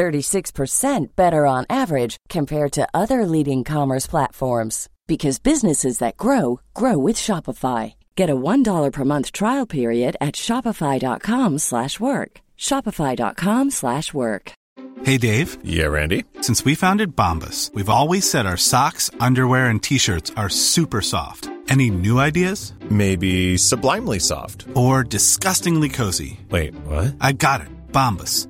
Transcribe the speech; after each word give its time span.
36% 0.00 1.14
better 1.14 1.44
on 1.44 1.66
average 1.68 2.16
compared 2.30 2.72
to 2.72 2.88
other 2.94 3.26
leading 3.26 3.64
commerce 3.64 4.06
platforms 4.06 4.88
because 5.06 5.38
businesses 5.38 5.98
that 5.98 6.16
grow 6.16 6.60
grow 6.72 6.96
with 6.96 7.16
Shopify. 7.16 7.94
Get 8.16 8.30
a 8.30 8.42
$1 8.52 8.92
per 8.92 9.04
month 9.04 9.32
trial 9.32 9.66
period 9.66 10.16
at 10.20 10.34
shopify.com/work. 10.46 12.30
shopify.com/work. 12.68 14.52
Hey 15.08 15.18
Dave. 15.18 15.50
Yeah, 15.76 15.90
Randy. 15.96 16.24
Since 16.46 16.64
we 16.66 16.74
founded 16.84 17.16
Bombus, 17.20 17.70
we've 17.74 17.94
always 17.98 18.24
said 18.30 18.46
our 18.46 18.60
socks, 18.72 19.10
underwear 19.28 19.64
and 19.70 19.82
t-shirts 19.82 20.32
are 20.36 20.50
super 20.50 21.02
soft. 21.02 21.42
Any 21.74 21.88
new 21.90 22.16
ideas? 22.28 22.72
Maybe 22.90 23.58
sublimely 23.58 24.20
soft 24.20 24.58
or 24.74 25.04
disgustingly 25.04 25.88
cozy. 25.88 26.32
Wait, 26.50 26.74
what? 26.88 27.14
I 27.28 27.32
got 27.32 27.60
it. 27.60 27.68
Bombus 27.92 28.49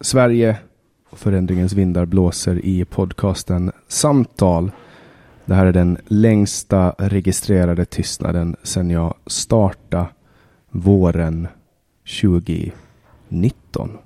Sverige 0.00 0.58
och 1.10 1.18
förändringens 1.18 1.72
vindar 1.72 2.06
blåser 2.06 2.64
i 2.64 2.84
podcasten 2.84 3.72
Samtal. 3.88 4.70
Det 5.44 5.54
här 5.54 5.66
är 5.66 5.72
den 5.72 5.98
längsta 6.06 6.94
registrerade 6.98 7.84
tystnaden 7.84 8.56
sedan 8.62 8.90
jag 8.90 9.14
startade 9.26 10.08
våren 10.70 11.48
2019. 12.22 13.98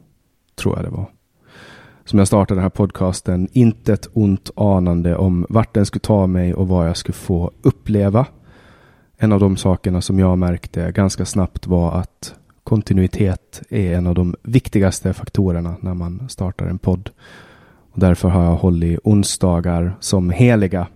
Tror 0.55 0.77
jag 0.77 0.85
det 0.85 0.91
var. 0.91 1.07
Som 2.05 2.19
jag 2.19 2.29
startade 2.29 2.59
den 2.59 2.63
här 2.63 2.71
podcasten, 2.71 3.49
inte 3.53 3.93
ett 3.93 4.09
ont 4.13 4.51
anande 4.57 5.17
om 5.17 5.47
vart 5.49 5.75
den 5.75 5.87
skulle 5.87 6.01
ta 6.01 6.27
mig 6.27 6.55
och 6.55 6.69
vad 6.69 6.89
jag 6.89 6.97
skulle 6.97 7.17
få 7.17 7.51
uppleva. 7.63 8.27
En 9.17 9.33
av 9.33 9.41
de 9.41 9.57
sakerna 9.57 10.01
som 10.01 10.19
jag 10.19 10.39
märkte 10.39 10.93
ganska 10.93 11.25
snabbt 11.25 11.67
var 11.67 11.93
att 11.93 12.35
kontinuitet 12.65 13.63
är 13.69 13.95
en 13.95 14.07
av 14.07 14.15
de 14.15 14.37
viktigaste 14.43 15.13
faktorerna 15.13 15.77
när 15.81 15.95
man 15.95 16.29
startar 16.29 16.67
en 16.67 16.79
podd. 16.79 17.11
Och 17.93 18.01
därför 18.01 18.29
har 18.29 18.45
jag 18.45 18.57
hållit 18.57 19.01
onsdagar 19.05 19.97
som 20.01 20.31
heliga. 20.31 20.87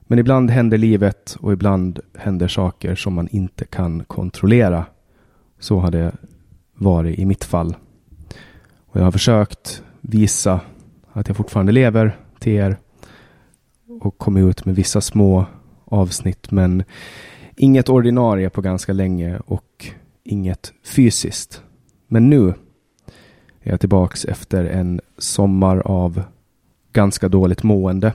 Men 0.00 0.18
ibland 0.18 0.50
händer 0.50 0.78
livet 0.78 1.36
och 1.40 1.52
ibland 1.52 2.00
händer 2.18 2.48
saker 2.48 2.94
som 2.94 3.14
man 3.14 3.28
inte 3.28 3.64
kan 3.64 4.04
kontrollera. 4.04 4.86
Så 5.58 5.78
har 5.78 5.90
det 5.90 6.12
varit 6.74 7.18
i 7.18 7.24
mitt 7.24 7.44
fall. 7.44 7.76
Och 8.86 9.00
jag 9.00 9.04
har 9.04 9.12
försökt 9.12 9.82
visa 10.00 10.60
att 11.12 11.28
jag 11.28 11.36
fortfarande 11.36 11.72
lever 11.72 12.16
till 12.38 12.52
er 12.52 12.76
och 14.00 14.18
kommit 14.18 14.44
ut 14.44 14.64
med 14.64 14.74
vissa 14.74 15.00
små 15.00 15.46
avsnitt 15.84 16.50
men 16.50 16.84
inget 17.56 17.88
ordinarie 17.88 18.50
på 18.50 18.60
ganska 18.60 18.92
länge 18.92 19.38
och 19.46 19.86
inget 20.24 20.72
fysiskt. 20.82 21.62
Men 22.06 22.30
nu 22.30 22.48
är 23.60 23.70
jag 23.70 23.80
tillbaks 23.80 24.24
efter 24.24 24.64
en 24.64 25.00
sommar 25.18 25.78
av 25.78 26.22
ganska 26.92 27.28
dåligt 27.28 27.62
mående. 27.62 28.12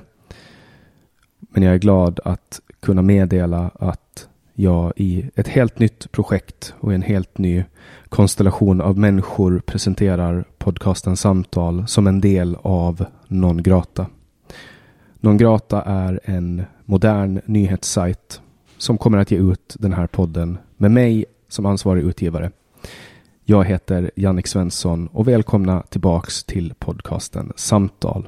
Men 1.39 1.63
jag 1.63 1.73
är 1.73 1.79
glad 1.79 2.19
att 2.25 2.61
kunna 2.79 3.01
meddela 3.01 3.71
att 3.79 4.27
jag 4.53 4.93
i 4.95 5.29
ett 5.35 5.47
helt 5.47 5.79
nytt 5.79 6.11
projekt 6.11 6.73
och 6.79 6.93
en 6.93 7.01
helt 7.01 7.37
ny 7.37 7.63
konstellation 8.09 8.81
av 8.81 8.97
människor 8.97 9.61
presenterar 9.65 10.45
podcasten 10.57 11.17
Samtal 11.17 11.87
som 11.87 12.07
en 12.07 12.21
del 12.21 12.57
av 12.61 13.05
Non 13.27 13.63
Grata. 13.63 14.05
Non 15.19 15.37
Grata 15.37 15.81
är 15.81 16.19
en 16.23 16.63
modern 16.85 17.41
nyhetssajt 17.45 18.41
som 18.77 18.97
kommer 18.97 19.17
att 19.17 19.31
ge 19.31 19.37
ut 19.37 19.75
den 19.79 19.93
här 19.93 20.07
podden 20.07 20.57
med 20.77 20.91
mig 20.91 21.25
som 21.49 21.65
ansvarig 21.65 22.03
utgivare. 22.03 22.51
Jag 23.45 23.65
heter 23.65 24.11
Jannik 24.15 24.47
Svensson 24.47 25.07
och 25.07 25.27
välkomna 25.27 25.83
tillbaks 25.89 26.43
till 26.43 26.73
podcasten 26.79 27.53
Samtal. 27.55 28.27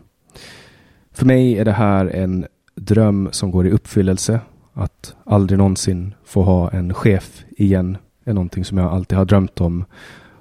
För 1.12 1.26
mig 1.26 1.58
är 1.58 1.66
det 1.66 1.72
här 1.72 2.06
en 2.06 2.46
dröm 2.76 3.30
som 3.32 3.52
går 3.52 3.68
i 3.68 3.72
uppfyllelse. 3.72 4.40
Att 4.74 5.16
aldrig 5.24 5.58
någonsin 5.58 6.14
få 6.26 6.44
ha 6.44 6.72
en 6.72 6.94
chef 6.94 7.44
igen 7.50 7.98
är 8.26 8.34
någonting 8.34 8.66
som 8.66 8.78
jag 8.78 8.92
alltid 8.92 9.18
har 9.18 9.26
drömt 9.26 9.62
om. 9.62 9.86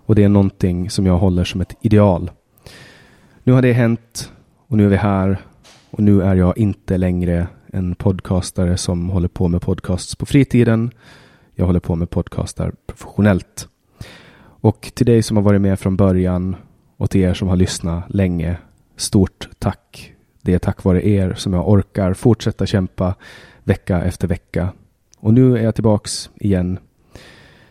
Och 0.07 0.15
det 0.15 0.25
är 0.25 0.29
någonting 0.29 0.91
som 0.91 1.07
jag 1.07 1.19
håller 1.19 1.45
som 1.45 1.61
ett 1.61 1.77
ideal. 1.81 2.31
Nu 3.43 3.53
har 3.53 3.63
det 3.63 3.73
hänt 3.73 4.33
och 4.67 4.77
nu 4.77 4.85
är 4.85 4.89
vi 4.89 4.97
här. 4.97 5.39
Och 5.91 6.01
nu 6.03 6.23
är 6.23 6.35
jag 6.35 6.59
inte 6.59 6.97
längre 6.97 7.49
en 7.67 7.95
podcastare 7.95 8.77
som 8.77 9.11
håller 9.11 9.29
på 9.29 9.49
med 9.49 9.63
podcasts 9.63 10.17
på 10.17 10.27
fritiden 10.27 10.91
jag 11.55 11.67
håller 11.67 11.81
på 11.81 11.97
med 11.97 12.11
podcastar 12.11 12.73
professionellt. 12.87 13.69
Och 14.41 14.93
till 14.95 15.07
dig 15.07 15.23
som 15.23 15.37
har 15.37 15.45
varit 15.45 15.61
med 15.61 15.81
från 15.81 15.97
början 15.97 16.57
och 16.97 17.11
till 17.11 17.21
er 17.21 17.35
som 17.35 17.49
har 17.49 17.57
lyssnat 17.57 18.05
länge, 18.09 18.57
stort 18.97 19.49
tack. 19.59 20.15
Det 20.43 20.55
är 20.55 20.59
tack 20.59 20.85
vare 20.85 21.09
er 21.09 21.35
som 21.35 21.53
jag 21.53 21.69
orkar 21.69 22.15
fortsätta 22.15 22.67
kämpa 22.67 23.15
vecka 23.65 24.03
efter 24.03 24.29
vecka. 24.29 24.73
Och 25.19 25.35
nu 25.35 25.59
är 25.59 25.63
jag 25.63 25.75
tillbaks 25.75 26.31
igen. 26.35 26.79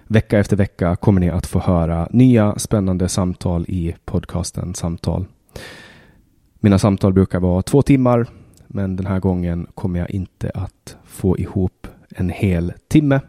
Vecka 0.08 0.40
efter 0.40 0.56
vecka 0.56 0.96
kommer 0.96 1.22
ni 1.22 1.30
att 1.30 1.46
få 1.46 1.60
höra 1.60 2.08
nya 2.12 2.60
spännande 2.60 3.10
samtal 3.10 3.66
i 3.68 3.96
podcasten 4.06 4.76
Samtal. 4.76 5.26
Mina 6.60 6.80
samtal 6.80 7.14
brukar 7.14 7.40
vara 7.40 7.62
två 7.62 7.82
timmar, 7.82 8.28
men 8.68 8.96
den 8.96 9.06
här 9.06 9.20
gången 9.20 9.68
kommer 9.76 10.00
jag 10.00 10.10
inte 10.10 10.52
att 10.54 10.98
få 11.04 11.38
ihop 11.38 11.88
en 12.10 12.30
hel 12.30 12.74
timme. 12.88 13.20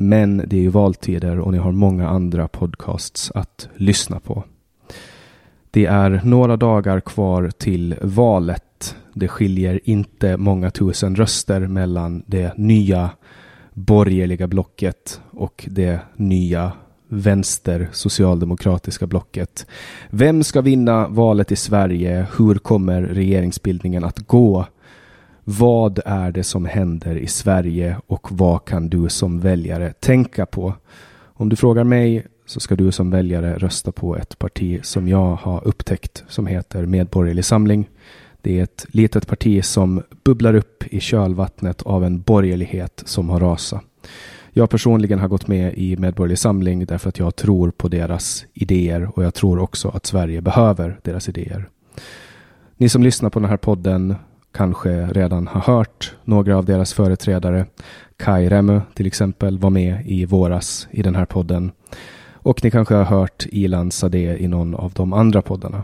Men 0.00 0.42
det 0.46 0.56
är 0.56 0.60
ju 0.60 0.68
valtider 0.68 1.38
och 1.40 1.52
ni 1.52 1.58
har 1.58 1.72
många 1.72 2.08
andra 2.08 2.48
podcasts 2.48 3.30
att 3.34 3.68
lyssna 3.76 4.20
på. 4.20 4.44
Det 5.70 5.86
är 5.86 6.20
några 6.24 6.56
dagar 6.56 7.00
kvar 7.00 7.50
till 7.58 7.94
valet. 8.02 8.96
Det 9.14 9.28
skiljer 9.28 9.80
inte 9.84 10.36
många 10.36 10.70
tusen 10.70 11.16
röster 11.16 11.60
mellan 11.60 12.22
det 12.26 12.56
nya 12.56 13.10
borgerliga 13.74 14.46
blocket 14.46 15.20
och 15.30 15.68
det 15.70 16.00
nya 16.16 16.72
vänster 17.08 17.88
socialdemokratiska 17.92 19.06
blocket. 19.06 19.66
Vem 20.10 20.42
ska 20.42 20.60
vinna 20.60 21.08
valet 21.08 21.52
i 21.52 21.56
Sverige? 21.56 22.26
Hur 22.38 22.54
kommer 22.54 23.02
regeringsbildningen 23.02 24.04
att 24.04 24.18
gå? 24.18 24.66
Vad 25.50 26.00
är 26.04 26.32
det 26.32 26.44
som 26.44 26.64
händer 26.64 27.16
i 27.16 27.26
Sverige 27.26 27.96
och 28.06 28.32
vad 28.32 28.64
kan 28.64 28.88
du 28.88 29.08
som 29.08 29.40
väljare 29.40 29.92
tänka 29.92 30.46
på? 30.46 30.74
Om 31.24 31.48
du 31.48 31.56
frågar 31.56 31.84
mig 31.84 32.26
så 32.46 32.60
ska 32.60 32.76
du 32.76 32.92
som 32.92 33.10
väljare 33.10 33.58
rösta 33.58 33.92
på 33.92 34.16
ett 34.16 34.38
parti 34.38 34.80
som 34.82 35.08
jag 35.08 35.34
har 35.34 35.66
upptäckt 35.66 36.24
som 36.28 36.46
heter 36.46 36.86
Medborgerlig 36.86 37.44
Samling. 37.44 37.88
Det 38.42 38.58
är 38.58 38.62
ett 38.62 38.86
litet 38.88 39.26
parti 39.26 39.64
som 39.64 40.02
bubblar 40.24 40.54
upp 40.54 40.84
i 40.86 41.00
kölvattnet 41.00 41.82
av 41.82 42.04
en 42.04 42.20
borgerlighet 42.20 43.02
som 43.06 43.28
har 43.28 43.40
rasat. 43.40 43.82
Jag 44.50 44.70
personligen 44.70 45.18
har 45.18 45.28
gått 45.28 45.48
med 45.48 45.74
i 45.78 45.96
Medborgerlig 45.96 46.38
Samling 46.38 46.86
därför 46.86 47.08
att 47.08 47.18
jag 47.18 47.36
tror 47.36 47.70
på 47.70 47.88
deras 47.88 48.46
idéer 48.54 49.10
och 49.14 49.24
jag 49.24 49.34
tror 49.34 49.58
också 49.58 49.88
att 49.88 50.06
Sverige 50.06 50.40
behöver 50.40 51.00
deras 51.02 51.28
idéer. 51.28 51.68
Ni 52.76 52.88
som 52.88 53.02
lyssnar 53.02 53.30
på 53.30 53.40
den 53.40 53.48
här 53.48 53.56
podden 53.56 54.14
kanske 54.58 55.06
redan 55.06 55.46
har 55.46 55.60
hört 55.60 56.14
några 56.24 56.56
av 56.56 56.64
deras 56.64 56.92
företrädare. 56.92 57.66
Kai 58.16 58.48
Remme 58.48 58.82
till 58.94 59.06
exempel 59.06 59.58
var 59.58 59.70
med 59.70 60.06
i 60.06 60.24
våras 60.24 60.88
i 60.90 61.02
den 61.02 61.14
här 61.14 61.24
podden. 61.24 61.72
Och 62.32 62.64
ni 62.64 62.70
kanske 62.70 62.94
har 62.94 63.04
hört 63.04 63.46
Ilan 63.46 63.90
Sade 63.90 64.42
i 64.42 64.48
någon 64.48 64.74
av 64.74 64.92
de 64.92 65.12
andra 65.12 65.42
poddarna. 65.42 65.82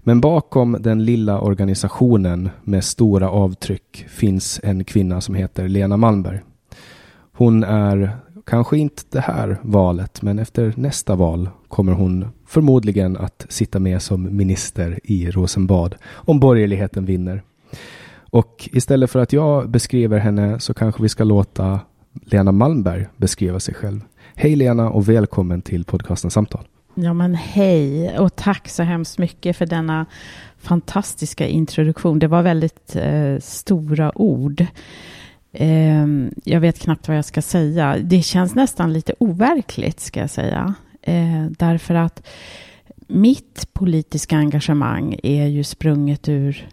Men 0.00 0.20
bakom 0.20 0.76
den 0.80 1.04
lilla 1.04 1.40
organisationen 1.40 2.50
med 2.62 2.84
stora 2.84 3.30
avtryck 3.30 4.04
finns 4.08 4.60
en 4.62 4.84
kvinna 4.84 5.20
som 5.20 5.34
heter 5.34 5.68
Lena 5.68 5.96
Malmberg. 5.96 6.40
Hon 7.32 7.64
är 7.64 8.16
kanske 8.46 8.78
inte 8.78 9.02
det 9.10 9.20
här 9.20 9.58
valet, 9.62 10.22
men 10.22 10.38
efter 10.38 10.74
nästa 10.76 11.14
val 11.14 11.48
kommer 11.68 11.92
hon 11.92 12.28
förmodligen 12.46 13.16
att 13.16 13.46
sitta 13.48 13.78
med 13.78 14.02
som 14.02 14.36
minister 14.36 15.00
i 15.04 15.30
Rosenbad 15.30 15.94
om 16.12 16.40
borgerligheten 16.40 17.04
vinner. 17.04 17.42
Och 18.30 18.68
istället 18.72 19.10
för 19.10 19.18
att 19.18 19.32
jag 19.32 19.70
beskriver 19.70 20.18
henne 20.18 20.60
så 20.60 20.74
kanske 20.74 21.02
vi 21.02 21.08
ska 21.08 21.24
låta 21.24 21.80
Lena 22.24 22.52
Malmberg 22.52 23.06
beskriva 23.16 23.60
sig 23.60 23.74
själv. 23.74 24.00
Hej 24.34 24.56
Lena 24.56 24.90
och 24.90 25.08
välkommen 25.08 25.62
till 25.62 25.84
podcasten 25.84 26.30
Samtal. 26.30 26.64
Ja 26.94 27.12
men 27.12 27.34
hej 27.34 28.18
och 28.18 28.36
tack 28.36 28.68
så 28.68 28.82
hemskt 28.82 29.18
mycket 29.18 29.56
för 29.56 29.66
denna 29.66 30.06
fantastiska 30.58 31.46
introduktion. 31.46 32.18
Det 32.18 32.26
var 32.26 32.42
väldigt 32.42 32.96
eh, 32.96 33.38
stora 33.40 34.18
ord. 34.18 34.66
Eh, 35.52 36.06
jag 36.44 36.60
vet 36.60 36.78
knappt 36.78 37.08
vad 37.08 37.16
jag 37.16 37.24
ska 37.24 37.42
säga. 37.42 37.96
Det 38.02 38.22
känns 38.22 38.54
nästan 38.54 38.92
lite 38.92 39.14
overkligt 39.18 40.00
ska 40.00 40.20
jag 40.20 40.30
säga. 40.30 40.74
Eh, 41.02 41.46
därför 41.58 41.94
att 41.94 42.26
mitt 43.06 43.68
politiska 43.72 44.36
engagemang 44.36 45.16
är 45.22 45.46
ju 45.46 45.64
sprunget 45.64 46.28
ur 46.28 46.68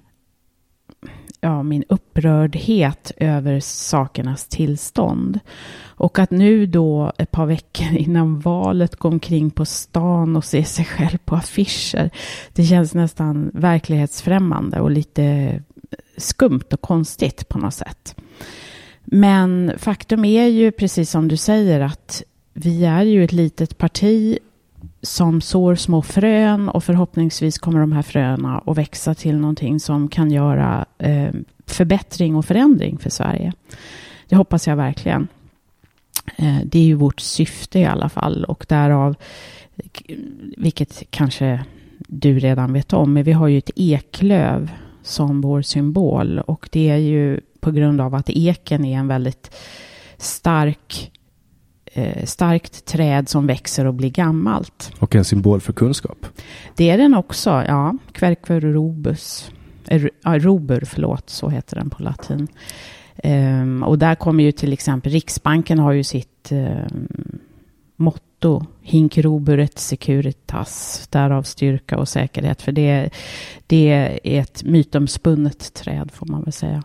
ja, 1.41 1.63
min 1.63 1.83
upprördhet 1.89 3.11
över 3.17 3.59
sakernas 3.59 4.47
tillstånd. 4.47 5.39
Och 5.85 6.19
att 6.19 6.31
nu 6.31 6.65
då 6.65 7.11
ett 7.17 7.31
par 7.31 7.45
veckor 7.45 7.91
innan 7.97 8.39
valet 8.39 8.95
gå 8.95 9.07
omkring 9.07 9.51
på 9.51 9.65
stan 9.65 10.35
och 10.35 10.45
se 10.45 10.63
sig 10.63 10.85
själv 10.85 11.17
på 11.17 11.35
affischer. 11.35 12.09
Det 12.53 12.63
känns 12.63 12.93
nästan 12.93 13.51
verklighetsfrämmande 13.53 14.79
och 14.79 14.91
lite 14.91 15.59
skumt 16.17 16.73
och 16.73 16.81
konstigt 16.81 17.49
på 17.49 17.57
något 17.57 17.73
sätt. 17.73 18.15
Men 19.05 19.73
faktum 19.77 20.25
är 20.25 20.47
ju 20.47 20.71
precis 20.71 21.09
som 21.09 21.27
du 21.27 21.37
säger 21.37 21.79
att 21.79 22.23
vi 22.53 22.85
är 22.85 23.03
ju 23.03 23.23
ett 23.23 23.31
litet 23.31 23.77
parti 23.77 24.37
som 25.01 25.41
sår 25.41 25.75
små 25.75 26.01
frön 26.01 26.69
och 26.69 26.83
förhoppningsvis 26.83 27.57
kommer 27.57 27.79
de 27.79 27.91
här 27.91 28.01
fröna 28.01 28.63
att 28.65 28.77
växa 28.77 29.15
till 29.15 29.37
någonting 29.37 29.79
som 29.79 30.07
kan 30.09 30.31
göra 30.31 30.85
eh, 30.97 31.33
förbättring 31.65 32.35
och 32.35 32.45
förändring 32.45 32.97
för 32.97 33.09
Sverige. 33.09 33.53
Det 34.27 34.35
hoppas 34.35 34.67
jag 34.67 34.75
verkligen. 34.75 35.27
Eh, 36.35 36.57
det 36.65 36.79
är 36.79 36.83
ju 36.83 36.93
vårt 36.93 37.19
syfte 37.19 37.79
i 37.79 37.85
alla 37.85 38.09
fall 38.09 38.43
och 38.43 38.65
därav, 38.69 39.15
vilket 40.57 41.03
kanske 41.09 41.65
du 41.97 42.39
redan 42.39 42.73
vet 42.73 42.93
om, 42.93 43.13
men 43.13 43.23
vi 43.23 43.31
har 43.31 43.47
ju 43.47 43.57
ett 43.57 43.71
eklöv 43.75 44.71
som 45.03 45.41
vår 45.41 45.61
symbol 45.61 46.39
och 46.39 46.69
det 46.71 46.89
är 46.89 46.97
ju 46.97 47.39
på 47.59 47.71
grund 47.71 48.01
av 48.01 48.15
att 48.15 48.29
eken 48.29 48.85
är 48.85 48.99
en 48.99 49.07
väldigt 49.07 49.55
stark 50.17 51.11
eh, 51.97 52.25
starkt 52.25 52.85
träd 52.85 53.29
som 53.29 53.47
växer 53.47 53.85
och 53.85 53.93
blir 53.93 54.09
gammalt. 54.09 54.91
Och 54.99 55.15
en 55.15 55.25
symbol 55.25 55.61
för 55.61 55.73
kunskap. 55.73 56.25
Det 56.75 56.89
är 56.89 56.97
den 56.97 57.13
också, 57.13 57.49
ja. 57.49 57.97
Quercur 58.11 58.61
robus. 58.61 59.51
Eh, 59.87 60.01
robur, 60.25 60.83
förlåt, 60.85 61.29
så 61.29 61.49
heter 61.49 61.75
den 61.75 61.89
på 61.89 62.03
latin. 62.03 62.47
Um, 63.23 63.83
och 63.83 63.99
där 63.99 64.15
kommer 64.15 64.43
ju 64.43 64.51
till 64.51 64.73
exempel 64.73 65.11
Riksbanken 65.11 65.79
har 65.79 65.91
ju 65.91 66.03
sitt 66.03 66.51
um, 66.51 67.39
motto 67.95 68.65
Hinc 68.81 69.17
roburet 69.17 69.79
securitas, 69.79 71.07
därav 71.11 71.43
styrka 71.43 71.97
och 71.97 72.07
säkerhet. 72.07 72.61
För 72.61 72.71
det, 72.71 73.09
det 73.67 73.89
är 73.89 74.19
ett 74.23 74.63
mytomspunnet 74.63 75.73
träd 75.73 76.11
får 76.13 76.25
man 76.25 76.43
väl 76.43 76.53
säga. 76.53 76.83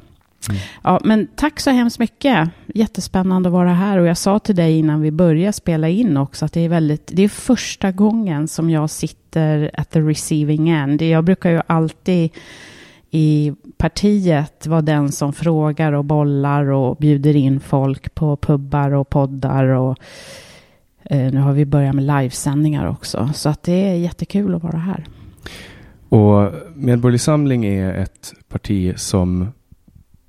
Mm. 0.49 0.61
Ja, 0.83 1.00
men 1.05 1.29
tack 1.35 1.61
så 1.61 1.71
hemskt 1.71 1.99
mycket. 1.99 2.49
Jättespännande 2.75 3.49
att 3.49 3.53
vara 3.53 3.73
här. 3.73 3.99
Och 3.99 4.06
jag 4.06 4.17
sa 4.17 4.39
till 4.39 4.56
dig 4.56 4.79
innan 4.79 5.00
vi 5.00 5.11
började 5.11 5.53
spela 5.53 5.89
in 5.89 6.17
också 6.17 6.44
att 6.44 6.53
det 6.53 6.61
är, 6.61 6.69
väldigt, 6.69 7.11
det 7.12 7.23
är 7.23 7.29
första 7.29 7.93
gången 7.93 8.49
som 8.49 8.71
jag 8.71 8.91
sitter 8.91 9.71
at 9.75 9.91
the 9.91 10.00
receiving 10.00 10.69
end. 10.69 11.03
Jag 11.03 11.25
brukar 11.25 11.50
ju 11.50 11.61
alltid 11.67 12.31
i 13.11 13.53
partiet 13.77 14.67
vara 14.67 14.83
den 14.83 15.12
som 15.12 15.33
frågar 15.33 15.93
och 15.93 16.05
bollar 16.05 16.65
och 16.65 16.97
bjuder 16.97 17.37
in 17.37 17.61
folk 17.61 18.15
på 18.15 18.37
pubbar 18.37 18.91
och 18.91 19.11
poddar. 19.11 19.65
Och, 19.65 19.99
eh, 21.05 21.33
nu 21.33 21.41
har 21.41 21.53
vi 21.53 21.65
börjat 21.65 21.95
med 21.95 22.05
livesändningar 22.05 22.88
också. 22.88 23.31
Så 23.35 23.49
att 23.49 23.62
det 23.62 23.88
är 23.88 23.95
jättekul 23.95 24.55
att 24.55 24.62
vara 24.62 24.79
här. 24.79 25.06
Och 26.09 26.53
Medborgerlig 26.75 27.21
Samling 27.21 27.65
är 27.65 27.95
ett 27.95 28.35
parti 28.49 28.93
som 28.97 29.49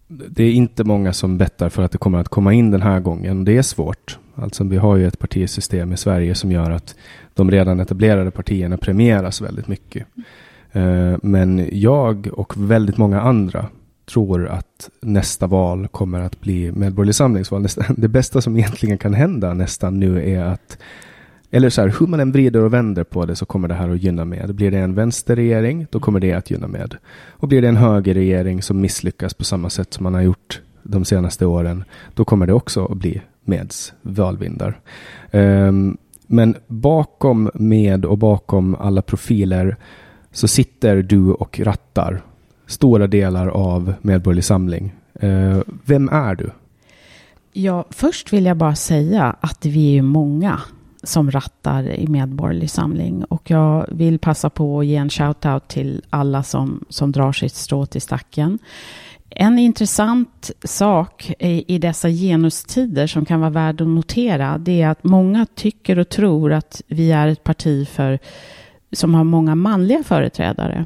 det 0.08 0.44
är 0.44 0.52
inte 0.52 0.84
många 0.84 1.14
som 1.14 1.38
bettar 1.38 1.70
för 1.70 1.84
att 1.84 1.92
det 1.92 1.98
kommer 1.98 2.20
att 2.20 2.30
komma 2.30 2.54
in 2.54 2.72
den 2.72 2.82
här 2.82 3.00
gången. 3.00 3.46
Det 3.46 3.58
är 3.58 3.62
svårt. 3.62 4.20
Alltså 4.36 4.64
vi 4.64 4.78
har 4.78 4.96
ju 4.96 5.08
ett 5.08 5.20
partisystem 5.20 5.94
i 5.94 5.98
Sverige 5.98 6.36
som 6.36 6.52
gör 6.52 6.72
att 6.72 6.96
de 7.34 7.52
redan 7.52 7.80
etablerade 7.80 8.32
partierna 8.32 8.78
premieras 8.78 9.42
väldigt 9.42 9.68
mycket. 9.68 10.08
Eh, 10.72 11.16
men 11.22 11.70
jag 11.72 12.28
och 12.34 12.54
väldigt 12.58 12.98
många 12.98 13.22
andra 13.22 13.66
tror 14.06 14.48
att 14.48 14.90
nästa 15.02 15.48
val 15.48 15.88
kommer 15.88 16.22
att 16.22 16.42
bli 16.42 16.72
Medborgerlig 16.72 17.16
Samlingsval. 17.16 17.68
Det 17.98 18.08
bästa 18.08 18.42
som 18.42 18.58
egentligen 18.58 18.98
kan 18.98 19.14
hända 19.14 19.54
nästan 19.54 20.00
nu 20.00 20.30
är 20.34 20.44
att 20.44 20.78
eller 21.56 21.70
så 21.70 21.82
här, 21.82 21.96
hur 22.00 22.08
man 22.08 22.20
än 22.20 22.32
vrider 22.32 22.64
och 22.64 22.74
vänder 22.74 23.04
på 23.04 23.26
det 23.26 23.36
så 23.36 23.46
kommer 23.46 23.68
det 23.68 23.74
här 23.74 23.90
att 23.90 24.04
gynna 24.04 24.26
med. 24.26 24.56
Blir 24.56 24.72
det 24.72 24.78
en 24.78 24.96
vänsterregering, 24.96 25.88
då 25.90 26.00
kommer 26.00 26.20
det 26.20 26.34
att 26.34 26.52
gynna 26.52 26.68
med. 26.68 26.96
Och 27.30 27.48
blir 27.48 27.62
det 27.62 27.68
en 27.68 27.78
högerregering 27.78 28.62
som 28.62 28.82
misslyckas 28.82 29.34
på 29.34 29.44
samma 29.44 29.70
sätt 29.70 29.94
som 29.94 30.04
man 30.04 30.14
har 30.14 30.22
gjort 30.22 30.62
de 30.84 31.06
senaste 31.06 31.46
åren, 31.46 31.84
då 32.14 32.26
kommer 32.26 32.48
det 32.48 32.54
också 32.54 32.86
att 32.86 32.98
bli 32.98 33.22
Meds 33.44 33.94
valvindar. 34.02 34.80
Um, 35.32 35.98
men 36.28 36.56
bakom 36.68 37.52
med 37.54 38.06
och 38.06 38.18
bakom 38.18 38.76
alla 38.76 39.02
profiler 39.02 39.78
så 40.32 40.48
sitter 40.48 41.02
du 41.02 41.32
och 41.32 41.60
rattar 41.60 42.22
stora 42.68 43.08
delar 43.08 43.48
av 43.48 43.94
Medborgerlig 44.02 44.44
Samling. 44.44 44.94
Uh, 45.24 45.62
vem 45.86 46.10
är 46.10 46.36
du? 46.36 46.50
Ja, 47.52 47.86
först 47.90 48.34
vill 48.34 48.46
jag 48.46 48.58
bara 48.58 48.76
säga 48.76 49.36
att 49.40 49.66
vi 49.66 49.98
är 49.98 50.02
många 50.02 50.60
som 51.04 51.32
rattar 51.32 51.90
i 51.90 52.08
Medborgerlig 52.08 52.70
Samling. 52.70 53.24
Och 53.24 53.50
jag 53.50 53.86
vill 53.92 54.20
passa 54.20 54.50
på 54.50 54.80
att 54.80 54.86
ge 54.86 54.96
en 54.96 55.10
shout-out 55.10 55.68
till 55.68 56.04
alla 56.10 56.44
som, 56.44 56.86
som 56.90 57.12
drar 57.12 57.32
sitt 57.32 57.56
strå 57.56 57.86
till 57.86 58.02
stacken. 58.02 58.60
En 59.30 59.60
intressant 59.60 60.52
sak 60.64 61.32
i, 61.40 61.76
i 61.76 61.78
dessa 61.78 62.10
genustider 62.10 63.08
som 63.08 63.26
kan 63.26 63.40
vara 63.40 63.50
värd 63.50 63.82
att 63.82 63.88
notera, 63.88 64.58
det 64.58 64.82
är 64.82 64.90
att 64.90 65.04
många 65.04 65.46
tycker 65.56 66.00
och 66.00 66.10
tror 66.10 66.54
att 66.54 66.82
vi 66.88 67.12
är 67.12 67.28
ett 67.28 67.44
parti 67.44 67.88
för, 67.88 68.20
som 68.92 69.16
har 69.16 69.24
många 69.24 69.56
manliga 69.56 70.04
företrädare. 70.04 70.86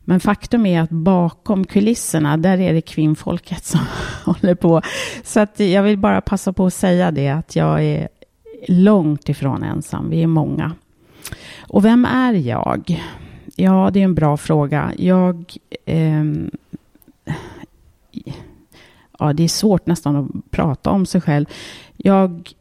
Men 0.00 0.20
faktum 0.20 0.66
är 0.66 0.80
att 0.80 0.90
bakom 0.90 1.64
kulisserna, 1.64 2.36
där 2.36 2.60
är 2.60 2.72
det 2.72 2.80
kvinnfolket 2.80 3.64
som 3.64 3.80
håller 4.24 4.54
på. 4.54 4.82
Så 5.24 5.40
att 5.40 5.60
jag 5.60 5.82
vill 5.82 5.98
bara 5.98 6.20
passa 6.20 6.52
på 6.52 6.66
att 6.66 6.74
säga 6.74 7.10
det, 7.10 7.28
att 7.28 7.56
jag 7.56 7.84
är 7.84 8.08
långt 8.68 9.28
ifrån 9.28 9.62
ensam. 9.62 10.10
Vi 10.10 10.22
är 10.22 10.26
många. 10.26 10.72
Och 11.60 11.84
vem 11.84 12.04
är 12.04 12.32
jag? 12.32 13.02
Ja, 13.56 13.90
det 13.92 14.00
är 14.00 14.04
en 14.04 14.14
bra 14.14 14.36
fråga. 14.36 14.92
Jag... 14.98 15.56
Eh, 15.86 16.24
ja, 19.18 19.32
det 19.32 19.42
är 19.42 19.48
svårt 19.48 19.86
nästan 19.86 20.16
att 20.16 20.50
prata 20.50 20.90
om 20.90 21.06
sig 21.06 21.20
själv. 21.20 21.46
Jag 21.96 22.52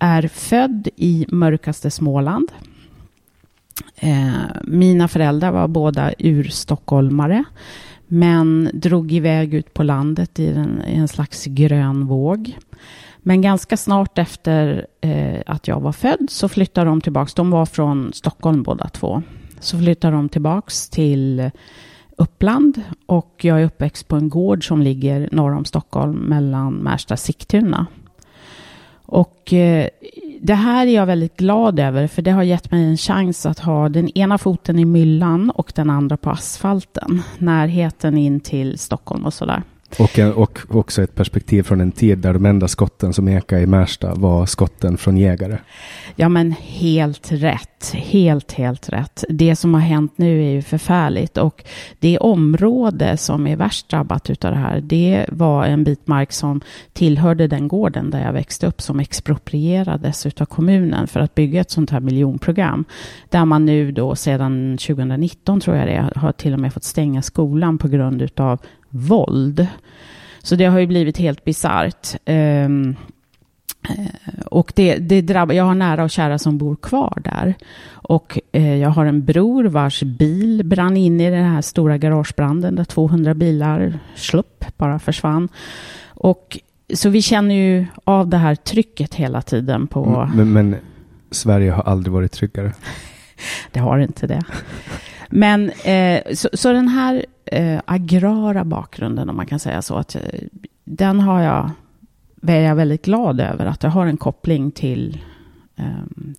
är 0.00 0.28
född 0.28 0.88
i 0.96 1.26
mörkaste 1.28 1.90
Småland. 1.90 2.52
Eh, 3.96 4.32
mina 4.64 5.08
föräldrar 5.08 5.52
var 5.52 5.68
båda 5.68 6.12
urstockholmare. 6.18 7.44
Men 8.06 8.70
drog 8.72 9.12
iväg 9.12 9.54
ut 9.54 9.74
på 9.74 9.82
landet 9.82 10.38
i 10.38 10.48
en, 10.48 10.82
i 10.88 10.94
en 10.94 11.08
slags 11.08 11.44
grön 11.44 12.06
våg. 12.06 12.58
Men 13.28 13.40
ganska 13.40 13.76
snart 13.76 14.18
efter 14.18 14.86
eh, 15.00 15.40
att 15.46 15.68
jag 15.68 15.80
var 15.80 15.92
född 15.92 16.26
så 16.30 16.48
flyttade 16.48 16.90
de 16.90 17.00
tillbaks. 17.00 17.34
De 17.34 17.50
var 17.50 17.66
från 17.66 18.12
Stockholm 18.12 18.62
båda 18.62 18.88
två. 18.88 19.22
Så 19.60 19.78
flyttade 19.78 20.16
de 20.16 20.28
tillbaks 20.28 20.88
till 20.88 21.50
Uppland 22.16 22.82
och 23.06 23.34
jag 23.42 23.60
är 23.60 23.64
uppväxt 23.64 24.08
på 24.08 24.16
en 24.16 24.28
gård 24.28 24.68
som 24.68 24.82
ligger 24.82 25.28
norr 25.32 25.54
om 25.54 25.64
Stockholm 25.64 26.16
mellan 26.16 26.74
Märsta 26.74 27.14
och 27.14 27.18
Sigtuna. 27.18 27.86
Och 28.92 29.52
eh, 29.52 29.88
det 30.40 30.54
här 30.54 30.86
är 30.86 30.94
jag 30.94 31.06
väldigt 31.06 31.36
glad 31.36 31.80
över 31.80 32.06
för 32.06 32.22
det 32.22 32.30
har 32.30 32.42
gett 32.42 32.70
mig 32.70 32.84
en 32.84 32.96
chans 32.96 33.46
att 33.46 33.58
ha 33.58 33.88
den 33.88 34.18
ena 34.18 34.38
foten 34.38 34.78
i 34.78 34.84
myllan 34.84 35.50
och 35.50 35.72
den 35.74 35.90
andra 35.90 36.16
på 36.16 36.30
asfalten. 36.30 37.22
Närheten 37.38 38.18
in 38.18 38.40
till 38.40 38.78
Stockholm 38.78 39.24
och 39.24 39.34
sådär. 39.34 39.62
Och, 39.98 40.18
eh, 40.18 40.30
och 40.30 40.58
också 40.68 41.02
ett 41.02 41.14
perspektiv 41.14 41.62
från 41.62 41.80
en 41.80 41.92
tid 41.92 42.18
där 42.18 42.32
de 42.32 42.46
enda 42.46 42.68
skotten 42.68 43.12
som 43.12 43.28
ekade 43.28 43.62
i 43.62 43.66
Märsta 43.66 44.14
var 44.14 44.46
skotten 44.46 44.96
från 44.96 45.16
jägare. 45.16 45.58
Ja, 46.16 46.28
men 46.28 46.52
helt 46.52 47.32
rätt. 47.32 47.92
Helt, 47.92 48.52
helt 48.52 48.88
rätt. 48.88 49.24
Det 49.28 49.56
som 49.56 49.74
har 49.74 49.80
hänt 49.80 50.12
nu 50.16 50.44
är 50.44 50.50
ju 50.50 50.62
förfärligt 50.62 51.36
och 51.36 51.64
det 51.98 52.18
område 52.18 53.16
som 53.16 53.46
är 53.46 53.56
värst 53.56 53.88
drabbat 53.88 54.30
utav 54.30 54.52
det 54.52 54.58
här, 54.58 54.80
det 54.80 55.26
var 55.28 55.64
en 55.64 55.84
bit 55.84 56.06
mark 56.06 56.32
som 56.32 56.60
tillhörde 56.92 57.46
den 57.46 57.68
gården 57.68 58.10
där 58.10 58.22
jag 58.22 58.32
växte 58.32 58.66
upp 58.66 58.80
som 58.80 59.00
exproprierades 59.00 60.26
utav 60.26 60.44
kommunen 60.44 61.06
för 61.06 61.20
att 61.20 61.34
bygga 61.34 61.60
ett 61.60 61.70
sånt 61.70 61.90
här 61.90 62.00
miljonprogram. 62.00 62.84
Där 63.28 63.44
man 63.44 63.66
nu 63.66 63.92
då 63.92 64.16
sedan 64.16 64.78
2019 64.78 65.60
tror 65.60 65.76
jag 65.76 65.86
det 65.86 66.20
har 66.20 66.32
till 66.32 66.52
och 66.52 66.60
med 66.60 66.72
fått 66.72 66.84
stänga 66.84 67.22
skolan 67.22 67.78
på 67.78 67.88
grund 67.88 68.22
utav 68.22 68.60
våld. 68.96 69.66
Så 70.42 70.56
det 70.56 70.64
har 70.64 70.78
ju 70.78 70.86
blivit 70.86 71.18
helt 71.18 71.44
bisarrt. 71.44 72.16
Um, 72.26 72.96
och 74.46 74.72
det, 74.76 74.96
det 74.96 75.20
drabbar, 75.20 75.54
jag 75.54 75.64
har 75.64 75.74
nära 75.74 76.04
och 76.04 76.10
kära 76.10 76.38
som 76.38 76.58
bor 76.58 76.76
kvar 76.76 77.22
där. 77.24 77.54
Och 77.88 78.38
eh, 78.52 78.76
jag 78.76 78.88
har 78.88 79.06
en 79.06 79.24
bror 79.24 79.64
vars 79.64 80.02
bil 80.02 80.62
brann 80.64 80.96
in 80.96 81.20
i 81.20 81.30
den 81.30 81.44
här 81.44 81.62
stora 81.62 81.98
garagebranden 81.98 82.74
där 82.74 82.84
200 82.84 83.34
bilar 83.34 83.98
slupp, 84.14 84.64
bara 84.76 84.98
försvann. 84.98 85.48
Och 86.06 86.58
så 86.94 87.08
vi 87.08 87.22
känner 87.22 87.54
ju 87.54 87.86
av 88.04 88.28
det 88.28 88.36
här 88.36 88.54
trycket 88.54 89.14
hela 89.14 89.42
tiden 89.42 89.86
på... 89.86 90.04
Mm, 90.04 90.36
men, 90.36 90.52
men 90.52 90.76
Sverige 91.30 91.70
har 91.70 91.82
aldrig 91.82 92.12
varit 92.12 92.32
tryggare. 92.32 92.72
det 93.72 93.80
har 93.80 93.98
inte 93.98 94.26
det. 94.26 94.42
Men 95.28 95.70
eh, 95.70 96.20
så, 96.34 96.48
så, 96.52 96.72
den 96.72 96.88
här 96.88 97.26
eh, 97.46 97.80
agrara 97.84 98.64
bakgrunden, 98.64 99.30
om 99.30 99.36
man 99.36 99.46
kan 99.46 99.58
säga 99.58 99.82
så, 99.82 99.94
att 99.94 100.16
den 100.84 101.20
har 101.20 101.42
jag, 101.42 101.70
är 102.46 102.60
jag 102.60 102.74
väldigt 102.74 103.04
glad 103.04 103.40
över, 103.40 103.66
att 103.66 103.82
jag 103.82 103.90
har 103.90 104.06
en 104.06 104.16
koppling 104.16 104.70
till, 104.70 105.20
eh, 105.76 105.84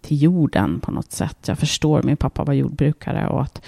till 0.01 0.21
jorden 0.21 0.79
på 0.79 0.91
något 0.91 1.11
sätt. 1.11 1.37
Jag 1.47 1.59
förstår, 1.59 2.03
min 2.03 2.17
pappa 2.17 2.43
var 2.43 2.53
jordbrukare 2.53 3.27
och 3.27 3.41
att 3.41 3.61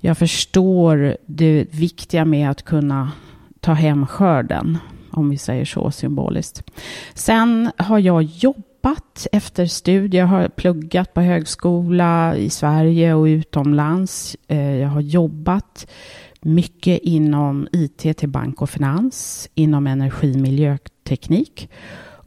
jag 0.00 0.18
förstår 0.18 1.16
det 1.26 1.66
viktiga 1.70 2.24
med 2.24 2.50
att 2.50 2.62
kunna 2.62 3.12
ta 3.60 3.72
hem 3.72 4.06
skörden, 4.06 4.78
om 5.10 5.30
vi 5.30 5.38
säger 5.38 5.64
så 5.64 5.90
symboliskt. 5.90 6.70
Sen 7.14 7.70
har 7.76 7.98
jag 7.98 8.22
jobbat 8.22 9.26
efter 9.32 9.66
studier, 9.66 10.22
jag 10.22 10.28
har 10.28 10.48
pluggat 10.48 11.14
på 11.14 11.20
högskola 11.20 12.36
i 12.36 12.50
Sverige 12.50 13.14
och 13.14 13.24
utomlands. 13.24 14.36
Eh, 14.48 14.76
jag 14.76 14.88
har 14.88 15.00
jobbat 15.00 15.86
mycket 16.46 17.00
inom 17.02 17.68
IT 17.72 18.16
till 18.16 18.28
bank 18.28 18.62
och 18.62 18.70
finans, 18.70 19.48
inom 19.54 19.86
energi 19.86 20.32
och 20.34 20.40
miljöteknik. 20.40 21.68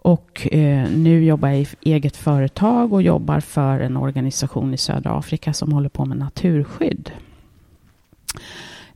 Och 0.01 0.53
eh, 0.53 0.89
nu 0.89 1.23
jobbar 1.23 1.49
jag 1.49 1.59
i 1.59 1.67
eget 1.81 2.17
företag 2.17 2.93
och 2.93 3.01
jobbar 3.01 3.39
för 3.39 3.79
en 3.79 3.97
organisation 3.97 4.73
i 4.73 4.77
södra 4.77 5.11
Afrika 5.11 5.53
som 5.53 5.73
håller 5.73 5.89
på 5.89 6.05
med 6.05 6.17
naturskydd. 6.17 7.11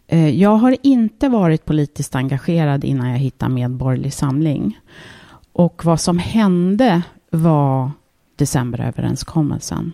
Eh, 0.08 0.30
jag 0.30 0.56
har 0.56 0.78
inte 0.82 1.30
varit 1.30 1.66
politiskt 1.66 2.16
engagerad 2.16 2.84
innan 2.84 3.10
jag 3.10 3.18
hittade 3.18 3.54
Medborgerlig 3.54 4.14
Samling. 4.14 4.80
Och 5.54 5.86
vad 5.86 6.00
som 6.00 6.18
hände 6.18 7.02
var 7.30 7.92
decemberöverenskommelsen. 8.36 9.94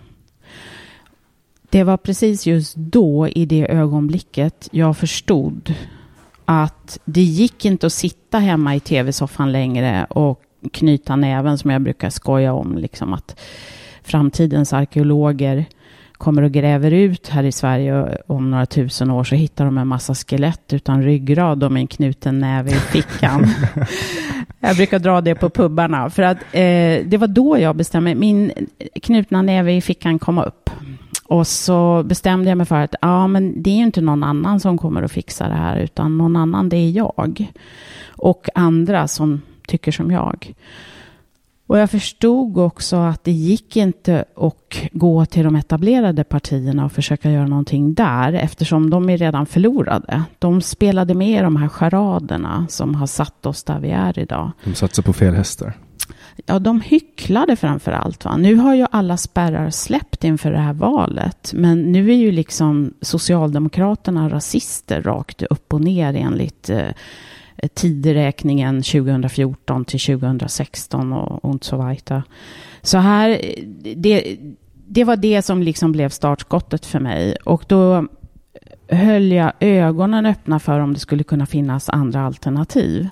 Det 1.69 1.83
var 1.83 1.97
precis 1.97 2.47
just 2.47 2.75
då, 2.75 3.27
i 3.27 3.45
det 3.45 3.71
ögonblicket, 3.71 4.69
jag 4.71 4.97
förstod 4.97 5.73
att 6.45 6.99
det 7.05 7.21
gick 7.21 7.65
inte 7.65 7.87
att 7.87 7.93
sitta 7.93 8.39
hemma 8.39 8.75
i 8.75 8.79
tv-soffan 8.79 9.51
längre 9.51 10.05
och 10.09 10.41
knyta 10.71 11.15
näven 11.15 11.57
som 11.57 11.71
jag 11.71 11.81
brukar 11.81 12.09
skoja 12.09 12.53
om. 12.53 12.77
Liksom 12.77 13.13
att 13.13 13.39
framtidens 14.03 14.73
arkeologer 14.73 15.65
kommer 16.13 16.41
och 16.41 16.51
gräver 16.51 16.91
ut 16.91 17.27
här 17.27 17.43
i 17.43 17.51
Sverige 17.51 18.17
om 18.27 18.51
några 18.51 18.65
tusen 18.65 19.11
år 19.11 19.23
så 19.23 19.35
hittar 19.35 19.65
de 19.65 19.77
en 19.77 19.87
massa 19.87 20.15
skelett 20.15 20.73
utan 20.73 21.03
ryggrad 21.03 21.63
och 21.63 21.71
med 21.71 21.79
en 21.79 21.87
knuten 21.87 22.39
näve 22.39 22.69
i 22.69 22.73
fickan. 22.73 23.47
jag 24.59 24.75
brukar 24.75 24.99
dra 24.99 25.21
det 25.21 25.35
på 25.35 25.49
pubbarna 25.49 26.09
för 26.09 26.23
att 26.23 26.37
eh, 26.37 27.05
det 27.05 27.17
var 27.19 27.27
då 27.27 27.59
jag 27.59 27.75
bestämde 27.75 28.15
min 28.15 28.51
knutna 29.01 29.41
näve 29.41 29.73
i 29.73 29.81
fickan 29.81 30.19
kom 30.19 30.37
upp. 30.37 30.69
Och 31.29 31.47
så 31.47 32.03
bestämde 32.03 32.49
jag 32.49 32.57
mig 32.57 32.65
för 32.65 32.75
att 32.75 32.95
ja, 33.01 33.27
men 33.27 33.63
det 33.63 33.69
är 33.69 33.75
ju 33.75 33.83
inte 33.83 34.01
någon 34.01 34.23
annan 34.23 34.59
som 34.59 34.77
kommer 34.77 35.01
att 35.01 35.11
fixa 35.11 35.47
det 35.47 35.55
här, 35.55 35.77
utan 35.77 36.17
någon 36.17 36.35
annan, 36.35 36.69
det 36.69 36.77
är 36.77 36.89
jag. 36.89 37.51
Och 38.07 38.49
andra 38.55 39.07
som 39.07 39.41
tycker 39.67 39.91
som 39.91 40.11
jag. 40.11 40.53
Och 41.67 41.77
jag 41.77 41.91
förstod 41.91 42.57
också 42.57 42.95
att 42.95 43.23
det 43.23 43.31
gick 43.31 43.75
inte 43.75 44.25
att 44.35 44.75
gå 44.91 45.25
till 45.25 45.43
de 45.43 45.55
etablerade 45.55 46.23
partierna 46.23 46.85
och 46.85 46.91
försöka 46.91 47.31
göra 47.31 47.47
någonting 47.47 47.93
där, 47.93 48.33
eftersom 48.33 48.89
de 48.89 49.09
är 49.09 49.17
redan 49.17 49.45
förlorade. 49.45 50.23
De 50.39 50.61
spelade 50.61 51.13
med 51.13 51.39
i 51.39 51.43
de 51.43 51.55
här 51.55 51.69
charaderna 51.69 52.65
som 52.69 52.95
har 52.95 53.07
satt 53.07 53.45
oss 53.45 53.63
där 53.63 53.79
vi 53.79 53.89
är 53.89 54.19
idag. 54.19 54.51
De 54.63 54.75
satsar 54.75 55.03
på 55.03 55.13
fel 55.13 55.33
hästar. 55.33 55.73
Ja, 56.45 56.59
de 56.59 56.81
hycklade 56.81 57.55
framför 57.55 57.91
allt. 57.91 58.25
Va? 58.25 58.37
Nu 58.37 58.55
har 58.55 58.75
ju 58.75 58.85
alla 58.91 59.17
spärrar 59.17 59.69
släppt 59.69 60.23
inför 60.23 60.51
det 60.51 60.59
här 60.59 60.73
valet. 60.73 61.51
Men 61.53 61.91
nu 61.91 62.11
är 62.11 62.15
ju 62.15 62.31
liksom 62.31 62.93
Socialdemokraterna 63.01 64.29
rasister 64.29 65.01
rakt 65.01 65.41
upp 65.41 65.73
och 65.73 65.81
ner 65.81 66.13
enligt 66.13 66.69
eh, 66.69 66.89
tideräkningen 67.73 68.81
2014 68.81 69.85
till 69.85 69.99
2016 69.99 71.13
och, 71.13 71.45
och 71.45 71.65
så 71.65 71.75
vidare. 71.75 72.23
Så 72.81 72.97
här, 72.97 73.41
det, 73.95 74.37
det 74.87 75.03
var 75.03 75.15
det 75.15 75.41
som 75.41 75.63
liksom 75.63 75.91
blev 75.91 76.09
startskottet 76.09 76.85
för 76.85 76.99
mig. 76.99 77.35
Och 77.43 77.63
då 77.67 78.07
höll 78.89 79.31
jag 79.31 79.51
ögonen 79.59 80.25
öppna 80.25 80.59
för 80.59 80.79
om 80.79 80.93
det 80.93 80.99
skulle 80.99 81.23
kunna 81.23 81.45
finnas 81.45 81.89
andra 81.89 82.21
alternativ. 82.21 83.09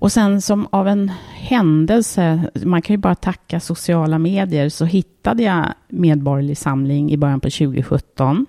Och 0.00 0.12
sen 0.12 0.40
som 0.40 0.68
av 0.70 0.88
en 0.88 1.12
händelse, 1.34 2.50
man 2.64 2.82
kan 2.82 2.94
ju 2.94 2.98
bara 2.98 3.14
tacka 3.14 3.60
sociala 3.60 4.18
medier, 4.18 4.68
så 4.68 4.84
hittade 4.84 5.42
jag 5.42 5.66
Medborgerlig 5.88 6.58
Samling 6.58 7.12
i 7.12 7.16
början 7.16 7.40
på 7.40 7.50
2017. 7.50 8.46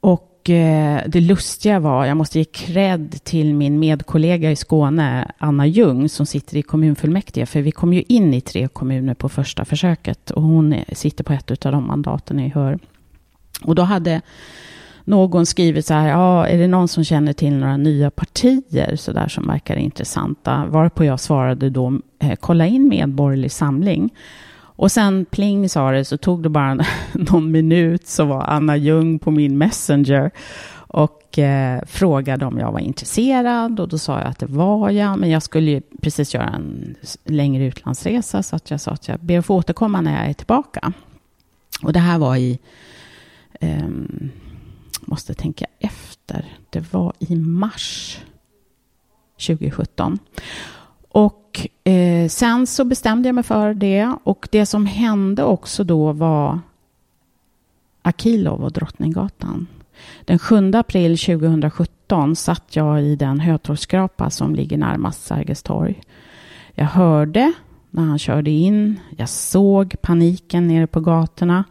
Och 0.00 0.50
eh, 0.50 1.02
det 1.06 1.20
lustiga 1.20 1.80
var, 1.80 2.06
jag 2.06 2.16
måste 2.16 2.38
ge 2.38 2.44
cred 2.44 3.24
till 3.24 3.54
min 3.54 3.78
medkollega 3.78 4.50
i 4.50 4.56
Skåne, 4.56 5.32
Anna 5.38 5.66
Ljung, 5.66 6.08
som 6.08 6.26
sitter 6.26 6.56
i 6.56 6.62
kommunfullmäktige, 6.62 7.46
för 7.46 7.60
vi 7.60 7.70
kom 7.72 7.92
ju 7.92 8.02
in 8.02 8.34
i 8.34 8.40
tre 8.40 8.68
kommuner 8.68 9.14
på 9.14 9.28
första 9.28 9.64
försöket 9.64 10.30
och 10.30 10.42
hon 10.42 10.74
sitter 10.92 11.24
på 11.24 11.32
ett 11.32 11.66
av 11.66 11.72
de 11.72 11.86
mandaten 11.86 12.36
ni 12.36 12.48
hör. 12.48 12.78
Och 13.62 13.74
då 13.74 13.82
hade 13.82 14.20
någon 15.04 15.46
skrivit 15.46 15.86
så 15.86 15.94
här, 15.94 16.08
ja, 16.08 16.46
är 16.46 16.58
det 16.58 16.66
någon 16.66 16.88
som 16.88 17.04
känner 17.04 17.32
till 17.32 17.54
några 17.54 17.76
nya 17.76 18.10
partier 18.10 18.96
så 18.96 19.12
där 19.12 19.28
som 19.28 19.46
verkar 19.46 19.76
intressanta? 19.76 20.66
Varpå 20.66 21.04
jag 21.04 21.20
svarade 21.20 21.70
då, 21.70 22.00
eh, 22.18 22.36
kolla 22.40 22.66
in 22.66 22.88
Medborgerlig 22.88 23.52
Samling. 23.52 24.14
Och 24.76 24.92
sen 24.92 25.24
pling 25.24 25.68
sa 25.68 25.90
det, 25.90 26.04
så 26.04 26.16
tog 26.16 26.42
det 26.42 26.48
bara 26.48 26.78
någon 27.12 27.50
minut 27.50 28.06
så 28.06 28.24
var 28.24 28.42
Anna 28.42 28.76
Ljung 28.76 29.18
på 29.18 29.30
min 29.30 29.58
Messenger 29.58 30.30
och 30.94 31.38
eh, 31.38 31.80
frågade 31.86 32.46
om 32.46 32.58
jag 32.58 32.72
var 32.72 32.80
intresserad 32.80 33.80
och 33.80 33.88
då 33.88 33.98
sa 33.98 34.18
jag 34.18 34.28
att 34.28 34.38
det 34.38 34.46
var 34.46 34.90
jag, 34.90 35.18
men 35.18 35.30
jag 35.30 35.42
skulle 35.42 35.70
ju 35.70 35.82
precis 36.02 36.34
göra 36.34 36.48
en 36.48 36.94
längre 37.24 37.64
utlandsresa 37.64 38.42
så 38.42 38.56
att 38.56 38.70
jag 38.70 38.80
sa 38.80 38.90
att 38.90 39.08
jag 39.08 39.20
ber 39.20 39.38
att 39.38 39.46
få 39.46 39.56
återkomma 39.56 40.00
när 40.00 40.20
jag 40.20 40.30
är 40.30 40.32
tillbaka. 40.32 40.92
Och 41.82 41.92
det 41.92 41.98
här 41.98 42.18
var 42.18 42.36
i 42.36 42.58
eh, 43.60 43.88
måste 45.06 45.34
tänka 45.34 45.66
efter. 45.78 46.58
Det 46.70 46.92
var 46.92 47.12
i 47.18 47.36
mars 47.36 48.18
2017. 49.46 50.18
Och 51.08 51.68
eh, 51.84 52.28
sen 52.28 52.66
så 52.66 52.84
bestämde 52.84 53.28
jag 53.28 53.34
mig 53.34 53.44
för 53.44 53.74
det. 53.74 54.14
Och 54.24 54.48
det 54.52 54.66
som 54.66 54.86
hände 54.86 55.44
också 55.44 55.84
då 55.84 56.12
var 56.12 56.60
Akilov 58.02 58.64
och 58.64 58.72
Drottninggatan. 58.72 59.66
Den 60.24 60.38
7 60.38 60.72
april 60.74 61.18
2017 61.18 62.36
satt 62.36 62.76
jag 62.76 63.02
i 63.02 63.16
den 63.16 63.40
hötorgsskrapa 63.40 64.30
som 64.30 64.54
ligger 64.54 64.78
närmast 64.78 65.24
Sergels 65.24 65.62
torg. 65.62 66.00
Jag 66.74 66.86
hörde 66.86 67.52
när 67.90 68.02
han 68.02 68.18
körde 68.18 68.50
in. 68.50 69.00
Jag 69.16 69.28
såg 69.28 69.94
paniken 70.02 70.68
nere 70.68 70.86
på 70.86 71.00
gatorna. 71.00 71.64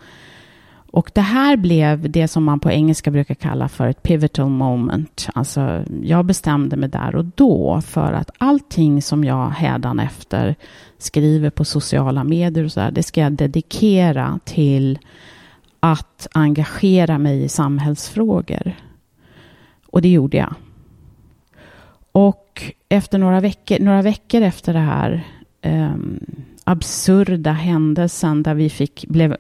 Och 0.93 1.11
det 1.13 1.21
här 1.21 1.57
blev 1.57 2.11
det 2.11 2.27
som 2.27 2.43
man 2.43 2.59
på 2.59 2.71
engelska 2.71 3.11
brukar 3.11 3.35
kalla 3.35 3.69
för 3.69 3.87
ett 3.87 4.03
pivotal 4.03 4.49
moment. 4.49 5.29
Alltså, 5.35 5.83
jag 6.03 6.25
bestämde 6.25 6.75
mig 6.75 6.89
där 6.89 7.15
och 7.15 7.25
då 7.25 7.81
för 7.81 8.13
att 8.13 8.29
allting 8.37 9.01
som 9.01 9.23
jag 9.23 9.49
hädanefter 9.49 10.55
skriver 10.97 11.49
på 11.49 11.65
sociala 11.65 12.23
medier 12.23 12.65
och 12.65 12.71
så 12.71 12.79
där, 12.79 12.91
det 12.91 13.03
ska 13.03 13.21
jag 13.21 13.31
dedikera 13.31 14.39
till 14.43 14.99
att 15.79 16.27
engagera 16.33 17.17
mig 17.17 17.43
i 17.43 17.49
samhällsfrågor. 17.49 18.75
Och 19.87 20.01
det 20.01 20.09
gjorde 20.09 20.37
jag. 20.37 20.55
Och 22.11 22.73
efter 22.89 23.17
några 23.17 23.39
veckor, 23.39 23.79
några 23.79 24.01
veckor 24.01 24.41
efter 24.41 24.73
det 24.73 24.79
här 24.79 25.27
um, 25.63 26.19
absurda 26.63 27.51
händelsen 27.51 28.43
där 28.43 28.53
vi 28.53 28.69
fick, 28.69 29.05
blev 29.07 29.37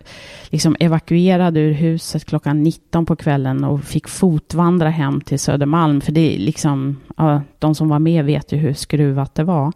liksom 0.49 0.75
evakuerade 0.79 1.59
ur 1.59 1.71
huset 1.71 2.25
klockan 2.25 2.63
19 2.63 3.05
på 3.05 3.15
kvällen 3.15 3.63
och 3.63 3.83
fick 3.83 4.07
fotvandra 4.07 4.89
hem 4.89 5.21
till 5.21 5.39
Södermalm. 5.39 6.01
För 6.01 6.11
det 6.11 6.35
är 6.35 6.39
liksom, 6.39 6.99
ja, 7.17 7.41
de 7.59 7.75
som 7.75 7.89
var 7.89 7.99
med 7.99 8.25
vet 8.25 8.51
ju 8.51 8.57
hur 8.57 8.73
skruvat 8.73 9.35
det 9.35 9.43
var. 9.43 9.73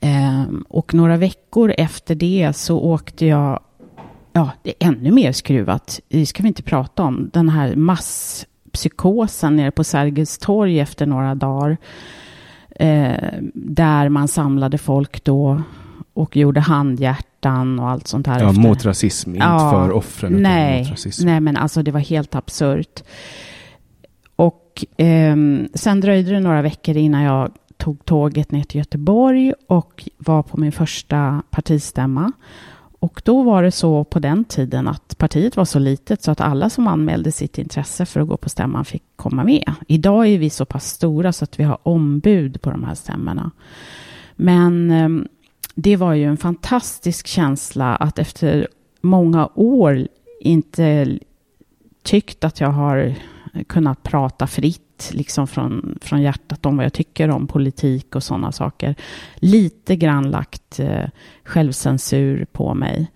Ehm, 0.00 0.64
och 0.68 0.94
några 0.94 1.16
veckor 1.16 1.74
efter 1.78 2.14
det 2.14 2.52
så 2.56 2.78
åkte 2.78 3.26
jag, 3.26 3.60
ja, 4.32 4.50
det 4.62 4.70
är 4.70 4.88
ännu 4.88 5.10
mer 5.10 5.32
skruvat, 5.32 6.00
det 6.08 6.26
ska 6.26 6.42
vi 6.42 6.48
inte 6.48 6.62
prata 6.62 7.02
om, 7.02 7.30
den 7.32 7.48
här 7.48 7.76
masspsykosen 7.76 9.56
nere 9.56 9.70
på 9.70 9.84
Sergels 9.84 10.38
torg 10.38 10.80
efter 10.80 11.06
några 11.06 11.34
dagar 11.34 11.76
eh, 12.74 13.38
där 13.54 14.08
man 14.08 14.28
samlade 14.28 14.78
folk 14.78 15.24
då 15.24 15.62
och 16.14 16.36
gjorde 16.36 16.60
handhjärtan 16.60 17.78
och 17.78 17.90
allt 17.90 18.06
sånt 18.08 18.26
här. 18.26 18.40
Ja, 18.40 18.48
efter. 18.48 18.62
mot 18.62 18.84
rasism, 18.84 19.30
inte 19.34 19.46
Ja, 19.46 19.70
för 19.70 19.92
offren. 19.92 20.32
Nej, 20.32 20.74
utan 20.74 20.82
mot 20.82 20.90
rasism. 20.90 21.26
nej, 21.26 21.40
men 21.40 21.56
alltså 21.56 21.82
det 21.82 21.90
var 21.90 22.00
helt 22.00 22.34
absurt. 22.34 23.02
Och 24.36 24.84
ehm, 24.96 25.68
sen 25.74 26.00
dröjde 26.00 26.30
det 26.30 26.40
några 26.40 26.62
veckor 26.62 26.96
innan 26.96 27.22
jag 27.22 27.52
tog 27.76 28.04
tåget 28.04 28.50
ner 28.52 28.62
till 28.62 28.78
Göteborg 28.78 29.52
och 29.68 30.08
var 30.18 30.42
på 30.42 30.60
min 30.60 30.72
första 30.72 31.42
partistämma. 31.50 32.32
Och 33.04 33.22
då 33.24 33.42
var 33.42 33.62
det 33.62 33.70
så 33.70 34.04
på 34.04 34.18
den 34.18 34.44
tiden 34.44 34.88
att 34.88 35.18
partiet 35.18 35.56
var 35.56 35.64
så 35.64 35.78
litet 35.78 36.22
så 36.22 36.30
att 36.30 36.40
alla 36.40 36.70
som 36.70 36.86
anmälde 36.86 37.32
sitt 37.32 37.58
intresse 37.58 38.06
för 38.06 38.20
att 38.20 38.28
gå 38.28 38.36
på 38.36 38.48
stämman 38.48 38.84
fick 38.84 39.02
komma 39.16 39.44
med. 39.44 39.72
Idag 39.88 40.26
är 40.26 40.38
vi 40.38 40.50
så 40.50 40.64
pass 40.64 40.86
stora 40.86 41.32
så 41.32 41.44
att 41.44 41.60
vi 41.60 41.64
har 41.64 41.78
ombud 41.82 42.62
på 42.62 42.70
de 42.70 42.84
här 42.84 42.94
stämmorna. 42.94 43.50
Men 44.36 44.90
ehm, 44.90 45.28
det 45.74 45.96
var 45.96 46.14
ju 46.14 46.24
en 46.24 46.36
fantastisk 46.36 47.26
känsla 47.26 47.96
att 47.96 48.18
efter 48.18 48.68
många 49.00 49.48
år 49.54 50.08
inte 50.40 51.18
tyckt 52.02 52.44
att 52.44 52.60
jag 52.60 52.70
har 52.70 53.14
kunnat 53.66 54.02
prata 54.02 54.46
fritt 54.46 54.83
liksom 55.12 55.46
från, 55.46 55.98
från 56.00 56.22
hjärtat 56.22 56.66
om 56.66 56.76
vad 56.76 56.86
jag 56.86 56.92
tycker 56.92 57.30
om 57.30 57.46
politik 57.46 58.16
och 58.16 58.22
sådana 58.22 58.52
saker. 58.52 58.94
Lite 59.34 59.96
grann 59.96 60.30
lagt 60.30 60.80
eh, 60.80 61.04
självcensur 61.44 62.46
på 62.52 62.74
mig. 62.74 63.10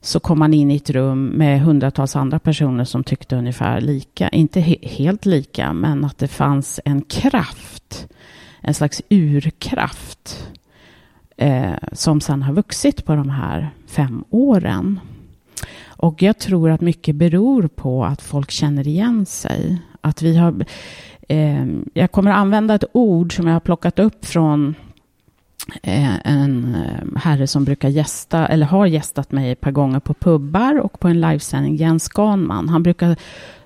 Så 0.00 0.20
kom 0.20 0.38
man 0.38 0.54
in 0.54 0.70
i 0.70 0.76
ett 0.76 0.90
rum 0.90 1.26
med 1.26 1.60
hundratals 1.60 2.16
andra 2.16 2.38
personer 2.38 2.84
som 2.84 3.04
tyckte 3.04 3.36
ungefär 3.36 3.80
lika. 3.80 4.28
Inte 4.28 4.60
he 4.60 4.76
helt 4.82 5.26
lika, 5.26 5.72
men 5.72 6.04
att 6.04 6.18
det 6.18 6.28
fanns 6.28 6.80
en 6.84 7.02
kraft. 7.02 8.08
En 8.60 8.74
slags 8.74 9.02
urkraft. 9.08 10.48
Eh, 11.36 11.74
som 11.92 12.20
sedan 12.20 12.42
har 12.42 12.52
vuxit 12.52 13.04
på 13.04 13.14
de 13.14 13.30
här 13.30 13.70
fem 13.86 14.24
åren. 14.30 15.00
Och 15.86 16.22
jag 16.22 16.38
tror 16.38 16.70
att 16.70 16.80
mycket 16.80 17.16
beror 17.16 17.68
på 17.68 18.04
att 18.04 18.22
folk 18.22 18.50
känner 18.50 18.88
igen 18.88 19.26
sig. 19.26 19.78
Att 20.00 20.22
vi 20.22 20.36
har... 20.36 20.64
Eh, 21.30 21.66
jag 21.94 22.12
kommer 22.12 22.30
att 22.30 22.36
använda 22.36 22.74
ett 22.74 22.84
ord 22.92 23.36
som 23.36 23.46
jag 23.46 23.54
har 23.54 23.60
plockat 23.60 23.98
upp 23.98 24.24
från 24.24 24.74
eh, 25.82 26.26
en 26.26 26.74
eh, 26.74 27.20
herre 27.20 27.46
som 27.46 27.64
brukar 27.64 27.88
gästa, 27.88 28.46
eller 28.46 28.66
har 28.66 28.86
gästat 28.86 29.32
mig 29.32 29.50
ett 29.50 29.60
par 29.60 29.70
gånger 29.70 30.00
på 30.00 30.14
pubbar 30.14 30.80
och 30.80 31.00
på 31.00 31.08
en 31.08 31.20
livesändning, 31.20 31.76
Jens 31.76 32.08
Ganman. 32.08 32.68
Han 32.68 32.82
brukar 32.82 33.16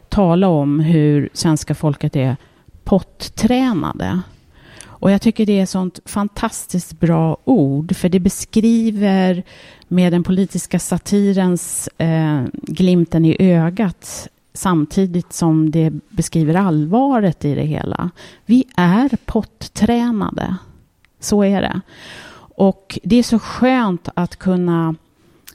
tala 0.09 0.49
om 0.49 0.81
hur 0.81 1.29
svenska 1.33 1.75
folket 1.75 2.17
är 2.17 2.37
pottränade. 2.85 4.21
Och 4.85 5.11
jag 5.11 5.23
tycker 5.23 5.47
det 5.47 5.59
är 5.59 5.63
ett 5.63 5.71
sånt 5.71 6.01
fantastiskt 6.05 7.01
bra 7.01 7.37
ord, 7.45 7.97
för 7.97 8.09
det 8.09 8.21
beskriver 8.21 9.43
med 9.89 10.13
den 10.13 10.23
politiska 10.23 10.79
satirens 10.79 11.89
eh, 11.99 12.43
glimten 12.53 13.25
i 13.25 13.37
ögat 13.39 14.29
samtidigt 14.55 15.33
som 15.33 15.71
det 15.71 15.93
beskriver 16.09 16.55
allvaret 16.55 17.45
i 17.45 17.55
det 17.55 17.63
hela. 17.63 18.11
Vi 18.47 18.65
är 18.77 19.17
pottränade. 19.25 20.57
Så 21.21 21.45
är 21.45 21.63
det. 21.63 21.81
Och 22.57 22.99
det 23.03 23.17
är 23.17 23.23
så 23.23 23.39
skönt 23.39 24.09
att 24.15 24.37
kunna 24.37 24.95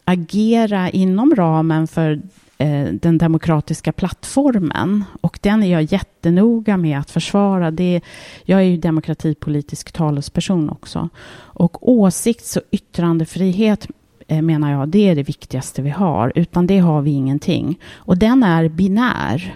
agera 0.05 0.89
inom 0.89 1.35
ramen 1.35 1.87
för 1.87 2.21
eh, 2.57 2.87
den 2.93 3.17
demokratiska 3.17 3.91
plattformen. 3.91 5.03
Och 5.21 5.39
den 5.41 5.63
är 5.63 5.71
jag 5.71 5.83
jättenoga 5.83 6.77
med 6.77 6.99
att 6.99 7.11
försvara. 7.11 7.71
Det, 7.71 8.01
jag 8.43 8.59
är 8.59 8.63
ju 8.63 8.77
demokratipolitisk 8.77 9.91
talesperson 9.91 10.69
också. 10.69 11.09
Och 11.35 11.89
åsikts 11.89 12.57
och 12.57 12.63
yttrandefrihet 12.71 13.87
Eh, 14.31 14.41
menar 14.41 14.71
jag, 14.71 14.89
det 14.89 15.09
är 15.09 15.15
det 15.15 15.23
viktigaste 15.23 15.81
vi 15.81 15.89
har. 15.89 16.31
Utan 16.35 16.67
det 16.67 16.79
har 16.79 17.01
vi 17.01 17.11
ingenting. 17.11 17.79
Och 17.95 18.17
den 18.17 18.43
är 18.43 18.69
binär. 18.69 19.55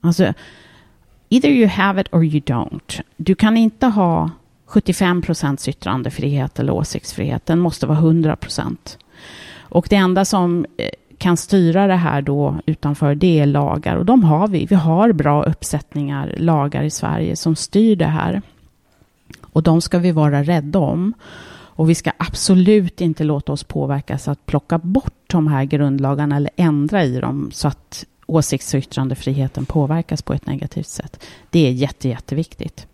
Alltså, 0.00 0.32
either 1.28 1.48
you 1.48 1.66
have 1.66 2.00
it 2.00 2.08
or 2.12 2.24
you 2.24 2.40
don't. 2.40 3.00
Du 3.16 3.34
kan 3.34 3.56
inte 3.56 3.86
ha 3.86 4.30
75 4.66 5.22
procents 5.22 5.68
yttrandefrihet 5.68 6.58
eller 6.58 6.72
åsiktsfrihet. 6.72 7.46
Den 7.46 7.58
måste 7.58 7.86
vara 7.86 7.98
100 7.98 8.36
procent. 8.36 8.98
Och 9.58 9.86
det 9.90 9.96
enda 9.96 10.24
som 10.24 10.66
eh, 10.76 10.88
kan 11.18 11.36
styra 11.36 11.86
det 11.86 11.96
här 11.96 12.22
då 12.22 12.56
utanför, 12.66 13.14
det 13.14 13.40
är 13.40 13.46
lagar. 13.46 13.96
Och 13.96 14.04
de 14.04 14.24
har 14.24 14.48
vi. 14.48 14.66
Vi 14.66 14.74
har 14.74 15.12
bra 15.12 15.42
uppsättningar 15.42 16.34
lagar 16.38 16.82
i 16.82 16.90
Sverige 16.90 17.36
som 17.36 17.56
styr 17.56 17.96
det 17.96 18.06
här. 18.06 18.42
Och 19.42 19.62
de 19.62 19.80
ska 19.80 19.98
vi 19.98 20.12
vara 20.12 20.42
rädda 20.42 20.78
om. 20.78 21.14
Och 21.76 21.90
vi 21.90 21.94
ska 21.94 22.12
absolut 22.16 23.00
inte 23.00 23.24
låta 23.24 23.52
oss 23.52 23.64
påverkas 23.64 24.28
att 24.28 24.46
plocka 24.46 24.78
bort 24.78 25.14
de 25.26 25.46
här 25.46 25.64
grundlagarna 25.64 26.36
eller 26.36 26.50
ändra 26.56 27.04
i 27.04 27.20
dem 27.20 27.50
så 27.52 27.68
att 27.68 28.04
åsikts 28.26 28.74
och 28.74 28.78
yttrandefriheten 28.78 29.66
påverkas 29.66 30.22
på 30.22 30.34
ett 30.34 30.46
negativt 30.46 30.88
sätt. 30.88 31.24
Det 31.50 31.66
är 31.68 31.70
jätte, 31.70 32.08
jätteviktigt. 32.08 32.86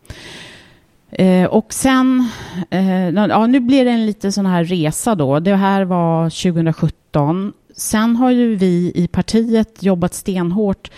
Eh, 1.10 1.44
och 1.44 1.72
sen, 1.72 2.28
eh, 2.70 3.08
ja, 3.08 3.46
nu 3.46 3.60
blir 3.60 3.84
det 3.84 3.90
en 3.90 4.06
lite 4.06 4.32
sån 4.32 4.46
här 4.46 4.64
resa 4.64 5.14
då. 5.14 5.40
Det 5.40 5.56
här 5.56 5.84
var 5.84 6.30
2017. 6.30 7.52
Sen 7.76 8.16
har 8.16 8.30
ju 8.30 8.56
vi 8.56 8.92
i 8.94 9.08
partiet 9.08 9.82
jobbat 9.82 10.14
stenhårt. 10.14 10.90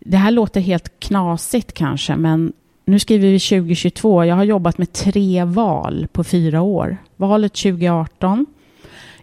Det 0.00 0.16
här 0.16 0.30
låter 0.30 0.60
helt 0.60 1.00
knasigt 1.00 1.72
kanske, 1.72 2.16
men 2.16 2.52
nu 2.90 2.98
skriver 2.98 3.28
vi 3.28 3.38
2022. 3.38 4.24
Jag 4.24 4.36
har 4.36 4.44
jobbat 4.44 4.78
med 4.78 4.92
tre 4.92 5.44
val 5.44 6.06
på 6.12 6.24
fyra 6.24 6.60
år. 6.60 6.96
Valet 7.16 7.54
2018, 7.54 8.46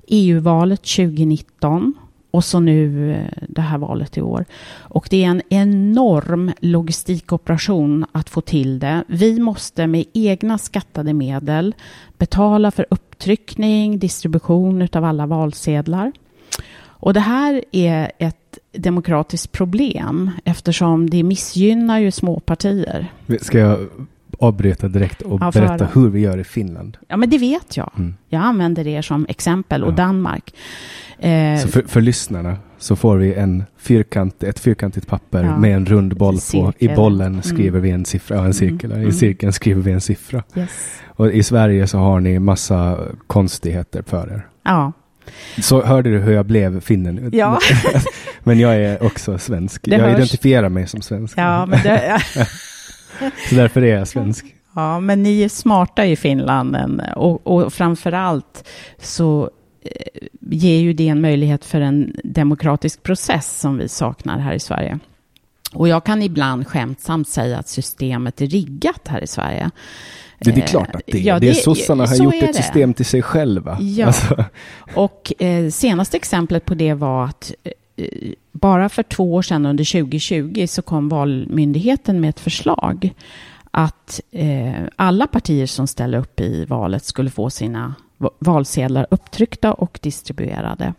EU-valet 0.07 0.81
2019 0.81 1.93
och 2.31 2.43
så 2.43 2.59
nu 2.59 3.11
eh, 3.13 3.43
det 3.49 3.61
här 3.61 3.77
valet 3.77 4.17
i 4.17 4.21
år. 4.21 4.45
Och 4.77 5.07
det 5.09 5.23
är 5.23 5.27
en 5.27 5.41
enorm 5.49 6.51
logistikoperation 6.59 8.05
att 8.11 8.29
få 8.29 8.41
till 8.41 8.79
det. 8.79 9.03
Vi 9.07 9.39
måste 9.39 9.87
med 9.87 10.05
egna 10.13 10.57
skattade 10.57 11.13
medel 11.13 11.75
betala 12.17 12.71
för 12.71 12.85
upptryckning, 12.89 13.99
distribution 13.99 14.87
av 14.93 15.03
alla 15.03 15.25
valsedlar. 15.25 16.11
Och 16.99 17.13
det 17.13 17.19
här 17.19 17.63
är 17.71 18.11
ett 18.17 18.46
demokratiskt 18.77 19.51
problem 19.51 20.31
eftersom 20.45 21.09
det 21.09 21.23
missgynnar 21.23 21.99
ju 21.99 22.11
småpartier. 22.11 23.07
Ska 23.41 23.59
jag 23.59 23.79
avbryta 24.39 24.87
direkt 24.87 25.21
och 25.21 25.41
Ja, 25.41 25.51
berätta 25.51 25.73
höra. 25.73 25.87
hur 25.93 26.09
vi 26.09 26.19
gör 26.19 26.37
i 26.37 26.43
Finland? 26.43 26.97
Ja, 27.07 27.17
men 27.17 27.29
det 27.29 27.37
vet 27.37 27.77
jag. 27.77 27.91
Mm. 27.97 28.15
Jag 28.29 28.41
använder 28.41 28.83
det 28.83 29.03
som 29.03 29.25
exempel 29.29 29.83
och 29.83 29.91
Ja. 29.91 29.95
Danmark. 29.95 30.53
Eh, 31.19 31.57
Så 31.61 31.67
för, 31.67 31.81
för 31.87 32.01
lyssnarna 32.01 32.57
så 32.77 32.95
får 32.95 33.17
vi 33.17 33.33
en 33.33 33.63
fyrkant, 33.77 34.43
ett 34.43 34.59
fyrkantigt 34.59 35.07
papper 35.07 35.43
Ja. 35.43 35.57
med 35.57 35.75
en 35.75 35.85
rund 35.85 36.17
boll 36.17 36.37
på. 36.53 36.73
I 36.77 36.87
bollen 36.87 37.27
Mm. 37.27 37.41
skriver 37.41 37.79
vi 37.79 37.89
en 37.91 38.05
siffra, 38.05 38.35
ja 38.37 38.45
en 38.45 38.53
cirkel. 38.53 38.91
Mm. 38.91 39.07
I 39.07 39.11
cirkeln 39.11 39.53
skriver 39.53 39.81
vi 39.81 39.91
en 39.91 40.01
siffra. 40.01 40.43
yes. 40.55 40.69
Och 41.05 41.31
i 41.31 41.43
Sverige 41.43 41.87
så 41.87 41.97
har 41.97 42.19
ni 42.19 42.39
massa 42.39 42.97
konstigheter 43.27 44.03
för 44.07 44.27
er. 44.33 44.47
Ja. 44.63 44.91
Så 45.61 45.83
hörde 45.83 46.09
du 46.11 46.19
hur 46.19 46.33
jag 46.33 46.45
blev 46.45 46.79
finne 46.81 47.11
nu? 47.11 47.29
Ja. 47.33 47.59
Men 48.47 48.59
jag 48.59 48.75
är 48.75 49.03
också 49.03 49.37
svensk. 49.37 49.81
Det 49.83 49.95
jag 49.95 49.99
hörs. 49.99 50.17
identifierar 50.17 50.69
mig 50.69 50.87
som 50.87 51.01
svensk. 51.01 51.37
Ja, 51.37 51.65
men 51.65 51.83
det, 51.83 52.21
Så 53.49 53.55
därför 53.55 53.81
är 53.81 53.97
jag 53.97 54.07
svensk. 54.07 54.45
ja, 54.75 54.99
men 54.99 55.23
ni 55.23 55.41
är 55.41 55.49
smarta 55.49 56.05
i 56.05 56.15
Finland. 56.15 57.01
Och, 57.15 57.47
och 57.47 57.73
framför 57.73 58.11
allt 58.11 58.67
så 58.99 59.49
ger 60.41 60.79
ju 60.79 60.93
det 60.93 61.07
en 61.07 61.21
möjlighet 61.21 61.65
för 61.65 61.81
en 61.81 62.15
demokratisk 62.23 63.03
process 63.03 63.59
som 63.59 63.77
vi 63.77 63.89
saknar 63.89 64.39
här 64.39 64.53
i 64.53 64.59
Sverige. 64.59 64.99
Och 65.73 65.87
jag 65.87 66.03
kan 66.05 66.21
ibland 66.21 66.67
skämtsamt 66.67 67.27
säga 67.27 67.57
att 67.57 67.67
systemet 67.67 68.41
är 68.41 68.47
riggat 68.47 69.07
här 69.07 69.23
i 69.23 69.27
Sverige. 69.27 69.71
Det, 70.39 70.51
det 70.51 70.61
är 70.61 70.67
klart 70.67 70.95
att 70.95 71.01
det 71.07 71.17
är. 71.17 71.21
Ja, 71.21 71.39
det 71.39 71.49
är 71.49 71.53
sossarna 71.53 72.05
har 72.07 72.15
gjort 72.15 72.33
ett 72.33 72.47
det. 72.47 72.53
system 72.53 72.93
till 72.93 73.05
sig 73.05 73.21
själva. 73.21 73.77
Ja, 73.81 74.05
Alltså, 74.07 74.45
och 74.95 75.33
eh, 75.39 75.69
senaste 75.69 76.17
exemplet 76.17 76.65
på 76.65 76.73
det 76.75 76.93
var 76.93 77.25
att 77.25 77.53
eh, 77.63 77.71
Eh, 77.97 78.33
bara 78.51 78.89
för 78.89 79.03
två 79.03 79.33
år 79.33 79.41
sedan 79.41 79.65
under 79.65 80.01
2020 80.01 80.65
så 80.67 80.81
kom 80.81 81.09
Valmyndigheten 81.09 82.21
med 82.21 82.29
ett 82.29 82.39
förslag 82.39 83.13
att 83.71 84.21
eh, 84.31 84.83
alla 84.95 85.27
partier 85.27 85.65
som 85.65 85.87
ställer 85.87 86.17
upp 86.17 86.39
i 86.39 86.65
valet 86.65 87.05
skulle 87.05 87.29
få 87.29 87.49
sina 87.49 87.95
valsedlar 88.39 89.07
upptryckta 89.11 89.73
och 89.73 89.99
distribuerade. 90.01 90.93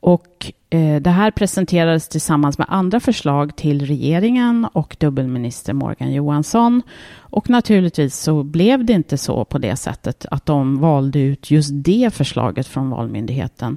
Och 0.00 0.52
eh, 0.70 1.02
det 1.02 1.10
här 1.10 1.30
presenterades 1.30 2.08
tillsammans 2.08 2.58
med 2.58 2.66
andra 2.70 3.00
förslag 3.00 3.56
till 3.56 3.86
regeringen 3.86 4.68
och 4.72 4.96
dubbelminister 5.00 5.72
Morgan 5.72 6.12
Johansson. 6.12 6.82
Och 7.18 7.50
naturligtvis 7.50 8.16
så 8.16 8.42
blev 8.42 8.84
det 8.84 8.92
inte 8.92 9.18
så 9.18 9.44
på 9.44 9.58
det 9.58 9.76
sättet 9.76 10.26
att 10.30 10.46
de 10.46 10.78
valde 10.78 11.18
ut 11.18 11.50
just 11.50 11.70
det 11.72 12.14
förslaget 12.14 12.66
från 12.66 12.90
Valmyndigheten. 12.90 13.76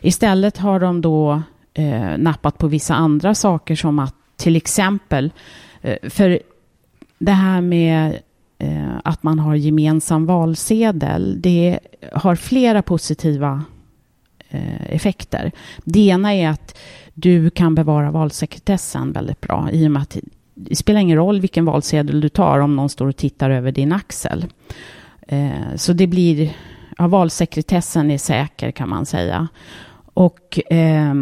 Istället 0.00 0.56
har 0.58 0.80
de 0.80 1.00
då 1.00 1.42
eh, 1.76 2.18
nappat 2.18 2.58
på 2.58 2.66
vissa 2.66 2.94
andra 2.94 3.34
saker 3.34 3.76
som 3.76 3.98
att 3.98 4.14
till 4.36 4.56
exempel, 4.56 5.32
eh, 5.82 6.10
för 6.10 6.38
det 7.18 7.32
här 7.32 7.60
med 7.60 8.18
eh, 8.58 8.96
att 9.04 9.22
man 9.22 9.38
har 9.38 9.54
gemensam 9.54 10.26
valsedel, 10.26 11.40
det 11.40 11.78
har 12.12 12.34
flera 12.34 12.82
positiva 12.82 13.64
eh, 14.48 14.94
effekter. 14.94 15.52
Det 15.84 16.00
ena 16.00 16.34
är 16.34 16.48
att 16.48 16.78
du 17.14 17.50
kan 17.50 17.74
bevara 17.74 18.10
valsekretessen 18.10 19.12
väldigt 19.12 19.40
bra 19.40 19.68
i 19.72 19.86
och 19.86 19.90
med 19.90 20.02
att 20.02 20.16
det 20.54 20.76
spelar 20.76 21.00
ingen 21.00 21.16
roll 21.16 21.40
vilken 21.40 21.64
valsedel 21.64 22.20
du 22.20 22.28
tar 22.28 22.58
om 22.58 22.76
någon 22.76 22.88
står 22.88 23.06
och 23.06 23.16
tittar 23.16 23.50
över 23.50 23.72
din 23.72 23.92
axel. 23.92 24.46
Eh, 25.28 25.74
så 25.76 25.92
det 25.92 26.06
blir, 26.06 26.56
ja, 26.98 27.06
valsekretessen 27.06 28.10
är 28.10 28.18
säker 28.18 28.70
kan 28.70 28.88
man 28.88 29.06
säga. 29.06 29.48
Och 30.16 30.72
eh, 30.72 31.14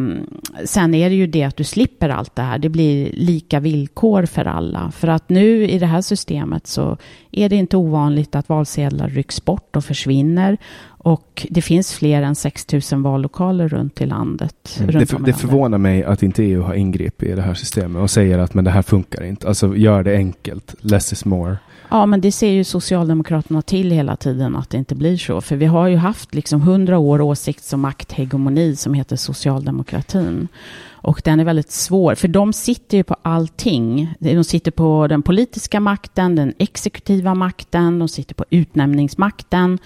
sen 0.64 0.94
är 0.94 1.11
det 1.11 1.16
ju 1.16 1.26
det 1.26 1.44
att 1.44 1.57
du 1.57 1.64
slipper 1.64 2.09
allt 2.09 2.37
det 2.37 2.42
här. 2.42 2.59
Det 2.59 2.68
blir 2.68 3.12
lika 3.12 3.61
villkor 3.61 4.26
för 4.26 4.44
alla. 4.44 4.90
För 4.90 5.09
att 5.09 5.28
nu 5.28 5.66
i 5.68 5.78
det 5.78 5.87
här 5.87 6.00
systemet 6.00 6.66
så 6.66 6.96
är 7.30 7.48
det 7.48 7.57
inte 7.57 7.76
ovanligt 7.76 8.35
att 8.35 8.48
valsedlar 8.48 9.09
rycks 9.09 9.44
bort 9.44 9.76
och 9.76 9.85
försvinner. 9.85 10.59
Och 11.05 11.47
det 11.51 11.62
finns 11.62 11.93
fler 11.93 12.23
än 12.23 12.35
6 12.35 12.67
000 12.93 13.03
vallokaler 13.03 13.69
runt 13.69 14.01
i 14.01 14.07
landet. 14.07 14.55
det, 14.79 14.85
runt 14.85 15.09
det 15.09 15.12
landet. 15.12 15.37
förvånar 15.37 15.79
mig 15.79 16.05
att 16.05 16.23
inte 16.23 16.43
EU 16.43 16.62
har 16.62 16.75
ingripit 16.75 17.29
i 17.29 17.33
det 17.33 17.43
här 17.43 17.55
systemet 17.55 18.03
och 18.03 18.11
säger 18.11 18.38
att 18.38 18.55
men 18.55 18.64
det 18.64 18.71
här 18.71 18.83
funkar 18.83 19.25
inte. 19.25 19.49
Alltså 19.49 19.77
gör 19.77 20.03
det 20.03 20.17
enkelt. 20.17 20.75
Less 20.81 21.12
is 21.12 21.25
more. 21.25 21.57
Ja, 21.90 22.07
men 22.07 22.21
det 22.21 22.33
ser 22.33 22.51
ju 22.51 22.64
Socialdemokraterna 22.64 23.62
till 23.62 23.90
hela 23.90 24.17
tiden 24.17 24.57
att 24.57 24.71
det 24.71 24.77
inte 24.77 24.95
blir 24.95 25.17
så. 25.17 25.40
För 25.40 25.57
vi 25.57 25.67
har 25.67 25.88
ju 25.88 25.97
haft 25.97 26.35
liksom 26.35 26.61
hundra 26.61 26.99
år 26.99 27.21
åsikts 27.21 27.73
och 27.73 27.79
makthegemoni 27.79 28.77
som 28.77 28.95
heter 28.95 29.17
socialdemokratin. 29.17 30.49
Och 30.90 31.21
den 31.25 31.40
är 31.40 31.45
väldigt 31.45 31.71
svår, 31.71 32.14
för 32.14 32.29
de 32.29 32.53
sitter 32.53 32.97
ju 32.97 33.05
på 33.05 33.17
allting. 33.23 34.14
De 34.19 34.45
sitter 34.45 34.71
på 34.71 35.07
den 35.07 35.23
politiska 35.23 35.81
makten, 35.81 36.37
den 36.37 36.55
exekutiva 36.59 37.35
makten, 37.35 37.99
de 37.99 38.09
sitter 38.09 38.35
på 38.35 38.45
utnämningsmakten. 38.51 39.79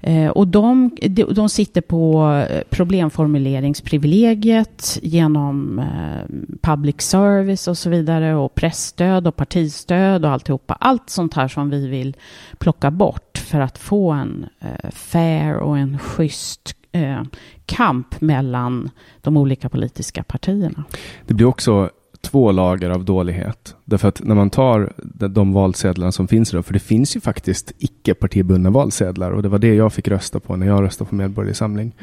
Eh, 0.00 0.28
och 0.28 0.48
de, 0.48 0.90
de, 1.30 1.48
sitter 1.48 1.80
på 1.80 2.32
eh, 2.50 2.62
problemformuleringsprivilegiet 2.70 4.98
genom 5.02 5.78
eh, 5.78 6.22
public 6.62 7.00
service 7.00 7.68
och 7.68 7.78
så 7.78 7.90
vidare 7.90 8.34
och 8.34 8.54
pressstöd 8.54 9.26
och 9.26 9.36
partistöd 9.36 10.24
och 10.24 10.30
alltihopa. 10.30 10.76
Allt 10.80 11.10
sånt 11.10 11.34
här 11.34 11.48
som 11.48 11.70
vi 11.70 11.86
vill 11.86 12.16
plocka 12.58 12.90
bort 12.90 13.38
för 13.38 13.60
att 13.60 13.78
få 13.78 14.10
en 14.10 14.46
eh, 14.60 14.90
fair 14.90 15.54
och 15.54 15.78
en 15.78 15.98
schysst 15.98 16.76
eh, 16.92 17.22
kamp 17.66 18.20
mellan 18.20 18.90
de 19.20 19.36
olika 19.36 19.68
politiska 19.68 20.22
partierna. 20.22 20.84
Det 21.26 21.34
blir 21.34 21.46
också 21.46 21.90
två 22.20 22.52
lager 22.52 22.90
av 22.90 23.04
dålighet. 23.04 23.76
Därför 23.84 24.08
att 24.08 24.20
när 24.24 24.34
man 24.34 24.50
tar 24.50 24.92
de, 25.28 25.52
valsedlarna 25.52 26.12
som 26.12 26.28
finns 26.28 26.52
idag, 26.52 26.66
för 26.66 26.72
det 26.72 26.78
finns 26.78 27.16
ju 27.16 27.20
faktiskt 27.20 27.72
icke 27.78 28.14
partibundna 28.14 28.70
valsedlar 28.70 29.30
och 29.30 29.42
det 29.42 29.48
var 29.48 29.58
det 29.58 29.74
jag 29.74 29.92
fick 29.92 30.08
rösta 30.08 30.40
på 30.40 30.56
när 30.56 30.66
jag 30.66 30.82
röstade 30.82 31.08
på 31.08 31.14
Medborgerlig 31.14 31.56
Samling. 31.56 31.94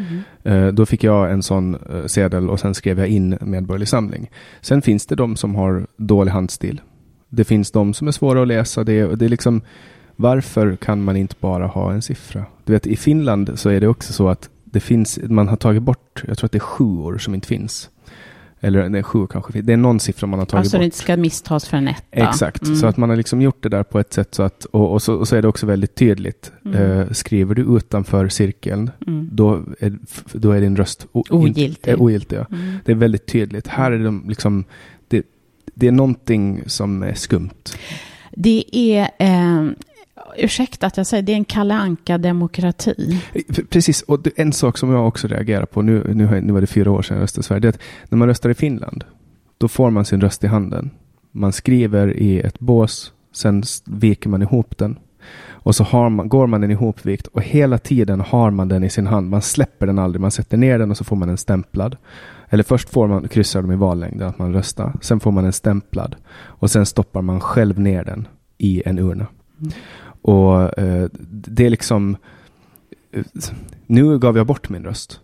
Eh, 0.43 0.67
då 0.67 0.85
fick 0.85 1.03
jag 1.03 1.31
en 1.31 1.43
sån 1.43 1.75
eh, 1.75 2.05
sedel 2.05 2.49
och 2.49 2.59
sen 2.59 2.73
skrev 2.73 2.99
jag 2.99 3.07
in 3.07 3.37
Medborgerlig 3.41 3.87
Samling. 3.87 4.29
Sen 4.61 4.81
finns 4.81 5.05
det 5.05 5.15
de 5.15 5.35
som 5.35 5.55
har 5.55 5.87
dålig 5.97 6.31
handstil. 6.31 6.81
Det 7.29 7.43
finns 7.43 7.71
de 7.71 7.93
som 7.93 8.07
är 8.07 8.11
svåra 8.11 8.41
att 8.41 8.47
läsa. 8.47 8.83
Det, 8.83 8.93
är- 8.93 9.15
det 9.15 9.25
är 9.25 9.29
liksom, 9.29 9.61
varför 10.15 10.75
kan 10.75 11.03
man 11.03 11.15
inte 11.17 11.35
bara 11.39 11.67
ha 11.67 11.91
en 11.93 12.01
siffra? 12.01 12.45
Du 12.63 12.73
vet, 12.73 12.87
i 12.87 12.95
Finland 12.95 13.51
så 13.55 13.69
är 13.69 13.81
det 13.81 13.87
också 13.87 14.13
så 14.13 14.29
att 14.29 14.49
det 14.63 14.79
finns, 14.79 15.19
man 15.23 15.47
har 15.47 15.55
tagit 15.55 15.83
bort, 15.83 16.23
jag 16.27 16.37
tror 16.37 16.45
att 16.45 16.51
det 16.51 16.57
är 16.57 16.59
sjuor 16.59 17.17
som 17.17 17.33
inte 17.35 17.47
finns. 17.47 17.89
Eller 18.65 18.89
nej, 18.89 19.03
sju 19.03 19.27
kanske. 19.27 19.61
Det 19.61 19.73
är 19.73 19.77
någon 19.77 19.99
siffra 19.99 20.27
man 20.27 20.39
har 20.39 20.45
tagit 20.45 20.59
Alltså 20.59 20.77
bort. 20.77 20.81
det 20.81 20.85
inte 20.85 20.97
ska 20.97 21.17
misstas 21.17 21.67
för 21.67 21.77
en 21.77 21.87
etta. 21.87 22.01
Exakt, 22.11 22.63
Mm. 22.63 22.75
så 22.75 22.87
att 22.87 22.97
man 22.97 23.09
har 23.09 23.15
liksom 23.17 23.41
gjort 23.41 23.63
det 23.63 23.69
där 23.69 23.83
på 23.83 23.99
ett 23.99 24.13
sätt 24.13 24.35
så 24.35 24.43
att, 24.43 24.65
och, 24.65 24.91
och, 24.93 25.01
så, 25.01 25.13
och 25.15 25.27
så 25.27 25.35
är 25.35 25.41
det 25.41 25.47
också 25.47 25.65
väldigt 25.65 25.95
tydligt. 25.95 26.51
Mm. 26.65 26.81
Eh, 26.99 27.07
skriver 27.11 27.55
du 27.55 27.61
utanför 27.77 28.29
cirkeln, 28.29 28.91
Mm. 29.07 29.29
då, 29.31 29.61
är, 29.79 29.97
då 30.33 30.51
är 30.51 30.61
din 30.61 30.75
röst 30.75 31.07
o, 31.11 31.23
Ogiltig. 31.29 31.91
Är 31.91 32.01
ogiltig 32.01 32.37
ja. 32.37 32.45
Mm. 32.51 32.73
Det 32.85 32.91
är 32.91 32.95
väldigt 32.95 33.25
tydligt. 33.25 33.67
Här 33.67 33.91
är 33.91 34.03
de 34.03 34.23
liksom, 34.27 34.63
det, 35.07 35.23
det 35.73 35.87
är 35.87 35.91
någonting 35.91 36.63
som 36.65 37.03
är 37.03 37.13
skumt. 37.13 37.49
Det 38.31 38.63
är, 38.71 39.01
eh, 39.19 39.65
ursäkta 40.37 40.87
att 40.87 40.97
jag 40.97 41.07
säger, 41.07 41.23
det 41.23 41.31
är 41.31 41.35
en 41.37 41.45
Kalle 41.45 41.73
Anka-demokrati. 41.73 43.21
P- 43.33 43.63
Precis, 43.69 44.01
och 44.01 44.27
en 44.35 44.53
sak 44.53 44.77
som 44.77 44.91
jag 44.91 45.07
också 45.07 45.27
reagerar 45.27 45.65
på, 45.65 45.81
nu, 45.81 46.13
nu, 46.13 46.41
nu 46.41 46.53
var 46.53 46.61
det 46.61 46.67
fyra 46.67 46.91
år 46.91 47.01
sedan 47.01 47.17
jag 47.17 47.23
röstade 47.23 47.41
i 47.41 47.43
Sverige, 47.43 47.59
det 47.59 47.67
är 47.67 47.69
att 47.69 47.79
när 48.09 48.17
man 48.17 48.27
röstar 48.27 48.49
i 48.49 48.53
Finland, 48.53 49.03
då 49.57 49.67
får 49.67 49.89
man 49.89 50.05
sin 50.05 50.21
röst 50.21 50.43
i 50.43 50.47
handen. 50.47 50.89
Man 51.31 51.51
skriver 51.51 52.17
i 52.17 52.39
ett 52.39 52.59
bås, 52.59 53.13
sen 53.33 53.63
viker 53.85 54.29
man 54.29 54.41
ihop 54.41 54.77
den. 54.77 54.99
Och 55.65 55.75
så 55.75 56.09
man, 56.09 56.29
går 56.29 56.47
man 56.47 56.61
den 56.61 56.71
ihopvikt 56.71 57.27
och 57.27 57.41
hela 57.41 57.77
tiden 57.77 58.21
har 58.21 58.51
man 58.51 58.67
den 58.67 58.83
i 58.83 58.89
sin 58.89 59.07
hand. 59.07 59.29
Man 59.29 59.41
släpper 59.41 59.87
den 59.87 59.99
aldrig, 59.99 60.21
man 60.21 60.31
sätter 60.31 60.57
ner 60.57 60.79
den 60.79 60.91
och 60.91 60.97
så 60.97 61.03
får 61.03 61.15
man 61.15 61.27
den 61.27 61.37
stämplad. 61.37 61.97
Eller 62.49 62.63
först 62.63 62.89
får 62.89 63.07
man, 63.07 63.27
kryssar 63.27 63.61
de 63.61 63.71
i 63.71 63.75
vallängden 63.75 64.27
att 64.27 64.39
man 64.39 64.53
röstar. 64.53 64.93
Sen 65.01 65.19
får 65.19 65.31
man 65.31 65.43
den 65.43 65.53
stämplad. 65.53 66.15
Och 66.35 66.71
sen 66.71 66.85
stoppar 66.85 67.21
man 67.21 67.39
själv 67.39 67.79
ner 67.79 68.03
den 68.03 68.27
i 68.57 68.83
en 68.85 68.99
urna. 68.99 69.27
Och 70.25 70.79
eh, 70.79 71.09
det 71.29 71.65
är 71.65 71.69
liksom... 71.69 72.17
eh, 73.11 73.23
Nu 73.87 74.19
gav 74.19 74.37
jag 74.37 74.47
bort 74.47 74.69
min 74.69 74.83
röst. 74.83 75.19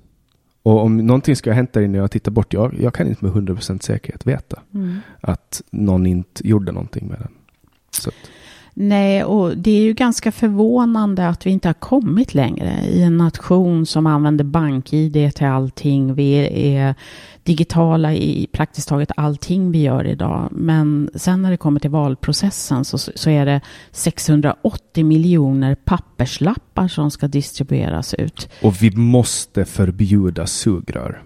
Och 0.64 0.84
om 0.84 0.98
någonting 0.98 1.36
ska 1.36 1.50
ha 1.50 1.56
hänt 1.56 1.74
där 1.74 1.82
inne 1.82 1.98
och 1.98 2.04
jag 2.04 2.12
tittar 2.12 2.32
bort, 2.32 2.54
jag, 2.54 2.76
jag 2.80 2.94
kan 2.94 3.08
inte 3.08 3.26
med 3.26 3.34
100% 3.34 3.80
säkerhet 3.84 4.28
veta 4.28 4.62
att 5.22 5.62
någon 5.72 6.06
inte 6.06 6.48
gjorde 6.48 6.72
någonting 6.72 7.08
med 7.08 7.20
den. 7.20 7.32
Så 7.92 8.12
Nej, 8.74 9.24
och 9.24 9.58
det 9.58 9.72
är 9.72 9.82
ju 9.82 9.94
ganska 9.94 10.32
förvånande 10.32 11.28
att 11.28 11.46
vi 11.46 11.50
inte 11.50 11.68
har 11.68 11.74
kommit 11.74 12.34
längre 12.34 12.86
i 12.90 13.04
en 13.04 13.18
nation 13.18 13.86
som 13.86 14.08
använder 14.08 14.44
bank-id 14.44 15.36
till 15.36 15.48
allting. 15.48 16.14
Vi 16.14 16.34
är 16.76 16.96
digitala 17.44 18.14
i 18.14 18.48
praktiskt 18.52 18.90
taget 18.90 19.12
allting 19.18 19.72
vi 19.72 19.82
gör 19.82 20.08
idag. 20.08 20.48
Men 20.52 21.10
sen 21.16 21.42
när 21.42 21.52
det 21.52 21.58
kommer 21.58 21.80
till 21.80 21.90
valprocessen 21.90 22.86
så, 22.86 22.98
så 22.98 23.30
är 23.30 23.46
det 23.46 23.62
680 23.92 25.06
miljoner 25.06 25.76
papperslappar 25.76 26.88
som 26.88 27.12
ska 27.12 27.28
distribueras 27.28 28.14
ut. 28.14 28.50
och 28.62 28.84
vi 28.84 28.96
måste 28.96 29.66
förbjuda 29.66 30.48
sugrör. 30.48 31.22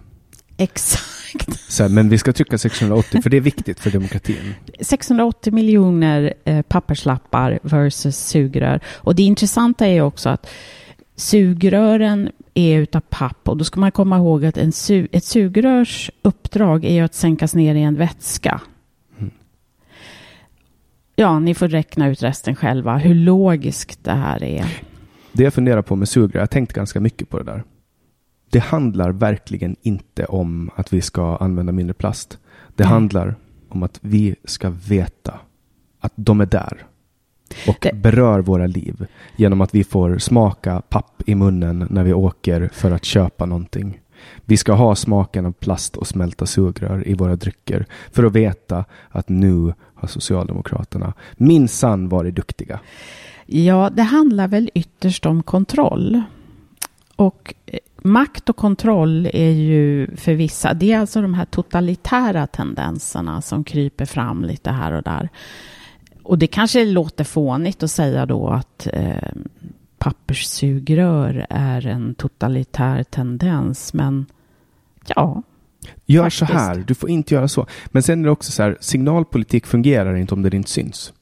Exakt. 0.57 1.59
Så 1.67 1.83
här, 1.83 1.89
men 1.89 2.09
vi 2.09 2.17
ska 2.17 2.33
trycka 2.33 2.57
680 2.57 3.21
för 3.21 3.29
det 3.29 3.37
är 3.37 3.41
viktigt 3.41 3.79
för 3.79 3.91
demokratin. 3.91 4.55
680 4.79 5.53
miljoner 5.53 6.33
eh, 6.45 6.61
papperslappar 6.61 7.59
versus 7.63 8.17
sugrör. 8.17 8.79
Och 8.93 9.15
det 9.15 9.23
intressanta 9.23 9.87
är 9.87 10.01
också 10.01 10.29
att 10.29 10.47
sugrören 11.15 12.29
är 12.53 12.79
utav 12.79 12.99
papp 12.99 13.49
och 13.49 13.57
då 13.57 13.63
ska 13.63 13.79
man 13.79 13.91
komma 13.91 14.17
ihåg 14.17 14.45
att 14.45 14.57
en 14.57 14.71
su 14.71 15.07
ett 15.11 15.25
sugrörs 15.25 16.11
uppdrag 16.21 16.85
är 16.85 17.03
att 17.03 17.13
sänkas 17.13 17.55
ner 17.55 17.75
i 17.75 17.81
en 17.81 17.95
vätska. 17.95 18.61
Mm. 19.17 19.31
Ja, 21.15 21.39
ni 21.39 21.55
får 21.55 21.67
räkna 21.67 22.07
ut 22.07 22.23
resten 22.23 22.55
själva, 22.55 22.97
hur 22.97 23.15
logiskt 23.15 24.03
det 24.03 24.11
här 24.11 24.43
är. 24.43 24.65
Det 25.31 25.43
jag 25.43 25.53
funderar 25.53 25.81
på 25.81 25.95
med 25.95 26.09
sugrör, 26.09 26.39
jag 26.39 26.41
har 26.41 26.47
tänkt 26.47 26.73
ganska 26.73 26.99
mycket 26.99 27.29
på 27.29 27.37
det 27.37 27.43
där. 27.43 27.63
Det 28.55 28.59
handlar 28.59 29.09
verkligen 29.11 29.75
inte 29.81 30.25
om 30.25 30.69
att 30.75 30.93
vi 30.93 31.01
ska 31.01 31.35
använda 31.37 31.71
mindre 31.71 31.93
plast. 31.93 32.37
Det 32.75 32.83
Nej. 32.83 32.93
handlar 32.93 33.35
om 33.69 33.83
att 33.83 33.99
vi 34.01 34.35
ska 34.43 34.69
veta 34.69 35.39
att 35.99 36.13
de 36.15 36.41
är 36.41 36.45
där. 36.45 36.83
och 37.67 37.77
Det- 37.81 37.93
berör 37.95 38.39
våra 38.39 38.67
liv 38.67 39.05
genom 39.35 39.61
att 39.61 39.75
vi 39.75 39.83
får 39.83 40.17
smaka 40.17 40.81
papp 40.89 41.21
i 41.25 41.35
munnen 41.35 41.87
när 41.89 42.03
vi 42.03 42.13
åker 42.13 42.69
för 42.73 42.91
att 42.91 43.05
köpa 43.05 43.45
någonting. 43.45 43.99
Vi 44.45 44.57
ska 44.57 44.73
ha 44.73 44.95
smaken 44.95 45.45
av 45.45 45.51
plast 45.51 45.97
och 45.97 46.07
smälta 46.07 46.45
sugrör 46.45 47.07
i 47.07 47.13
våra 47.13 47.35
drycker 47.35 47.85
för 48.11 48.23
att 48.23 48.33
veta 48.33 48.85
att 49.09 49.29
nu 49.29 49.73
har 49.95 50.07
Socialdemokraterna 50.07 51.13
minsann 51.37 52.09
varit 52.09 52.35
duktiga. 52.35 52.79
Ja, 53.45 53.89
det 53.93 54.03
handlar 54.03 54.47
väl 54.47 54.69
ytterst 54.73 55.25
om 55.25 55.43
kontroll. 55.43 56.21
Och 57.15 57.53
eh, 57.65 57.79
makt 58.05 58.49
och 58.49 58.55
kontroll 58.55 59.29
är 59.33 59.51
ju 59.51 60.15
för 60.15 60.33
vissa, 60.33 60.73
det 60.73 60.91
är 60.91 60.99
alltså 60.99 61.21
de 61.21 61.33
här 61.33 61.45
totalitära 61.45 62.47
tendenserna 62.47 63.41
som 63.41 63.63
kryper 63.63 64.05
fram 64.05 64.43
lite 64.43 64.71
här 64.71 64.91
och 64.91 65.03
där. 65.03 65.29
Och 66.23 66.37
det 66.37 66.47
kanske 66.47 66.85
låter 66.85 67.23
fånigt 67.23 67.83
att 67.83 67.91
säga 67.91 68.25
då 68.25 68.47
att 68.49 68.87
eh, 68.93 69.31
papperssugrör 69.97 71.45
är 71.49 71.87
en 71.87 72.15
totalitär 72.15 73.03
tendens, 73.03 73.93
men 73.93 74.25
ja, 75.07 75.41
Gör 76.05 76.23
Faktiskt. 76.23 76.39
så 76.39 76.45
här, 76.45 76.83
du 76.87 76.95
får 76.95 77.09
inte 77.09 77.33
göra 77.33 77.47
så. 77.47 77.67
Men 77.87 78.03
sen 78.03 78.19
är 78.19 78.23
det 78.23 78.31
också 78.31 78.51
så 78.51 78.63
här, 78.63 78.77
signalpolitik 78.79 79.65
fungerar 79.65 80.15
inte 80.15 80.33
om 80.33 80.41
det 80.41 80.55
inte 80.55 80.69
syns. 80.69 81.13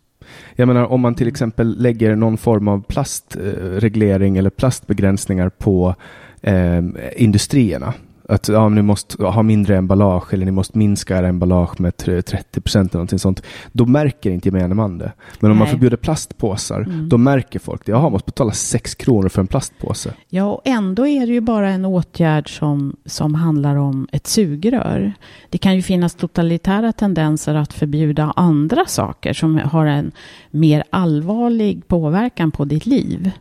Jag 0.56 0.68
menar 0.68 0.86
om 0.86 1.02
man 1.02 1.16
till 1.16 1.28
exempel 1.28 1.82
lägger 1.82 2.16
någon 2.16 2.38
form 2.38 2.68
av 2.68 2.84
plastreglering 2.84 4.38
eller 4.38 4.50
plastbegränsningar 4.50 5.50
på 5.50 5.96
eh, 6.44 6.84
industrierna. 7.16 7.94
Att 8.30 8.48
ja, 8.48 8.70
ni 8.70 8.82
måste 8.82 9.24
ha 9.24 9.44
mindre 9.44 9.78
emballage 9.78 10.34
eller 10.34 10.46
ni 10.46 10.52
måste 10.52 10.78
minska 10.78 11.18
era 11.18 11.28
emballage 11.28 11.80
med 11.80 11.98
30 11.98 12.62
procent 12.62 12.92
eller 12.92 12.98
någonting 12.98 13.20
sånt. 13.20 13.44
Då 13.72 13.86
märker 13.86 14.30
inte 14.32 14.48
gemene 14.48 14.76
man 14.76 14.98
det. 14.98 15.12
Men 15.40 15.52
om 15.52 15.58
man 15.58 15.66
Nej. 15.66 15.72
förbjuder 15.72 15.98
plastpåsar, 15.98 16.82
Mm. 16.82 17.10
då 17.10 17.18
märker 17.18 17.60
folk 17.60 17.86
det. 17.86 17.92
Jaha, 17.92 18.10
måste 18.10 18.26
betala 18.26 18.52
6 18.52 18.96
kronor 18.96 19.30
för 19.30 19.42
en 19.42 19.48
plastpåse. 19.48 20.14
Ja, 20.30 20.44
och 20.46 20.62
ändå 20.66 21.08
är 21.08 21.28
det 21.28 21.34
ju 21.34 21.42
bara 21.42 21.70
en 21.70 21.86
åtgärd 21.86 22.58
som, 22.60 22.96
som 23.06 23.36
handlar 23.36 23.76
om 23.76 24.08
ett 24.12 24.28
sugrör. 24.28 25.14
Det 25.50 25.58
kan 25.58 25.76
ju 25.76 25.82
finnas 25.82 26.16
totalitära 26.16 26.92
tendenser 26.92 27.56
att 27.56 27.74
förbjuda 27.74 28.34
andra 28.36 28.86
saker 28.86 29.34
som 29.34 29.58
har 29.58 29.86
en 29.86 30.12
mer 30.52 30.84
allvarlig 30.90 31.88
påverkan 31.88 32.52
på 32.52 32.66
ditt 32.66 32.86
liv. 32.86 33.32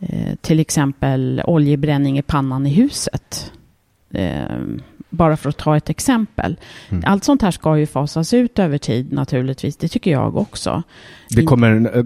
Eh, 0.00 0.34
till 0.40 0.60
exempel 0.60 1.42
oljebränning 1.46 2.18
i 2.18 2.22
pannan 2.22 2.66
i 2.66 2.70
huset. 2.70 3.52
Eh, 4.10 4.42
bara 5.10 5.36
för 5.36 5.48
att 5.48 5.56
ta 5.56 5.76
ett 5.76 5.90
exempel. 5.90 6.56
Mm. 6.88 7.02
Allt 7.06 7.24
sånt 7.24 7.42
här 7.42 7.50
ska 7.50 7.78
ju 7.78 7.86
fasas 7.86 8.34
ut 8.34 8.58
över 8.58 8.78
tid 8.78 9.12
naturligtvis. 9.12 9.76
Det 9.76 9.88
tycker 9.88 10.10
jag 10.10 10.36
också. 10.36 10.82
Det 11.30 11.42
kommer, 11.42 11.96
eh, 11.98 12.04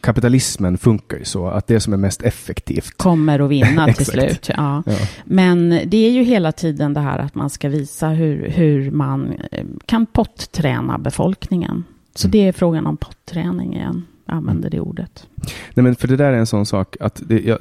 kapitalismen 0.00 0.78
funkar 0.78 1.18
ju 1.18 1.24
så 1.24 1.46
att 1.48 1.66
det 1.66 1.80
som 1.80 1.92
är 1.92 1.96
mest 1.96 2.22
effektivt 2.22 2.96
kommer 2.98 3.40
att 3.40 3.50
vinna 3.50 3.92
till 3.92 4.06
slut. 4.06 4.48
Ja. 4.56 4.82
Ja. 4.86 4.96
Men 5.24 5.68
det 5.86 5.96
är 6.06 6.10
ju 6.10 6.22
hela 6.22 6.52
tiden 6.52 6.94
det 6.94 7.00
här 7.00 7.18
att 7.18 7.34
man 7.34 7.50
ska 7.50 7.68
visa 7.68 8.08
hur, 8.08 8.48
hur 8.48 8.90
man 8.90 9.34
eh, 9.52 9.64
kan 9.86 10.06
potträna 10.06 10.98
befolkningen. 10.98 11.84
Så 12.14 12.26
Mm. 12.26 12.32
det 12.32 12.48
är 12.48 12.52
frågan 12.52 12.86
om 12.86 12.96
potträning 12.96 13.74
igen. 13.76 14.06
Använder 14.32 14.70
det 14.70 14.80
ordet. 14.80 15.26
Nej, 15.74 15.84
men 15.84 15.94
för 15.96 16.08
det 16.08 16.16
där 16.16 16.32
är 16.32 16.36
en 16.38 16.46
sån 16.46 16.66
sak 16.66 16.96
att 17.00 17.22
det, 17.26 17.40
ja, 17.40 17.58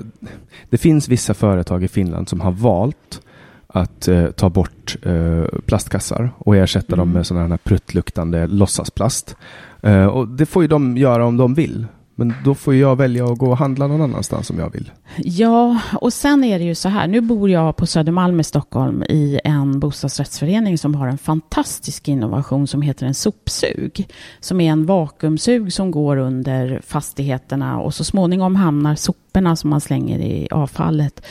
det 0.70 0.78
finns 0.78 1.08
vissa 1.10 1.34
företag 1.34 1.84
i 1.84 1.88
Finland 1.88 2.30
som 2.30 2.42
har 2.42 2.52
valt 2.52 3.22
att 3.68 4.08
eh, 4.08 4.26
ta 4.26 4.50
bort 4.50 4.98
eh, 5.04 5.44
plastkassar 5.66 6.30
och 6.38 6.56
ersätta 6.56 6.96
dem 6.96 7.08
Mm. 7.10 7.14
med 7.14 7.28
sådana 7.28 7.48
här 7.48 7.58
pruttluktande 7.58 8.48
låtsasplast. 8.48 9.36
Eh, 9.82 10.06
och 10.06 10.28
det 10.28 10.46
får 10.46 10.62
ju 10.64 10.68
de 10.68 10.98
göra 10.98 11.26
om 11.26 11.38
de 11.38 11.54
vill. 11.54 11.86
Men 12.22 12.34
då 12.44 12.56
får 12.56 12.76
jag 12.76 12.96
välja 12.96 13.26
att 13.26 13.38
gå 13.38 13.50
och 13.50 13.58
handla 13.58 13.88
någon 13.88 14.02
annanstans 14.02 14.50
om 14.50 14.60
jag 14.60 14.70
vill. 14.70 14.92
Ja, 15.18 15.80
och 15.94 16.14
sen 16.14 16.44
är 16.44 16.60
det 16.60 16.66
ju 16.66 16.76
så 16.76 16.90
här. 16.90 17.08
Nu 17.08 17.22
bor 17.22 17.50
jag 17.50 17.76
på 17.76 17.86
Södermalm 17.86 18.40
i 18.40 18.44
Stockholm 18.44 19.04
i 19.04 19.40
en 19.44 19.80
bostadsrättsförening 19.80 20.78
som 20.78 20.96
har 20.96 21.08
en 21.08 21.18
fantastisk 21.18 22.08
innovation 22.08 22.68
som 22.68 22.82
heter 22.82 23.06
en 23.06 23.14
sopsug. 23.14 24.08
Som 24.40 24.62
är 24.62 24.72
en 24.72 24.86
vakuumsug 24.86 25.74
som 25.74 25.92
går 25.92 26.18
under 26.18 26.82
fastigheterna 26.88 27.80
och 27.80 27.94
så 27.94 28.04
småningom 28.04 28.56
hamnar 28.56 28.96
soporna 28.96 29.56
som 29.56 29.70
man 29.70 29.82
slänger 29.82 30.20
i 30.20 30.48
avfallet 30.52 31.26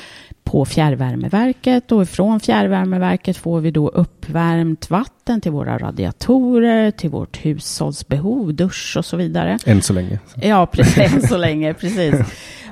på 0.44 0.64
fjärrvärmeverket 0.64 1.92
och 1.92 2.08
från 2.08 2.40
fjärrvärmeverket 2.40 3.36
får 3.36 3.60
vi 3.60 3.70
då 3.70 3.88
uppvärmt 3.88 4.90
vatten 4.90 5.40
till 5.40 5.52
våra 5.52 5.78
radiatorer, 5.78 6.90
till 6.90 7.10
vårt 7.10 7.44
hushållsbehov, 7.44 8.54
dusch 8.54 8.94
och 8.98 9.04
så 9.04 9.16
vidare. 9.16 9.58
Än 9.66 9.82
så 9.82 9.92
länge. 9.92 10.18
Ja, 10.34 10.66
precis, 10.66 10.98
än 11.14 11.22
så 11.22 11.36
länge, 11.36 11.74
precis. 11.74 12.14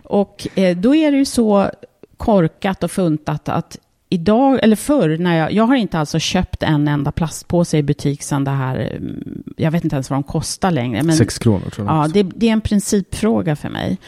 Och 0.02 0.48
eh, 0.54 0.76
då 0.76 0.94
är 0.94 1.12
det 1.12 1.18
ju 1.18 1.24
så 1.24 1.70
korkat 2.16 2.82
och 2.82 2.90
funtat 2.90 3.48
att 3.48 3.78
idag, 4.08 4.58
eller 4.62 4.76
förr, 4.76 5.18
när 5.18 5.36
jag, 5.36 5.52
jag 5.52 5.64
har 5.64 5.76
inte 5.76 5.98
alltså 5.98 6.18
köpt 6.18 6.62
en 6.62 6.88
enda 6.88 7.12
plastpåse 7.12 7.78
i 7.78 7.82
butik 7.82 8.22
sedan 8.22 8.44
det 8.44 8.50
här, 8.50 8.76
mm, 8.96 9.42
jag 9.56 9.70
vet 9.70 9.84
inte 9.84 9.96
ens 9.96 10.10
vad 10.10 10.16
de 10.16 10.22
kostar 10.22 10.70
längre. 10.70 11.02
Men, 11.02 11.16
Sex 11.16 11.38
kronor 11.38 11.70
tror 11.70 11.86
jag. 11.86 11.96
Ja, 11.96 12.08
det, 12.08 12.22
det 12.22 12.48
är 12.48 12.52
en 12.52 12.60
principfråga 12.60 13.56
för 13.56 13.68
mig. 13.68 13.98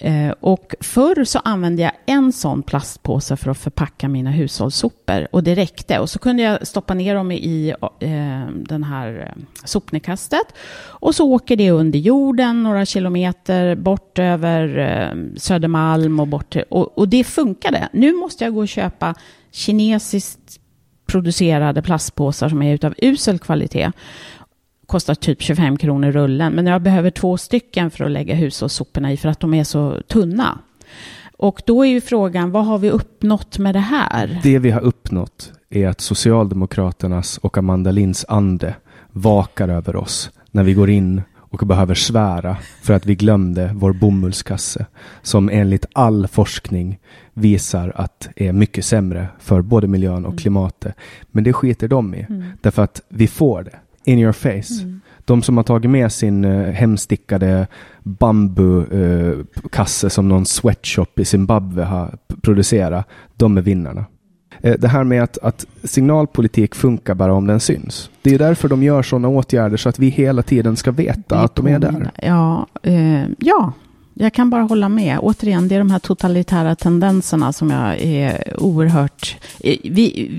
Eh, 0.00 0.30
och 0.40 0.74
förr 0.80 1.24
så 1.24 1.38
använde 1.38 1.82
jag 1.82 1.92
en 2.06 2.32
sån 2.32 2.62
plastpåse 2.62 3.36
för 3.36 3.50
att 3.50 3.58
förpacka 3.58 4.08
mina 4.08 4.30
hushållssopor 4.30 5.28
och 5.32 5.42
det 5.42 5.54
räckte. 5.54 5.98
Och 5.98 6.10
så 6.10 6.18
kunde 6.18 6.42
jag 6.42 6.66
stoppa 6.66 6.94
ner 6.94 7.14
dem 7.14 7.32
i 7.32 7.74
eh, 8.00 8.46
den 8.54 8.84
här 8.84 9.34
eh, 9.36 9.42
sopnedkastet 9.64 10.54
och 10.80 11.14
så 11.14 11.32
åker 11.32 11.56
det 11.56 11.70
under 11.70 11.98
jorden 11.98 12.62
några 12.62 12.86
kilometer 12.86 13.74
bort 13.76 14.18
över 14.18 15.14
Södermalm 15.36 16.20
och 16.20 16.28
bort 16.28 16.52
till, 16.52 16.64
och, 16.68 16.98
och 16.98 17.08
det 17.08 17.24
funkade. 17.24 17.88
Nu 17.92 18.12
måste 18.12 18.44
jag 18.44 18.54
gå 18.54 18.60
och 18.60 18.68
köpa 18.68 19.14
kinesiskt 19.50 20.60
producerade 21.06 21.82
plastpåsar 21.82 22.48
som 22.48 22.62
är 22.62 22.74
utav 22.74 22.94
usel 22.98 23.38
kvalitet 23.38 23.92
kostar 24.88 25.14
typ 25.14 25.42
25 25.42 25.76
kronor 25.76 26.12
rullen. 26.12 26.52
Men 26.52 26.66
jag 26.66 26.82
behöver 26.82 27.10
två 27.10 27.36
stycken 27.36 27.90
för 27.90 28.04
att 28.04 28.10
lägga 28.10 28.34
hushållssoporna 28.34 29.12
i 29.12 29.16
för 29.16 29.28
att 29.28 29.40
de 29.40 29.54
är 29.54 29.64
så 29.64 30.02
tunna. 30.08 30.58
Och 31.36 31.62
då 31.66 31.86
är 31.86 31.88
ju 31.88 32.00
frågan, 32.00 32.50
vad 32.50 32.66
har 32.66 32.78
vi 32.78 32.90
uppnått 32.90 33.58
med 33.58 33.74
det 33.74 33.78
här? 33.78 34.40
Det 34.42 34.58
vi 34.58 34.70
har 34.70 34.80
uppnått 34.80 35.52
är 35.70 35.88
att 35.88 36.00
Socialdemokraternas 36.00 37.38
och 37.38 37.58
Amanda 37.58 37.90
Linds 37.90 38.24
ande 38.28 38.74
vakar 39.12 39.68
över 39.68 39.96
oss 39.96 40.30
när 40.50 40.64
vi 40.64 40.74
går 40.74 40.90
in 40.90 41.22
och 41.36 41.66
behöver 41.66 41.94
svära 41.94 42.56
för 42.82 42.94
att 42.94 43.06
vi 43.06 43.14
glömde 43.14 43.70
vår 43.74 43.92
bomullskasse 43.92 44.86
som 45.22 45.48
enligt 45.48 45.86
all 45.92 46.28
forskning 46.28 46.98
visar 47.34 47.92
att 47.94 48.28
är 48.36 48.52
mycket 48.52 48.84
sämre 48.84 49.28
för 49.38 49.62
både 49.62 49.86
miljön 49.86 50.26
och 50.26 50.38
klimatet. 50.38 50.94
Men 51.30 51.44
det 51.44 51.52
skiter 51.52 51.88
de 51.88 52.14
i 52.14 52.26
därför 52.62 52.82
att 52.82 53.02
vi 53.08 53.26
får 53.26 53.62
det 53.62 53.78
in 54.08 54.18
your 54.18 54.32
face. 54.32 54.74
De 55.24 55.42
som 55.42 55.56
har 55.56 55.64
tagit 55.64 55.90
med 55.90 56.12
sin 56.12 56.44
uh, 56.44 56.70
hemstickade 56.70 57.66
bambukasse 58.02 60.10
som 60.10 60.28
någon 60.28 60.46
sweatshop 60.46 61.18
i 61.18 61.24
Zimbabwe 61.24 61.84
har 61.84 62.18
producerat, 62.42 63.06
de 63.36 63.58
är 63.58 63.62
vinnarna. 63.62 64.04
Eh, 64.60 64.74
Det 64.78 64.88
här 64.88 65.04
med 65.04 65.22
att, 65.22 65.38
att 65.38 65.66
signalpolitik 65.84 66.74
funkar 66.74 67.14
bara 67.14 67.34
om 67.34 67.46
den 67.46 67.60
syns. 67.60 68.10
Det 68.22 68.34
är 68.34 68.38
därför 68.38 68.68
de 68.68 68.82
gör 68.82 69.02
sådana 69.02 69.28
åtgärder 69.28 69.76
så 69.76 69.88
att 69.88 69.98
vi 69.98 70.08
hela 70.08 70.42
tiden 70.42 70.76
ska 70.76 70.90
veta 70.90 71.38
att 71.38 71.54
de 71.54 71.66
är 71.66 71.78
där. 71.78 72.10
Ja, 72.22 72.66
eh, 72.82 73.24
ja, 73.38 73.72
jag 74.20 74.32
kan 74.32 74.50
bara 74.50 74.62
hålla 74.62 74.88
med. 74.88 75.18
Återigen, 75.22 75.68
det 75.68 75.74
är 75.74 75.78
de 75.78 75.90
här 75.90 75.98
totalitära 75.98 76.74
tendenserna 76.74 77.52
som 77.52 77.70
jag 77.70 78.00
är 78.00 78.54
oerhört... 78.62 79.36
Eh, 79.60 79.76
vi, 79.84 80.30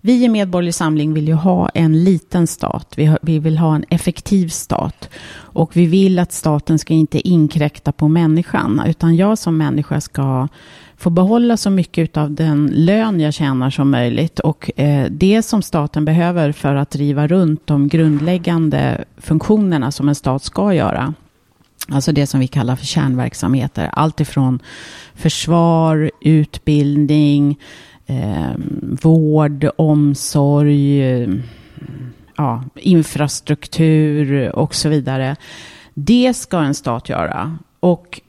vi 0.00 0.24
i 0.24 0.28
Medborgerlig 0.28 0.74
Samling 0.74 1.14
vill 1.14 1.28
ju 1.28 1.34
ha 1.34 1.68
en 1.68 2.04
liten 2.04 2.46
stat. 2.46 2.94
Vi, 2.96 3.16
vi 3.22 3.38
vill 3.38 3.58
ha 3.58 3.74
en 3.74 3.84
effektiv 3.90 4.48
stat. 4.48 5.08
Och 5.34 5.76
vi 5.76 5.86
vill 5.86 6.18
att 6.18 6.32
staten 6.32 6.78
ska 6.78 6.94
inte 6.94 7.28
inkräkta 7.28 7.92
på 7.92 8.08
människan, 8.08 8.82
utan 8.86 9.16
jag 9.16 9.38
som 9.38 9.56
människa 9.56 10.00
ska 10.00 10.48
få 10.96 11.10
behålla 11.10 11.56
så 11.56 11.70
mycket 11.70 12.16
av 12.16 12.30
den 12.30 12.66
lön 12.74 13.20
jag 13.20 13.34
tjänar 13.34 13.70
som 13.70 13.90
möjligt. 13.90 14.38
Och 14.38 14.80
eh, 14.80 15.06
det 15.10 15.42
som 15.42 15.62
staten 15.62 16.04
behöver 16.04 16.52
för 16.52 16.74
att 16.74 16.90
driva 16.90 17.26
runt 17.26 17.66
de 17.66 17.88
grundläggande 17.88 19.04
funktionerna 19.16 19.92
som 19.92 20.08
en 20.08 20.14
stat 20.14 20.42
ska 20.42 20.74
göra. 20.74 21.14
Alltså 21.88 22.12
det 22.12 22.26
som 22.26 22.40
vi 22.40 22.46
kallar 22.46 22.76
för 22.76 22.86
kärnverksamheter. 22.86 23.90
Allt 23.92 24.20
ifrån 24.20 24.62
försvar, 25.14 26.10
utbildning, 26.20 27.58
eh, 28.06 28.52
vård, 29.02 29.68
omsorg, 29.76 31.02
eh, 31.02 31.28
ja, 32.36 32.64
infrastruktur 32.74 34.50
och 34.56 34.74
så 34.74 34.88
vidare. 34.88 35.36
Det 35.94 36.36
ska 36.36 36.58
en 36.58 36.74
stat 36.74 37.08
göra. 37.08 37.58
Och 37.80 38.20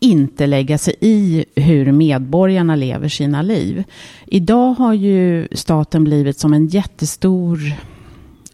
inte 0.00 0.46
lägga 0.46 0.78
sig 0.78 0.94
i 1.00 1.44
hur 1.54 1.92
medborgarna 1.92 2.76
lever 2.76 3.08
sina 3.08 3.42
liv. 3.42 3.84
Idag 4.26 4.74
har 4.74 4.92
ju 4.92 5.48
staten 5.52 6.04
blivit 6.04 6.38
som 6.38 6.52
en 6.52 6.66
jättestor 6.66 7.58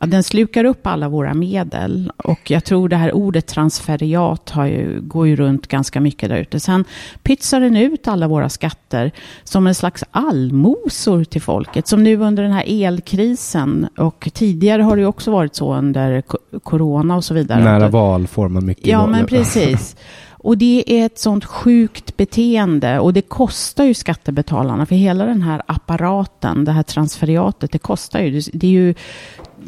ja, 0.00 0.06
den 0.06 0.22
slukar 0.22 0.64
upp 0.64 0.86
alla 0.86 1.08
våra 1.08 1.34
medel. 1.34 2.12
Och 2.16 2.50
jag 2.50 2.64
tror 2.64 2.88
det 2.88 2.96
här 2.96 3.14
ordet 3.14 3.46
transferiat 3.46 4.50
har 4.50 4.66
ju, 4.66 5.00
går 5.00 5.26
ju 5.26 5.36
runt 5.36 5.66
ganska 5.66 6.00
mycket 6.00 6.28
där 6.28 6.36
ute. 6.36 6.60
Sen 6.60 6.84
pytsar 7.22 7.60
den 7.60 7.76
ut 7.76 8.08
alla 8.08 8.28
våra 8.28 8.48
skatter 8.48 9.12
som 9.44 9.66
en 9.66 9.74
slags 9.74 10.04
allmosor 10.10 11.24
till 11.24 11.42
folket. 11.42 11.86
Som 11.86 12.04
nu 12.04 12.16
under 12.16 12.42
den 12.42 12.52
här 12.52 12.64
elkrisen. 12.66 13.88
Och 13.96 14.28
tidigare 14.34 14.82
har 14.82 14.96
det 14.96 15.00
ju 15.02 15.08
också 15.08 15.30
varit 15.30 15.54
så 15.54 15.74
under 15.74 16.22
corona 16.62 17.16
och 17.16 17.24
så 17.24 17.34
vidare. 17.34 17.64
Nära 17.64 17.88
val 17.88 18.26
får 18.26 18.48
man 18.48 18.66
mycket. 18.66 18.86
Ja, 18.86 19.06
men 19.06 19.26
precis. 19.28 19.96
Och 20.40 20.58
det 20.58 20.84
är 20.86 21.06
ett 21.06 21.18
sånt 21.18 21.44
sjukt 21.44 22.16
beteende 22.16 22.98
och 22.98 23.12
det 23.12 23.22
kostar 23.22 23.84
ju 23.84 23.94
skattebetalarna 23.94 24.86
för 24.86 24.94
hela 24.94 25.24
den 25.24 25.42
här 25.42 25.62
apparaten, 25.66 26.64
det 26.64 26.72
här 26.72 26.82
transferiatet, 26.82 27.72
det 27.72 27.78
kostar 27.78 28.20
ju. 28.20 28.40
Det 28.52 28.66
är 28.66 28.70
ju 28.70 28.94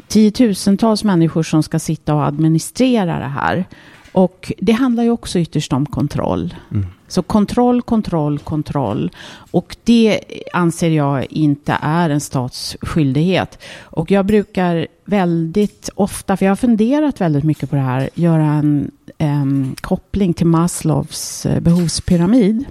tiotusentals 0.09 1.05
människor 1.05 1.42
som 1.42 1.62
ska 1.62 1.79
sitta 1.79 2.14
och 2.14 2.24
administrera 2.24 3.18
det 3.18 3.24
här. 3.24 3.64
Och 4.12 4.53
det 4.59 4.72
handlar 4.72 5.03
ju 5.03 5.11
också 5.11 5.38
ytterst 5.38 5.72
om 5.72 5.87
kontroll. 5.87 6.55
Mm. 6.70 6.87
Så 7.09 7.22
kontroll, 7.22 7.83
kontroll, 7.83 8.38
kontroll. 8.38 9.11
Och 9.50 9.76
det 9.85 10.20
anser 10.53 10.90
jag 10.90 11.26
inte 11.31 11.76
är 11.81 12.11
en 12.11 12.20
stats 12.20 12.76
skyldighet. 12.81 13.59
Och 13.81 14.11
jag 14.11 14.26
brukar 14.26 14.87
väldigt 15.05 15.90
ofta, 15.94 16.37
för 16.37 16.46
jag 16.46 16.50
har 16.50 16.57
funderat 16.57 17.20
väldigt 17.20 17.44
mycket 17.44 17.70
på 17.70 17.76
det 17.76 17.83
här, 17.83 18.11
göra 18.14 18.44
en 18.44 18.90
um, 19.18 19.74
koppling 19.81 20.35
till 20.35 20.46
Maslows 20.46 21.46
uh, 21.46 21.61
behovspyramid. 21.61 22.64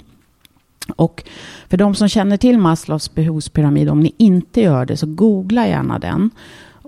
Och 0.95 1.23
för 1.69 1.77
de 1.77 1.95
som 1.95 2.07
känner 2.07 2.37
till 2.37 2.57
Maslows 2.57 3.15
behovspyramid, 3.15 3.89
om 3.89 3.99
ni 3.99 4.13
inte 4.17 4.61
gör 4.61 4.85
det, 4.85 4.97
så 4.97 5.05
googla 5.05 5.67
gärna 5.67 5.99
den. 5.99 6.31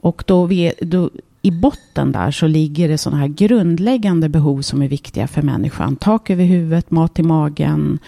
Och 0.02 0.24
då, 0.28 0.46
vi, 0.46 0.74
då 0.82 1.10
i 1.42 1.52
botten 1.52 2.12
där 2.12 2.32
så 2.32 2.48
ligger 2.48 2.88
det 2.90 2.98
sådana 2.98 3.22
här 3.22 3.28
grundläggande 3.28 4.30
behov 4.30 4.62
som 4.62 4.82
är 4.82 4.88
viktiga 4.88 5.28
för 5.28 5.42
människan. 5.42 5.96
Tak 5.96 6.30
över 6.30 6.44
huvudet, 6.44 6.92
mat 6.92 7.20
i 7.20 7.24
magen. 7.24 8.00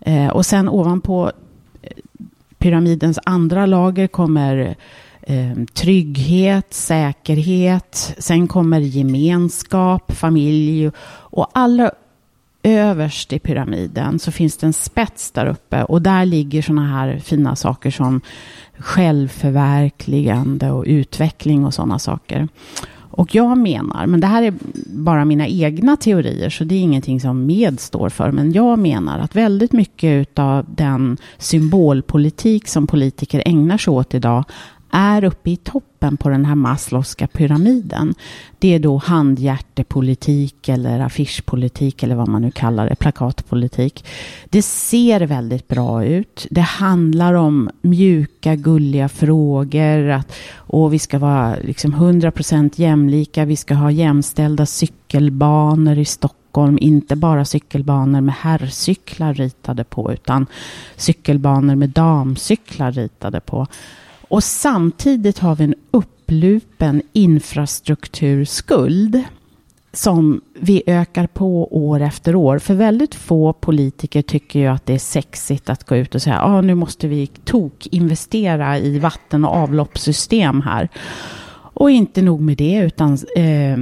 Eh, 0.00 0.28
och 0.28 0.46
sen 0.46 0.68
ovanpå 0.68 1.32
eh, 1.82 1.90
pyramidens 2.58 3.18
andra 3.24 3.66
lager 3.66 4.06
kommer 4.06 4.76
eh, 5.22 5.64
trygghet, 5.72 6.74
säkerhet. 6.74 8.14
Sen 8.18 8.48
kommer 8.48 8.80
gemenskap, 8.80 10.12
familj. 10.12 10.90
Och 11.06 11.48
allra 11.52 11.90
överst 12.62 13.32
i 13.32 13.38
pyramiden 13.38 14.18
så 14.18 14.32
finns 14.32 14.56
det 14.56 14.66
en 14.66 14.72
spets 14.72 15.30
där 15.30 15.46
uppe. 15.46 15.84
Och 15.84 16.02
där 16.02 16.24
ligger 16.24 16.62
sådana 16.62 16.86
här 16.86 17.18
fina 17.18 17.56
saker 17.56 17.90
som 17.90 18.20
självförverkligande 18.78 20.70
och 20.70 20.84
utveckling 20.86 21.64
och 21.64 21.74
sådana 21.74 21.98
saker. 21.98 22.48
Och 23.14 23.34
jag 23.34 23.58
menar, 23.58 24.06
men 24.06 24.20
det 24.20 24.26
här 24.26 24.42
är 24.42 24.54
bara 24.86 25.24
mina 25.24 25.46
egna 25.46 25.96
teorier, 25.96 26.50
så 26.50 26.64
det 26.64 26.74
är 26.74 26.80
ingenting 26.80 27.20
som 27.20 27.46
med 27.46 27.80
står 27.80 28.08
för, 28.08 28.32
men 28.32 28.52
jag 28.52 28.78
menar 28.78 29.18
att 29.18 29.36
väldigt 29.36 29.72
mycket 29.72 30.38
av 30.38 30.66
den 30.68 31.16
symbolpolitik 31.38 32.68
som 32.68 32.86
politiker 32.86 33.42
ägnar 33.46 33.78
sig 33.78 33.90
åt 33.90 34.14
idag 34.14 34.44
är 34.92 35.24
uppe 35.24 35.50
i 35.50 35.56
toppen 35.56 36.16
på 36.16 36.28
den 36.28 36.44
här 36.44 36.54
Maslowska 36.54 37.26
pyramiden. 37.26 38.14
Det 38.58 38.74
är 38.74 38.78
då 38.78 38.96
handhjärtepolitik 38.96 40.68
eller 40.68 41.00
affischpolitik 41.00 42.02
eller 42.02 42.14
vad 42.14 42.28
man 42.28 42.42
nu 42.42 42.50
kallar 42.50 42.88
det, 42.88 42.94
plakatpolitik. 42.94 44.04
Det 44.44 44.62
ser 44.62 45.20
väldigt 45.20 45.68
bra 45.68 46.04
ut. 46.04 46.46
Det 46.50 46.60
handlar 46.60 47.34
om 47.34 47.70
mjuka, 47.80 48.54
gulliga 48.54 49.08
frågor. 49.08 50.08
Att, 50.08 50.32
och 50.54 50.94
vi 50.94 50.98
ska 50.98 51.18
vara 51.18 51.56
liksom 51.56 51.94
100% 51.94 52.70
jämlika. 52.74 53.44
Vi 53.44 53.56
ska 53.56 53.74
ha 53.74 53.90
jämställda 53.90 54.66
cykelbanor 54.66 55.98
i 55.98 56.04
Stockholm. 56.04 56.78
Inte 56.80 57.16
bara 57.16 57.44
cykelbanor 57.44 58.20
med 58.20 58.34
herrcyklar 58.34 59.34
ritade 59.34 59.84
på, 59.84 60.12
utan 60.12 60.46
cykelbanor 60.96 61.74
med 61.74 61.88
damcyklar 61.90 62.92
ritade 62.92 63.40
på. 63.40 63.66
Och 64.32 64.44
samtidigt 64.44 65.38
har 65.38 65.56
vi 65.56 65.64
en 65.64 65.74
upplupen 65.90 67.02
infrastrukturskuld 67.12 69.22
som 69.92 70.40
vi 70.60 70.82
ökar 70.86 71.26
på 71.26 71.76
år 71.88 72.00
efter 72.00 72.34
år. 72.34 72.58
För 72.58 72.74
väldigt 72.74 73.14
få 73.14 73.52
politiker 73.52 74.22
tycker 74.22 74.60
ju 74.60 74.66
att 74.66 74.86
det 74.86 74.94
är 74.94 74.98
sexigt 74.98 75.70
att 75.70 75.84
gå 75.84 75.96
ut 75.96 76.14
och 76.14 76.22
säga 76.22 76.42
ah, 76.42 76.60
nu 76.60 76.74
måste 76.74 77.08
vi 77.08 77.26
tokinvestera 77.26 78.78
i 78.78 78.98
vatten 78.98 79.44
och 79.44 79.56
avloppssystem 79.56 80.60
här. 80.60 80.88
Och 81.54 81.90
inte 81.90 82.22
nog 82.22 82.40
med 82.40 82.56
det, 82.56 82.76
utan 82.76 83.18
eh, 83.36 83.76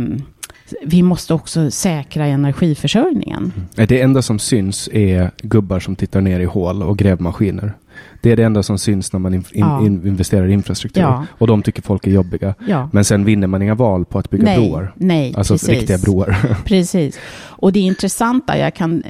vi 0.83 1.03
måste 1.03 1.35
också 1.35 1.71
säkra 1.71 2.27
energiförsörjningen. 2.27 3.53
Mm. 3.57 3.87
Det 3.89 4.01
enda 4.01 4.23
som 4.23 4.39
syns 4.39 4.89
är 4.93 5.31
gubbar 5.43 5.81
som 5.81 5.97
tittar 5.97 6.21
ner 6.21 6.41
i 6.41 6.45
hål 6.45 6.83
och 6.83 6.99
grävmaskiner. 6.99 7.73
Det 8.21 8.31
är 8.33 8.37
det 8.37 8.43
enda 8.43 8.63
som 8.63 8.79
syns 8.79 9.13
när 9.13 9.21
man 9.21 9.35
in, 9.35 9.45
ja. 9.53 9.87
in, 9.87 10.07
investerar 10.07 10.47
i 10.47 10.53
infrastruktur. 10.53 11.03
Ja. 11.03 11.27
Och 11.39 11.47
de 11.47 11.63
tycker 11.63 11.83
folk 11.83 12.07
är 12.07 12.11
jobbiga. 12.11 12.55
Ja. 12.67 12.89
Men 12.93 13.05
sen 13.05 13.25
vinner 13.25 13.47
man 13.47 13.63
inga 13.63 13.75
val 13.75 14.05
på 14.05 14.19
att 14.19 14.31
bygga 14.31 14.45
nej, 14.45 14.69
broar. 14.69 14.93
Nej, 14.97 15.35
alltså 15.37 15.55
precis. 15.55 15.69
riktiga 15.69 15.99
broar. 15.99 16.57
precis. 16.65 17.19
Och 17.43 17.73
det 17.73 17.81
intressanta, 17.81 18.59
jag 18.59 18.75
kan, 18.75 19.03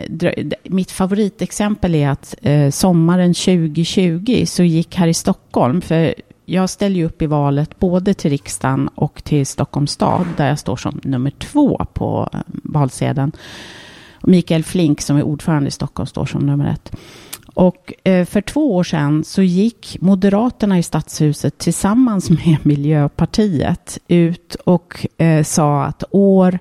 mitt 0.65 0.91
favoritexempel 0.91 1.95
är 1.95 2.09
att 2.09 2.35
eh, 2.43 2.71
sommaren 2.71 3.35
2020 3.35 4.45
så 4.47 4.63
gick 4.63 4.97
här 4.97 5.07
i 5.07 5.15
Stockholm, 5.15 5.81
för 5.81 6.15
jag 6.45 6.71
ställer 6.71 6.97
ju 6.97 7.05
upp 7.05 7.23
i 7.23 7.27
valet 7.27 7.79
både 7.79 8.15
till 8.15 8.31
riksdagen 8.31 8.89
och 8.95 9.25
till 9.25 9.47
Stockholms 9.47 9.91
stad, 9.91 10.27
där 10.37 10.49
jag 10.49 10.59
står 10.59 10.77
som 10.77 11.01
nummer 11.03 11.31
två 11.31 11.87
på 11.93 12.29
eh, 12.33 12.41
valsedeln. 12.63 13.33
Mikael 14.23 14.65
Flink 14.65 15.01
som 15.01 15.17
är 15.17 15.23
ordförande 15.23 15.69
i 15.69 15.71
Stockholm 15.71 16.07
står 16.07 16.27
som 16.27 16.47
nummer 16.47 16.73
ett. 16.73 16.93
Och 17.55 17.93
eh, 18.05 18.25
för 18.25 18.41
två 18.41 18.77
år 18.77 18.85
sedan 18.85 19.25
så 19.25 19.43
gick 19.43 19.97
Moderaterna 20.01 20.79
i 20.79 20.83
Stadshuset 20.83 21.59
tillsammans 21.59 22.31
med 22.45 22.57
Miljöpartiet 22.63 23.99
ut 24.09 24.55
och 24.55 25.07
eh, 25.19 25.43
sa 25.43 25.85
att 25.85 26.05
år, 26.11 26.59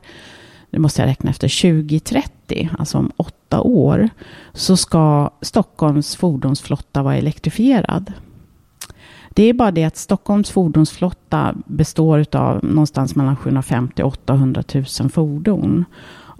nu 0.69 0.79
måste 0.79 1.01
jag 1.01 1.09
räkna 1.09 1.29
efter, 1.29 1.61
2030, 1.61 2.69
alltså 2.79 2.97
om 2.97 3.11
åtta 3.17 3.61
år, 3.61 4.09
så 4.53 4.77
ska 4.77 5.29
Stockholms 5.41 6.15
fordonsflotta 6.15 7.03
vara 7.03 7.17
elektrifierad. 7.17 8.13
Det 9.29 9.43
är 9.43 9.53
bara 9.53 9.71
det 9.71 9.83
att 9.83 9.97
Stockholms 9.97 10.51
fordonsflotta 10.51 11.55
består 11.65 12.25
av 12.31 12.63
någonstans 12.63 13.15
mellan 13.15 13.35
750 13.35 14.03
och 14.03 14.07
800 14.07 14.63
000 14.73 15.09
fordon. 15.09 15.85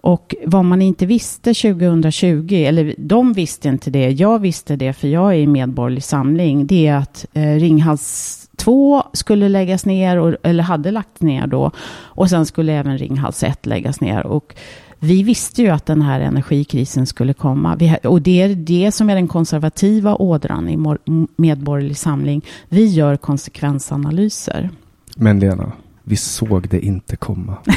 Och 0.02 0.36
vad 0.46 0.66
man 0.66 0.82
inte 0.82 1.06
visste 1.06 1.54
2020, 1.54 2.54
eller 2.54 2.96
de 2.98 3.34
visste 3.34 3.68
inte 3.70 3.90
det, 3.90 4.10
jag 4.10 4.40
visste 4.40 4.76
det 4.76 4.94
för 4.94 5.08
jag 5.08 5.34
är 5.34 5.38
i 5.38 5.48
Medborgerlig 5.48 6.04
Samling, 6.04 6.68
det 6.68 6.88
är 6.88 6.96
att 6.96 7.26
eh, 7.34 7.56
Ringhals 7.56 8.50
2 8.56 9.04
skulle 9.14 9.50
läggas 9.50 9.86
ner, 9.86 10.18
och, 10.18 10.36
eller 10.44 10.64
hade 10.64 10.92
lagt 10.92 11.22
ner 11.22 11.48
då, 11.48 11.72
och 11.92 12.30
sen 12.30 12.46
skulle 12.46 12.74
även 12.74 12.98
Ringhals 12.98 13.44
1 13.44 13.66
läggas 13.66 14.02
ner. 14.02 14.26
Och 14.26 14.56
vi 15.00 15.24
visste 15.24 15.62
ju 15.62 15.70
att 15.70 15.86
den 15.86 16.02
här 16.02 16.20
energikrisen 16.20 17.08
skulle 17.08 17.34
komma. 17.34 17.76
Vi, 17.76 17.98
och 18.04 18.22
det 18.22 18.42
är 18.42 18.56
det 18.56 18.92
som 18.92 19.10
är 19.10 19.16
den 19.16 19.28
konservativa 19.28 20.16
ådran 20.16 20.70
i 20.70 20.98
Medborgerlig 21.36 21.98
Samling. 21.98 22.46
Vi 22.70 22.86
gör 22.86 23.18
konsekvensanalyser. 23.18 24.70
Men 25.16 25.40
Lena, 25.40 25.72
vi 26.04 26.16
såg 26.16 26.70
det 26.70 26.86
inte 26.86 27.16
komma. 27.16 27.58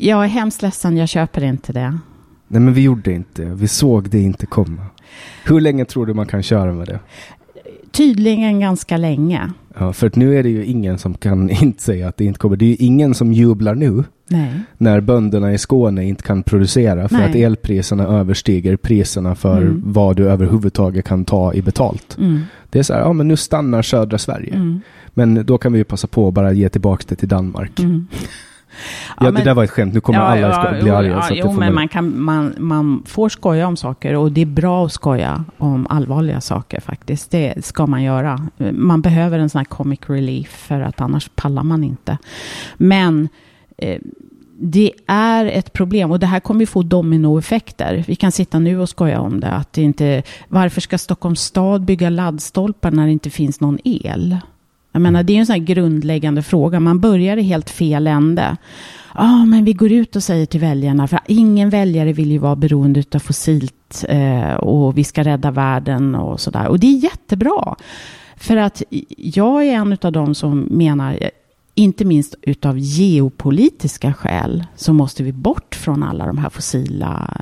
Jag 0.00 0.24
är 0.24 0.28
hemskt 0.28 0.62
ledsen, 0.62 0.96
jag 0.96 1.08
köper 1.08 1.44
inte 1.44 1.72
det. 1.72 1.98
Nej, 2.48 2.60
men 2.60 2.74
vi 2.74 2.80
gjorde 2.80 3.12
inte 3.12 3.42
det. 3.42 3.54
Vi 3.54 3.68
såg 3.68 4.10
det 4.10 4.20
inte 4.20 4.46
komma. 4.46 4.86
Hur 5.44 5.60
länge 5.60 5.84
tror 5.84 6.06
du 6.06 6.14
man 6.14 6.26
kan 6.26 6.42
köra 6.42 6.72
med 6.72 6.86
det? 6.86 6.98
Tydligen 7.90 8.60
ganska 8.60 8.96
länge. 8.96 9.52
Ja, 9.78 9.92
för 9.92 10.06
att 10.06 10.16
nu 10.16 10.38
är 10.38 10.42
det 10.42 10.48
ju 10.48 10.64
ingen 10.64 10.98
som 10.98 11.14
kan 11.14 11.50
inte 11.62 11.82
säga 11.82 12.08
att 12.08 12.16
det 12.16 12.24
inte 12.24 12.38
kommer. 12.38 12.56
Det 12.56 12.64
är 12.64 12.68
ju 12.68 12.76
ingen 12.76 13.14
som 13.14 13.32
jublar 13.32 13.74
nu. 13.74 14.04
Nej. 14.28 14.60
När 14.78 15.00
bönderna 15.00 15.52
i 15.52 15.58
Skåne 15.58 16.04
inte 16.04 16.22
kan 16.22 16.42
producera 16.42 17.08
för 17.08 17.16
Nej. 17.16 17.30
att 17.30 17.36
elpriserna 17.36 18.06
överstiger 18.06 18.76
priserna 18.76 19.34
för 19.34 19.62
mm. 19.62 19.82
vad 19.84 20.16
du 20.16 20.30
överhuvudtaget 20.30 21.04
kan 21.04 21.24
ta 21.24 21.54
i 21.54 21.62
betalt. 21.62 22.16
Mm. 22.18 22.40
Det 22.70 22.78
är 22.78 22.82
så 22.82 22.92
här, 22.92 23.00
ja 23.00 23.12
men 23.12 23.28
nu 23.28 23.36
stannar 23.36 23.82
södra 23.82 24.18
Sverige. 24.18 24.54
Mm. 24.54 24.80
Men 25.08 25.46
då 25.46 25.58
kan 25.58 25.72
vi 25.72 25.78
ju 25.78 25.84
passa 25.84 26.06
på 26.06 26.28
att 26.28 26.34
bara 26.34 26.52
ge 26.52 26.68
tillbaka 26.68 27.04
det 27.08 27.16
till 27.16 27.28
Danmark. 27.28 27.80
Ja, 29.08 29.14
ja 29.16 29.24
men, 29.24 29.34
det 29.34 29.42
där 29.42 29.54
var 29.54 29.64
ett 29.64 29.70
skämt. 29.70 29.94
Nu 29.94 30.00
kommer 30.00 30.18
ja, 30.18 30.24
alla 30.24 30.72
ja, 30.74 30.82
bli 30.82 30.90
arga. 30.90 31.08
Ja, 31.08 31.28
jo, 31.30 31.46
men 31.46 31.58
man, 31.58 31.74
man, 31.74 31.88
kan, 31.88 32.20
man, 32.20 32.54
man 32.58 33.02
får 33.06 33.28
skoja 33.28 33.66
om 33.66 33.76
saker 33.76 34.14
och 34.14 34.32
det 34.32 34.40
är 34.40 34.46
bra 34.46 34.86
att 34.86 34.92
skoja 34.92 35.44
om 35.58 35.86
allvarliga 35.90 36.40
saker 36.40 36.80
faktiskt. 36.80 37.30
Det 37.30 37.64
ska 37.64 37.86
man 37.86 38.02
göra. 38.02 38.48
Man 38.72 39.02
behöver 39.02 39.38
en 39.38 39.50
sån 39.50 39.58
här 39.58 39.64
comic 39.64 40.00
relief 40.06 40.48
för 40.48 40.80
att 40.80 41.00
annars 41.00 41.30
pallar 41.34 41.62
man 41.62 41.84
inte. 41.84 42.18
Men 42.76 43.28
eh, 43.78 43.98
det 44.60 44.92
är 45.06 45.46
ett 45.46 45.72
problem 45.72 46.10
och 46.10 46.18
det 46.18 46.26
här 46.26 46.40
kommer 46.40 46.60
ju 46.60 46.66
få 46.66 46.82
dominoeffekter. 46.82 48.04
Vi 48.06 48.16
kan 48.16 48.32
sitta 48.32 48.58
nu 48.58 48.80
och 48.80 48.88
skoja 48.88 49.20
om 49.20 49.40
det. 49.40 49.50
Att 49.50 49.72
det 49.72 49.82
inte, 49.82 50.22
varför 50.48 50.80
ska 50.80 50.98
Stockholms 50.98 51.40
stad 51.40 51.84
bygga 51.84 52.10
laddstolpar 52.10 52.90
när 52.90 53.06
det 53.06 53.12
inte 53.12 53.30
finns 53.30 53.60
någon 53.60 53.78
el? 53.84 54.36
Jag 54.98 55.02
menar, 55.02 55.22
det 55.22 55.32
är 55.32 55.34
ju 55.34 55.40
en 55.40 55.46
sån 55.46 55.52
här 55.52 55.60
grundläggande 55.60 56.42
fråga. 56.42 56.80
Man 56.80 57.00
börjar 57.00 57.36
i 57.36 57.42
helt 57.42 57.70
fel 57.70 58.06
ände. 58.06 58.56
Ja, 59.14 59.20
ah, 59.24 59.44
men 59.44 59.64
vi 59.64 59.72
går 59.72 59.92
ut 59.92 60.16
och 60.16 60.22
säger 60.22 60.46
till 60.46 60.60
väljarna, 60.60 61.08
för 61.08 61.20
ingen 61.26 61.70
väljare 61.70 62.12
vill 62.12 62.30
ju 62.30 62.38
vara 62.38 62.56
beroende 62.56 63.04
av 63.14 63.18
fossilt 63.18 64.04
eh, 64.08 64.54
och 64.54 64.98
vi 64.98 65.04
ska 65.04 65.24
rädda 65.24 65.50
världen 65.50 66.14
och 66.14 66.40
sådär. 66.40 66.68
Och 66.68 66.80
det 66.80 66.86
är 66.86 66.98
jättebra. 66.98 67.76
För 68.36 68.56
att 68.56 68.82
jag 69.16 69.66
är 69.66 69.72
en 69.72 69.98
av 70.02 70.12
dem 70.12 70.34
som 70.34 70.60
menar, 70.60 71.30
inte 71.74 72.04
minst 72.04 72.34
utav 72.42 72.78
geopolitiska 72.78 74.14
skäl, 74.14 74.64
så 74.76 74.92
måste 74.92 75.22
vi 75.22 75.32
bort 75.32 75.74
från 75.74 76.02
alla 76.02 76.26
de 76.26 76.38
här 76.38 76.50
fossila... 76.50 77.36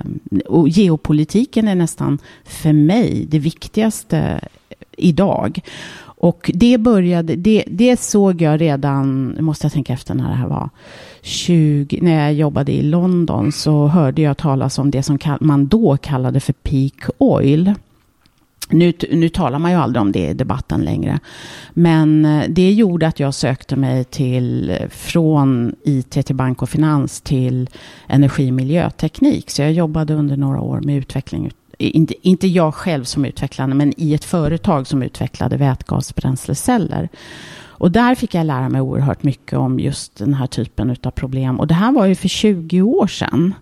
Och 0.47 0.69
geopolitiken 0.69 1.69
är 1.69 1.75
nästan 1.75 2.19
för 2.45 2.73
mig 2.73 3.27
det 3.31 3.39
viktigaste 3.39 4.41
idag. 4.97 5.61
Och 6.19 6.51
det 6.55 6.79
började, 6.79 7.37
det, 7.37 7.65
det 7.67 8.01
såg 8.01 8.43
jag 8.43 8.61
redan, 8.61 9.37
måste 9.41 9.65
jag 9.65 9.73
tänka 9.73 9.93
efter 9.93 10.15
när 10.15 10.29
det 10.29 10.35
här 10.35 10.49
var, 10.49 10.71
20, 11.23 11.99
när 12.03 12.25
jag 12.25 12.35
jobbade 12.35 12.73
i 12.73 12.83
London 12.83 13.53
så 13.53 13.87
hörde 13.87 14.23
jag 14.23 14.37
talas 14.37 14.79
om 14.79 14.91
det 14.91 15.03
som 15.03 15.19
man 15.41 15.67
då 15.67 15.97
kallade 15.97 16.41
för 16.41 16.53
peak 16.53 17.11
oil. 17.19 17.75
Nu, 18.71 18.93
nu 19.11 19.29
talar 19.29 19.59
man 19.59 19.71
ju 19.71 19.77
aldrig 19.77 20.03
om 20.03 20.13
det 20.13 20.29
i 20.29 20.35
debatten 20.35 20.81
längre. 20.81 21.21
Men 21.71 22.25
eh, 22.25 22.45
det 22.49 22.73
gjorde 22.73 23.07
att 23.07 23.21
jag 23.21 23.35
sökte 23.35 23.77
mig 23.77 24.05
till, 24.05 24.71
eh, 24.71 24.89
från 24.89 25.75
IT 25.85 26.11
till 26.11 26.37
bank 26.37 26.63
och 26.63 26.69
finans 26.69 27.21
till 27.21 27.71
energi 28.07 28.51
och 28.51 28.55
miljöteknik. 28.55 29.51
Så 29.51 29.63
jag 29.63 29.73
jobbade 29.73 30.15
under 30.15 30.37
några 30.37 30.61
år 30.61 30.81
med 30.81 30.97
utveckling. 30.97 31.51
Inte, 31.79 32.29
inte 32.29 32.47
jag 32.47 32.75
själv 32.75 33.05
som 33.05 33.25
utvecklade, 33.25 33.75
men 33.75 33.93
i 33.97 34.15
ett 34.15 34.25
företag 34.25 34.87
som 34.87 35.03
utvecklade 35.03 35.57
vätgasbränsleceller. 35.57 37.09
Och 37.79 37.93
där 37.93 38.15
fick 38.15 38.35
jag 38.35 38.47
lära 38.47 38.69
mig 38.69 38.81
oerhört 38.81 39.23
mycket 39.23 39.59
om 39.59 39.81
just 39.81 40.17
den 40.17 40.35
här 40.35 40.47
typen 40.47 40.97
av 41.03 41.11
problem. 41.11 41.61
Och 41.61 41.67
det 41.67 41.75
här 41.75 41.93
var 41.93 42.07
ju 42.07 42.15
för 42.15 42.29
20 42.29 42.83
år 42.83 43.07
sedan. 43.07 43.55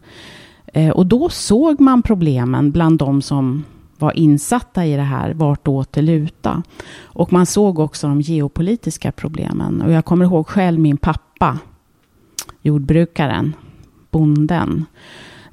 Eh, 0.67 0.91
och 0.91 1.07
då 1.07 1.29
såg 1.29 1.81
man 1.81 2.03
problemen 2.03 2.71
bland 2.71 2.99
de 2.99 3.23
som 3.23 3.65
var 3.99 4.19
insatta 4.19 4.87
i 4.87 4.97
det 4.97 5.03
här, 5.03 5.35
vartåt 5.35 5.93
det 5.93 6.03
luta. 6.03 6.63
Och 7.03 7.33
man 7.33 7.47
såg 7.47 7.79
också 7.79 8.07
de 8.09 8.21
geopolitiska 8.21 9.13
problemen. 9.13 9.83
Och 9.83 9.93
jag 9.93 10.05
kommer 10.05 10.25
ihåg 10.25 10.47
själv 10.47 10.81
min 10.81 10.97
pappa, 10.97 11.59
jordbrukaren, 12.63 13.57
bonden, 14.11 14.87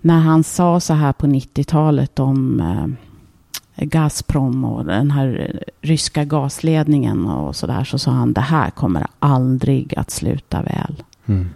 när 0.02 0.20
han 0.20 0.44
sa 0.44 0.80
så 0.80 0.94
här 0.94 1.14
på 1.14 1.28
90-talet 1.28 2.20
om 2.20 2.60
eh, 2.60 3.86
Gazprom 3.86 4.66
och 4.66 4.86
den 4.86 5.12
här 5.12 5.60
ryska 5.82 6.24
gasledningen 6.26 7.26
och 7.26 7.56
så 7.56 7.68
där, 7.68 7.84
så 7.84 8.00
sa 8.00 8.12
han 8.12 8.34
det 8.34 8.42
här 8.42 8.70
kommer 8.70 9.08
aldrig 9.20 9.94
att 9.98 10.12
sluta 10.12 10.62
väl. 10.62 11.04
Mm. 11.26 11.50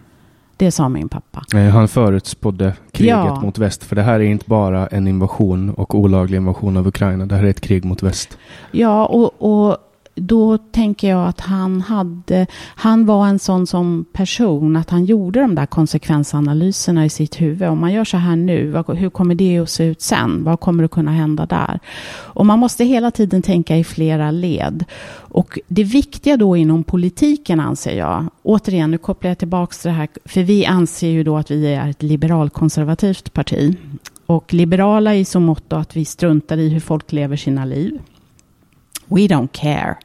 Det 0.57 0.71
sa 0.71 0.89
min 0.89 1.09
pappa. 1.09 1.43
Han 1.71 1.87
förutspådde 1.87 2.73
kriget 2.91 3.15
ja. 3.15 3.41
mot 3.41 3.57
väst. 3.57 3.83
För 3.83 3.95
det 3.95 4.01
här 4.01 4.13
är 4.13 4.23
inte 4.23 4.45
bara 4.47 4.87
en 4.87 5.07
invasion 5.07 5.69
och 5.69 5.95
olaglig 5.95 6.37
invasion 6.37 6.77
av 6.77 6.87
Ukraina. 6.87 7.25
Det 7.25 7.35
här 7.35 7.43
är 7.43 7.49
ett 7.49 7.61
krig 7.61 7.85
mot 7.85 8.03
väst. 8.03 8.37
Ja, 8.71 9.05
och, 9.05 9.33
och 9.67 9.77
då 10.15 10.57
tänker 10.57 11.09
jag 11.09 11.27
att 11.27 11.39
han 11.39 11.81
hade, 11.81 12.47
han 12.75 13.05
var 13.05 13.27
en 13.27 13.39
sån 13.39 13.67
som 13.67 14.05
person, 14.13 14.75
att 14.75 14.89
han 14.89 15.05
gjorde 15.05 15.41
de 15.41 15.55
där 15.55 15.65
konsekvensanalyserna 15.65 17.05
i 17.05 17.09
sitt 17.09 17.41
huvud. 17.41 17.69
Om 17.69 17.79
man 17.79 17.93
gör 17.93 18.03
så 18.03 18.17
här 18.17 18.35
nu, 18.35 18.83
hur 18.87 19.09
kommer 19.09 19.35
det 19.35 19.59
att 19.59 19.69
se 19.69 19.83
ut 19.83 20.01
sen? 20.01 20.43
Vad 20.43 20.59
kommer 20.59 20.83
att 20.83 20.91
kunna 20.91 21.11
hända 21.11 21.45
där? 21.45 21.79
Och 22.07 22.45
man 22.45 22.59
måste 22.59 22.85
hela 22.85 23.11
tiden 23.11 23.41
tänka 23.41 23.77
i 23.77 23.83
flera 23.83 24.31
led. 24.31 24.85
Och 25.17 25.59
det 25.67 25.83
viktiga 25.83 26.37
då 26.37 26.57
inom 26.57 26.83
politiken 26.83 27.59
anser 27.59 27.97
jag, 27.97 28.25
återigen, 28.43 28.91
nu 28.91 28.97
kopplar 28.97 29.31
jag 29.31 29.37
tillbaka 29.37 29.73
till 29.73 29.89
det 29.89 29.95
här, 29.95 30.07
för 30.25 30.43
vi 30.43 30.65
anser 30.65 31.09
ju 31.09 31.23
då 31.23 31.37
att 31.37 31.51
vi 31.51 31.73
är 31.73 31.89
ett 31.89 32.03
liberalkonservativt 32.03 33.33
parti. 33.33 33.77
Och 34.25 34.53
liberala 34.53 35.15
i 35.15 35.25
så 35.25 35.39
mått 35.39 35.73
att 35.73 35.95
vi 35.95 36.05
struntar 36.05 36.57
i 36.57 36.69
hur 36.69 36.79
folk 36.79 37.11
lever 37.11 37.35
sina 37.35 37.65
liv. 37.65 37.99
We 39.07 39.27
don't 39.27 39.49
care. 39.51 39.95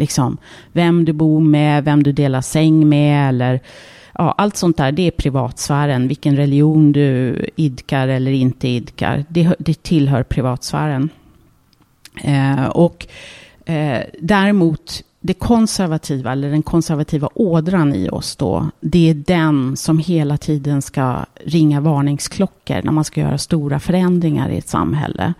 Liksom, 0.00 0.38
vem 0.72 1.04
du 1.04 1.12
bor 1.12 1.40
med, 1.40 1.84
vem 1.84 2.02
du 2.02 2.12
delar 2.12 2.40
säng 2.40 2.88
med 2.88 3.28
eller 3.28 3.60
ja, 4.14 4.34
allt 4.38 4.56
sånt 4.56 4.76
där, 4.76 4.92
det 4.92 5.06
är 5.06 5.10
privatsfären. 5.10 6.08
Vilken 6.08 6.36
religion 6.36 6.92
du 6.92 7.36
idkar 7.56 8.08
eller 8.08 8.32
inte 8.32 8.68
idkar, 8.68 9.24
det, 9.28 9.54
det 9.58 9.82
tillhör 9.82 10.22
privatsfären. 10.22 11.10
Eh, 12.22 12.64
och 12.64 13.06
eh, 13.64 14.02
däremot 14.20 15.02
det 15.22 15.34
konservativa, 15.34 16.32
eller 16.32 16.50
den 16.50 16.62
konservativa 16.62 17.28
ådran 17.34 17.94
i 17.94 18.08
oss 18.08 18.36
då, 18.36 18.70
det 18.80 19.10
är 19.10 19.14
den 19.14 19.76
som 19.76 19.98
hela 19.98 20.36
tiden 20.36 20.82
ska 20.82 21.24
ringa 21.44 21.80
varningsklockor 21.80 22.80
när 22.84 22.92
man 22.92 23.04
ska 23.04 23.20
göra 23.20 23.38
stora 23.38 23.80
förändringar 23.80 24.48
i 24.48 24.58
ett 24.58 24.68
samhälle. 24.68 25.34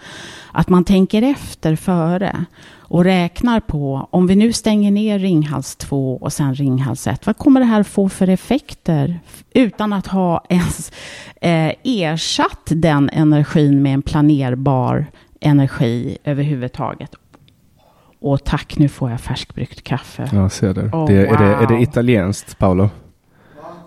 Att 0.53 0.68
man 0.68 0.85
tänker 0.85 1.22
efter 1.22 1.76
före 1.76 2.45
och 2.78 3.05
räknar 3.05 3.61
på, 3.61 4.09
om 4.11 4.26
vi 4.26 4.37
nu 4.37 4.53
stänger 4.53 4.91
ner 4.91 5.18
Ringhals 5.18 5.76
2 5.76 6.16
och 6.16 6.33
sen 6.33 6.55
Ringhals 6.55 7.07
1, 7.07 7.26
vad 7.26 7.37
kommer 7.37 7.61
det 7.61 7.66
här 7.66 7.83
få 7.83 8.09
för 8.09 8.28
effekter? 8.28 9.20
Utan 9.55 9.93
att 9.93 10.07
ha 10.07 10.45
ens 10.49 10.93
eh, 11.41 11.72
ersatt 11.85 12.66
den 12.66 13.11
energin 13.12 13.83
med 13.83 13.95
en 13.95 14.03
planerbar 14.03 15.07
energi 15.41 16.18
överhuvudtaget. 16.24 17.16
Och 18.21 18.45
tack, 18.45 18.79
nu 18.79 18.89
får 18.89 19.11
jag 19.11 19.21
färskbryggt 19.21 19.83
kaffe. 19.83 20.31
Ja, 20.33 20.49
ser 20.49 20.75
det. 20.75 20.83
Oh, 20.83 21.07
det, 21.07 21.14
är, 21.14 21.27
wow. 21.27 21.37
det. 21.39 21.45
Är 21.45 21.66
det 21.66 21.83
italienskt, 21.83 22.59
Paolo? 22.59 22.83
Va? 22.83 22.91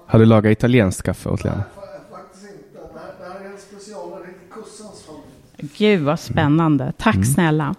Har 0.08 0.20
du 0.20 0.26
lagat 0.26 0.52
italienskt 0.52 1.04
kaffe 1.04 1.30
åt 1.30 1.44
Lena? 1.44 1.64
Faktiskt 2.12 2.44
inte. 2.44 2.80
Det 2.94 3.26
här 3.28 3.46
är 3.46 3.52
en 3.52 3.58
specialare 3.58 4.24
till 4.24 4.62
kussans 4.64 5.04
favorit. 5.06 5.78
Gud, 5.78 6.02
vad 6.02 6.20
spännande. 6.20 6.94
Tack 6.98 7.16
mm. 7.16 7.26
snälla. 7.26 7.76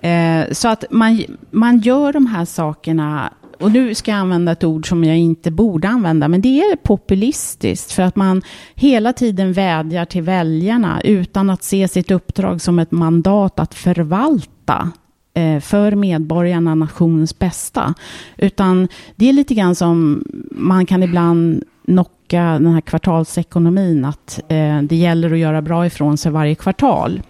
Eh, 0.00 0.52
så 0.52 0.68
att 0.68 0.84
man, 0.90 1.24
man 1.50 1.78
gör 1.78 2.12
de 2.12 2.26
här 2.26 2.44
sakerna 2.44 3.32
och 3.60 3.72
nu 3.72 3.94
ska 3.94 4.10
jag 4.10 4.20
använda 4.20 4.52
ett 4.52 4.64
ord 4.64 4.88
som 4.88 5.04
jag 5.04 5.16
inte 5.16 5.50
borde 5.50 5.88
använda, 5.88 6.28
men 6.28 6.40
det 6.40 6.60
är 6.60 6.76
populistiskt 6.76 7.92
för 7.92 8.02
att 8.02 8.16
man 8.16 8.42
hela 8.74 9.12
tiden 9.12 9.52
vädjar 9.52 10.04
till 10.04 10.22
väljarna 10.22 11.00
utan 11.04 11.50
att 11.50 11.62
se 11.62 11.88
sitt 11.88 12.10
uppdrag 12.10 12.60
som 12.60 12.78
ett 12.78 12.90
mandat 12.90 13.58
att 13.58 13.74
förvalta 13.74 14.92
Eh, 15.38 15.60
för 15.60 15.92
medborgarna 15.92 16.74
nationens 16.74 17.38
bästa. 17.38 17.94
Utan 18.36 18.88
det 19.16 19.28
är 19.28 19.32
lite 19.32 19.54
grann 19.54 19.74
som 19.74 20.24
man 20.50 20.86
kan 20.86 21.02
ibland 21.02 21.64
knocka 21.84 22.42
den 22.42 22.66
här 22.66 22.80
kvartalsekonomin, 22.80 24.04
att 24.04 24.40
eh, 24.48 24.82
det 24.82 24.96
gäller 24.96 25.32
att 25.32 25.38
göra 25.38 25.62
bra 25.62 25.86
ifrån 25.86 26.18
sig 26.18 26.32
varje 26.32 26.54
kvartal. 26.54 27.22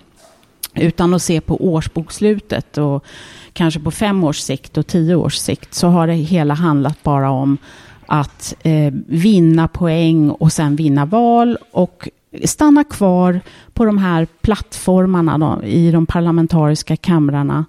Utan 0.74 1.14
att 1.14 1.22
se 1.22 1.40
på 1.40 1.56
årsbokslutet 1.72 2.78
och 2.78 3.04
kanske 3.52 3.80
på 3.80 3.90
fem 3.90 4.24
års 4.24 4.38
sikt 4.38 4.78
och 4.78 4.86
tio 4.86 5.14
års 5.14 5.36
sikt 5.36 5.74
så 5.74 5.88
har 5.88 6.06
det 6.06 6.14
hela 6.14 6.54
handlat 6.54 7.02
bara 7.02 7.30
om 7.30 7.58
att 8.06 8.54
eh, 8.62 8.92
vinna 9.06 9.68
poäng 9.68 10.30
och 10.30 10.52
sen 10.52 10.76
vinna 10.76 11.06
val 11.06 11.58
och 11.70 12.08
stanna 12.44 12.84
kvar 12.84 13.40
på 13.72 13.84
de 13.84 13.98
här 13.98 14.26
plattformarna 14.40 15.38
då, 15.38 15.64
i 15.64 15.90
de 15.90 16.06
parlamentariska 16.06 16.96
kamrarna 16.96 17.64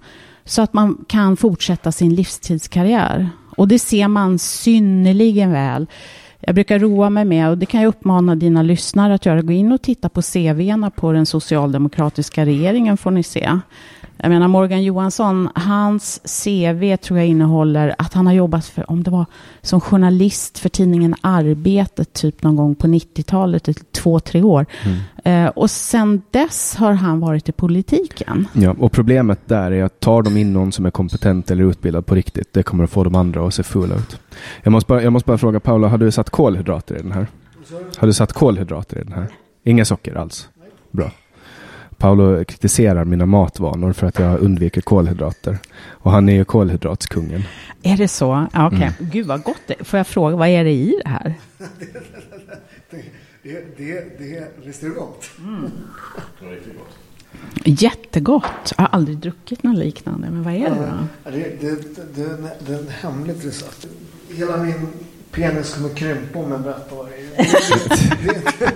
så 0.50 0.62
att 0.62 0.72
man 0.72 1.04
kan 1.08 1.36
fortsätta 1.36 1.92
sin 1.92 2.14
livstidskarriär. 2.14 3.30
Och 3.56 3.68
det 3.68 3.78
ser 3.78 4.08
man 4.08 4.38
synnerligen 4.38 5.52
väl 5.52 5.86
jag 6.40 6.54
brukar 6.54 6.78
roa 6.78 7.10
mig 7.10 7.24
med, 7.24 7.50
och 7.50 7.58
det 7.58 7.66
kan 7.66 7.80
jag 7.80 7.88
uppmana 7.88 8.34
dina 8.34 8.62
lyssnare 8.62 9.14
att 9.14 9.26
göra, 9.26 9.42
gå 9.42 9.52
in 9.52 9.72
och 9.72 9.82
titta 9.82 10.08
på 10.08 10.22
CVna 10.22 10.90
på 10.90 11.12
den 11.12 11.26
socialdemokratiska 11.26 12.44
regeringen 12.44 12.96
får 12.96 13.10
ni 13.10 13.22
se. 13.22 13.58
Jag 14.22 14.30
menar 14.30 14.48
Morgan 14.48 14.82
Johansson, 14.82 15.48
hans 15.54 16.20
CV 16.44 16.96
tror 16.96 17.18
jag 17.18 17.28
innehåller 17.28 17.94
att 17.98 18.14
han 18.14 18.26
har 18.26 18.34
jobbat 18.34 18.64
för, 18.64 18.90
om 18.90 19.02
det 19.02 19.10
var 19.10 19.26
som 19.62 19.80
journalist 19.80 20.58
för 20.58 20.68
tidningen 20.68 21.14
Arbetet, 21.20 22.12
typ 22.12 22.42
någon 22.42 22.56
gång 22.56 22.74
på 22.74 22.86
90-talet, 22.86 23.68
i 23.68 23.74
två, 23.74 24.20
tre 24.20 24.42
år. 24.42 24.66
Mm. 24.84 25.46
Eh, 25.46 25.50
och 25.50 25.70
sen 25.70 26.22
dess 26.30 26.76
har 26.76 26.92
han 26.92 27.20
varit 27.20 27.48
i 27.48 27.52
politiken. 27.52 28.48
Ja, 28.52 28.74
och 28.78 28.92
problemet 28.92 29.40
där 29.44 29.70
är 29.70 29.84
att 29.84 30.00
tar 30.00 30.22
de 30.22 30.36
in 30.36 30.52
någon 30.52 30.72
som 30.72 30.86
är 30.86 30.90
kompetent 30.90 31.50
eller 31.50 31.64
utbildad 31.64 32.06
på 32.06 32.14
riktigt, 32.14 32.52
det 32.52 32.62
kommer 32.62 32.84
att 32.84 32.90
få 32.90 33.04
de 33.04 33.14
andra 33.14 33.46
att 33.46 33.54
se 33.54 33.62
fula 33.62 33.94
ut. 33.94 34.20
Jag 34.62 34.72
måste 34.72 34.88
bara, 34.88 35.02
jag 35.02 35.12
måste 35.12 35.26
bara 35.26 35.38
fråga 35.38 35.60
Paula, 35.60 35.88
har 35.88 35.98
du 35.98 36.10
satt 36.10 36.30
kolhydrater 36.30 36.94
i 36.94 37.02
den 37.02 37.12
här? 37.12 37.26
Har 37.96 38.06
du 38.06 38.12
satt 38.12 38.32
kolhydrater 38.32 38.98
i 38.98 39.04
den 39.04 39.12
här? 39.12 39.26
Inga 39.64 39.84
socker 39.84 40.14
alls? 40.14 40.48
Bra. 40.90 41.10
Paolo 42.00 42.44
kritiserar 42.44 43.04
mina 43.04 43.26
matvanor 43.26 43.92
för 43.92 44.06
att 44.06 44.18
jag 44.18 44.40
undviker 44.40 44.80
kolhydrater. 44.80 45.58
Och 45.88 46.10
han 46.10 46.28
är 46.28 46.32
ju 46.32 46.44
kolhydratskungen. 46.44 47.42
Är 47.82 47.96
det 47.96 48.08
så? 48.08 48.46
Okej. 48.54 48.66
Okay. 48.66 48.92
Mm. 48.98 49.10
Gud 49.12 49.26
vad 49.26 49.42
gott 49.42 49.60
det 49.66 49.84
Får 49.84 49.96
jag 49.96 50.06
fråga, 50.06 50.36
vad 50.36 50.48
är 50.48 50.64
det 50.64 50.70
i 50.70 51.00
det 51.04 51.08
här? 51.08 51.34
det, 52.90 53.02
det, 53.42 53.76
det, 53.76 54.18
det, 54.18 54.48
visst 54.64 54.82
är 54.82 54.88
det 54.88 54.94
gott? 54.94 55.30
Mm. 55.38 55.70
Jättegott. 57.64 58.72
Jag 58.76 58.82
har 58.84 58.88
aldrig 58.88 59.18
druckit 59.18 59.62
något 59.62 59.76
liknande. 59.78 60.30
Men 60.30 60.42
vad 60.42 60.54
är 60.54 60.70
det 60.70 60.92
då? 61.24 61.30
Det, 61.30 61.60
det, 61.60 61.96
det, 62.14 62.38
det 62.66 62.72
är 62.74 62.78
en 62.78 62.88
hemligt 62.88 63.46
recept. 63.46 63.86
Hela 64.28 64.56
min 64.56 64.88
penis 65.30 65.74
kommer 65.74 65.88
krympa 65.88 66.38
om 66.38 66.50
jag 66.50 66.62
berättar 66.62 66.96
vad 66.96 67.06
det 67.06 67.42
är. 67.42 67.50
Det, 68.22 68.32
det, 68.58 68.72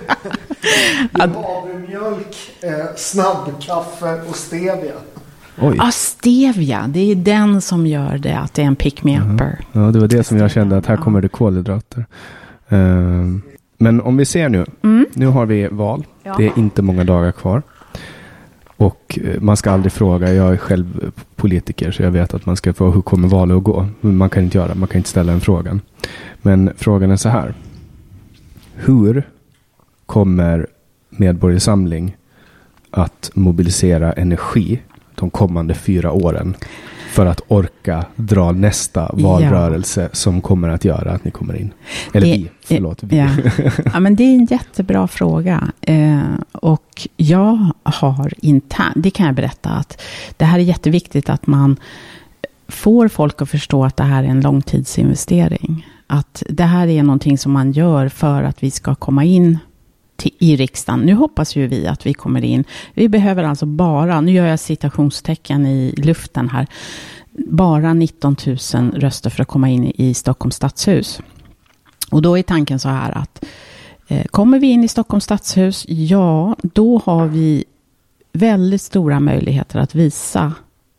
det 1.11 1.21
är 1.21 1.64
havremjölk, 1.95 2.35
eh, 2.61 2.95
snabbkaffe 2.95 4.21
och 4.29 4.35
stevia. 4.35 4.93
Oj. 5.61 5.77
Ah, 5.79 5.91
stevia. 5.91 6.85
Det 6.87 7.11
är 7.11 7.15
den 7.15 7.61
som 7.61 7.87
gör 7.87 8.17
det 8.17 8.37
att 8.37 8.53
det 8.53 8.61
är 8.61 8.65
en 8.65 8.75
pick-me-upper. 8.75 9.57
Ja, 9.71 9.79
det 9.79 9.99
var 9.99 10.07
det 10.07 10.23
som 10.23 10.37
jag 10.37 10.51
kände 10.51 10.77
att 10.77 10.85
här 10.85 10.97
kommer 10.97 11.21
det 11.21 11.27
kolhydrater. 11.27 12.05
Ehm, 12.69 13.41
men 13.77 14.01
om 14.01 14.17
vi 14.17 14.25
ser 14.25 14.49
nu. 14.49 14.65
Mm. 14.81 15.05
Nu 15.13 15.25
har 15.25 15.45
vi 15.45 15.67
val. 15.67 16.05
Ja. 16.23 16.35
Det 16.37 16.45
är 16.45 16.59
inte 16.59 16.81
många 16.81 17.03
dagar 17.03 17.31
kvar. 17.31 17.61
Och 18.77 19.19
eh, 19.23 19.41
man 19.41 19.57
ska 19.57 19.71
aldrig 19.71 19.91
fråga. 19.91 20.33
Jag 20.33 20.53
är 20.53 20.57
själv 20.57 21.11
politiker 21.35 21.91
så 21.91 22.03
jag 22.03 22.11
vet 22.11 22.33
att 22.33 22.45
man 22.45 22.55
ska 22.55 22.73
få 22.73 22.91
hur 22.91 23.01
kommer 23.01 23.27
valet 23.27 23.57
att 23.57 23.63
gå. 23.63 23.87
Men 24.01 24.17
man 24.17 24.29
kan 24.29 24.43
inte 24.43 24.57
göra. 24.57 24.75
Man 24.75 24.87
kan 24.87 24.97
inte 24.97 25.09
ställa 25.09 25.33
en 25.33 25.41
frågan. 25.41 25.81
Men 26.41 26.73
frågan 26.77 27.11
är 27.11 27.15
så 27.15 27.29
här. 27.29 27.53
Hur 28.75 29.23
kommer 30.05 30.67
Medborgarsamling 31.17 32.15
att 32.91 33.31
mobilisera 33.33 34.13
energi 34.13 34.81
de 35.15 35.29
kommande 35.29 35.73
fyra 35.73 36.11
åren 36.11 36.55
för 37.11 37.25
att 37.25 37.41
orka 37.47 38.05
dra 38.15 38.51
nästa 38.51 39.11
valrörelse 39.13 40.09
som 40.13 40.41
kommer 40.41 40.69
att 40.69 40.85
göra 40.85 41.11
att 41.11 41.23
ni 41.25 41.31
kommer 41.31 41.55
in? 41.55 41.71
Eller 42.13 42.27
Det- 42.27 42.33
vi, 42.33 42.49
förlåt. 42.65 43.03
Vi. 43.03 43.17
Ja. 43.17 43.29
ja, 43.93 43.99
men 43.99 44.15
det 44.15 44.23
är 44.23 44.35
en 44.35 44.45
jättebra 44.45 45.07
fråga. 45.07 45.71
Eh, 45.81 46.19
och 46.51 47.07
jag 47.17 47.71
har 47.83 48.33
internt, 48.41 48.93
det 48.95 49.09
kan 49.11 49.25
jag 49.25 49.35
berätta, 49.35 49.69
att 49.69 50.01
det 50.37 50.45
här 50.45 50.59
är 50.59 50.63
jätteviktigt 50.63 51.29
att 51.29 51.47
man 51.47 51.77
får 52.67 53.07
folk 53.07 53.41
att 53.41 53.49
förstå 53.49 53.83
att 53.85 53.97
det 53.97 54.03
här 54.03 54.23
är 54.23 54.27
en 54.27 54.41
långtidsinvestering. 54.41 55.87
Att 56.07 56.43
det 56.49 56.63
här 56.63 56.87
är 56.87 57.03
någonting 57.03 57.37
som 57.37 57.51
man 57.51 57.71
gör 57.71 58.09
för 58.09 58.43
att 58.43 58.63
vi 58.63 58.71
ska 58.71 58.95
komma 58.95 59.23
in 59.23 59.57
till, 60.15 60.31
i 60.39 60.55
riksdagen. 60.55 60.99
Nu 60.99 61.13
hoppas 61.13 61.55
ju 61.55 61.67
vi 61.67 61.87
att 61.87 62.05
vi 62.05 62.13
kommer 62.13 62.43
in. 62.43 62.63
Vi 62.93 63.09
behöver 63.09 63.43
alltså 63.43 63.65
bara, 63.65 64.21
nu 64.21 64.31
gör 64.31 64.45
jag 64.45 64.59
citationstecken 64.59 65.65
i 65.65 65.93
luften 65.97 66.49
här, 66.49 66.67
bara 67.37 67.93
19 67.93 68.35
000 68.73 68.91
röster 68.91 69.29
för 69.29 69.41
att 69.41 69.47
komma 69.47 69.69
in 69.69 69.91
i 69.95 70.13
Stockholms 70.13 70.55
stadshus. 70.55 71.19
Och 72.11 72.21
då 72.21 72.37
är 72.37 72.43
tanken 72.43 72.79
så 72.79 72.89
här 72.89 73.17
att 73.17 73.45
eh, 74.07 74.25
kommer 74.25 74.59
vi 74.59 74.67
in 74.67 74.83
i 74.83 74.87
Stockholms 74.87 75.23
stadshus, 75.23 75.85
ja, 75.87 76.55
då 76.61 77.01
har 77.05 77.27
vi 77.27 77.65
väldigt 78.33 78.81
stora 78.81 79.19
möjligheter 79.19 79.79
att 79.79 79.95
visa 79.95 80.53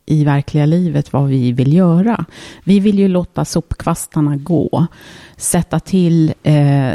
i 0.05 0.23
verkliga 0.23 0.65
livet 0.65 1.13
vad 1.13 1.27
vi 1.27 1.51
vill 1.51 1.73
göra. 1.73 2.25
Vi 2.63 2.79
vill 2.79 2.99
ju 2.99 3.07
låta 3.07 3.45
sopkvastarna 3.45 4.35
gå, 4.35 4.87
sätta 5.37 5.79
till 5.79 6.33
eh, 6.43 6.93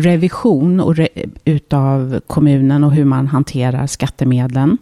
revision 0.00 0.80
och 0.80 0.96
re, 0.96 1.08
utav 1.44 2.20
kommunen 2.26 2.84
och 2.84 2.92
hur 2.92 3.04
man 3.04 3.26
hanterar 3.26 3.86
skattemedlen. 3.86 4.78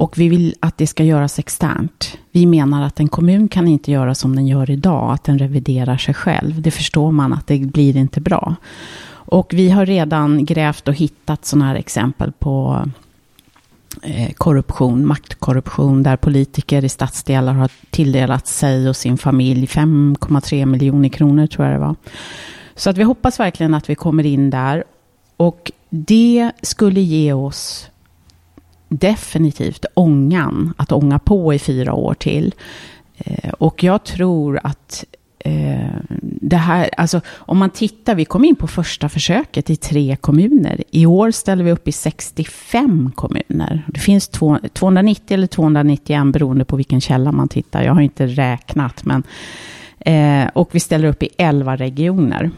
Och 0.00 0.18
vi 0.18 0.28
vill 0.28 0.54
att 0.60 0.78
det 0.78 0.86
ska 0.86 1.04
göras 1.04 1.38
externt. 1.38 2.18
Vi 2.32 2.46
menar 2.46 2.86
att 2.86 3.00
en 3.00 3.08
kommun 3.08 3.48
kan 3.48 3.68
inte 3.68 3.92
göra 3.92 4.14
som 4.14 4.36
den 4.36 4.46
gör 4.46 4.70
idag, 4.70 5.12
att 5.12 5.24
den 5.24 5.38
reviderar 5.38 5.96
sig 5.96 6.14
själv. 6.14 6.62
Det 6.62 6.70
förstår 6.70 7.12
man 7.12 7.32
att 7.32 7.46
det 7.46 7.58
blir 7.58 7.96
inte 7.96 8.20
bra. 8.20 8.56
Och 9.12 9.54
vi 9.54 9.70
har 9.70 9.86
redan 9.86 10.44
grävt 10.44 10.88
och 10.88 10.94
hittat 10.94 11.44
sådana 11.44 11.66
här 11.66 11.74
exempel 11.74 12.32
på 12.32 12.84
eh, 14.02 14.32
korruption, 14.32 15.06
maktkorruption, 15.06 16.02
där 16.02 16.16
politiker 16.16 16.84
i 16.84 16.88
stadsdelar 16.88 17.52
har 17.52 17.70
tilldelat 17.90 18.46
sig 18.46 18.88
och 18.88 18.96
sin 18.96 19.18
familj 19.18 19.66
5,3 19.66 20.66
miljoner 20.66 21.08
kronor, 21.08 21.46
tror 21.46 21.66
jag 21.66 21.74
det 21.74 21.80
var. 21.80 21.96
Så 22.80 22.90
att 22.90 22.98
vi 22.98 23.02
hoppas 23.02 23.40
verkligen 23.40 23.74
att 23.74 23.90
vi 23.90 23.94
kommer 23.94 24.26
in 24.26 24.50
där. 24.50 24.84
Och 25.36 25.72
det 25.90 26.50
skulle 26.62 27.00
ge 27.00 27.32
oss 27.32 27.90
definitivt 28.88 29.84
ångan, 29.94 30.74
att 30.76 30.92
ånga 30.92 31.18
på 31.18 31.54
i 31.54 31.58
fyra 31.58 31.92
år 31.92 32.14
till. 32.14 32.54
Eh, 33.18 33.50
och 33.50 33.84
jag 33.84 34.04
tror 34.04 34.60
att 34.62 35.04
eh, 35.38 35.94
det 36.20 36.56
här, 36.56 36.90
alltså 36.96 37.20
om 37.28 37.58
man 37.58 37.70
tittar, 37.70 38.14
vi 38.14 38.24
kom 38.24 38.44
in 38.44 38.56
på 38.56 38.66
första 38.66 39.08
försöket 39.08 39.70
i 39.70 39.76
tre 39.76 40.16
kommuner. 40.16 40.82
I 40.90 41.06
år 41.06 41.30
ställer 41.30 41.64
vi 41.64 41.72
upp 41.72 41.88
i 41.88 41.92
65 41.92 43.12
kommuner. 43.14 43.84
Det 43.88 44.00
finns 44.00 44.28
290 44.28 45.34
eller 45.34 45.46
291 45.46 46.32
beroende 46.32 46.64
på 46.64 46.76
vilken 46.76 47.00
källa 47.00 47.32
man 47.32 47.48
tittar. 47.48 47.82
Jag 47.82 47.94
har 47.94 48.00
inte 48.00 48.26
räknat, 48.26 49.04
men 49.04 49.22
eh, 49.98 50.50
och 50.54 50.74
vi 50.74 50.80
ställer 50.80 51.08
upp 51.08 51.22
i 51.22 51.28
11 51.38 51.76
regioner. 51.76 52.50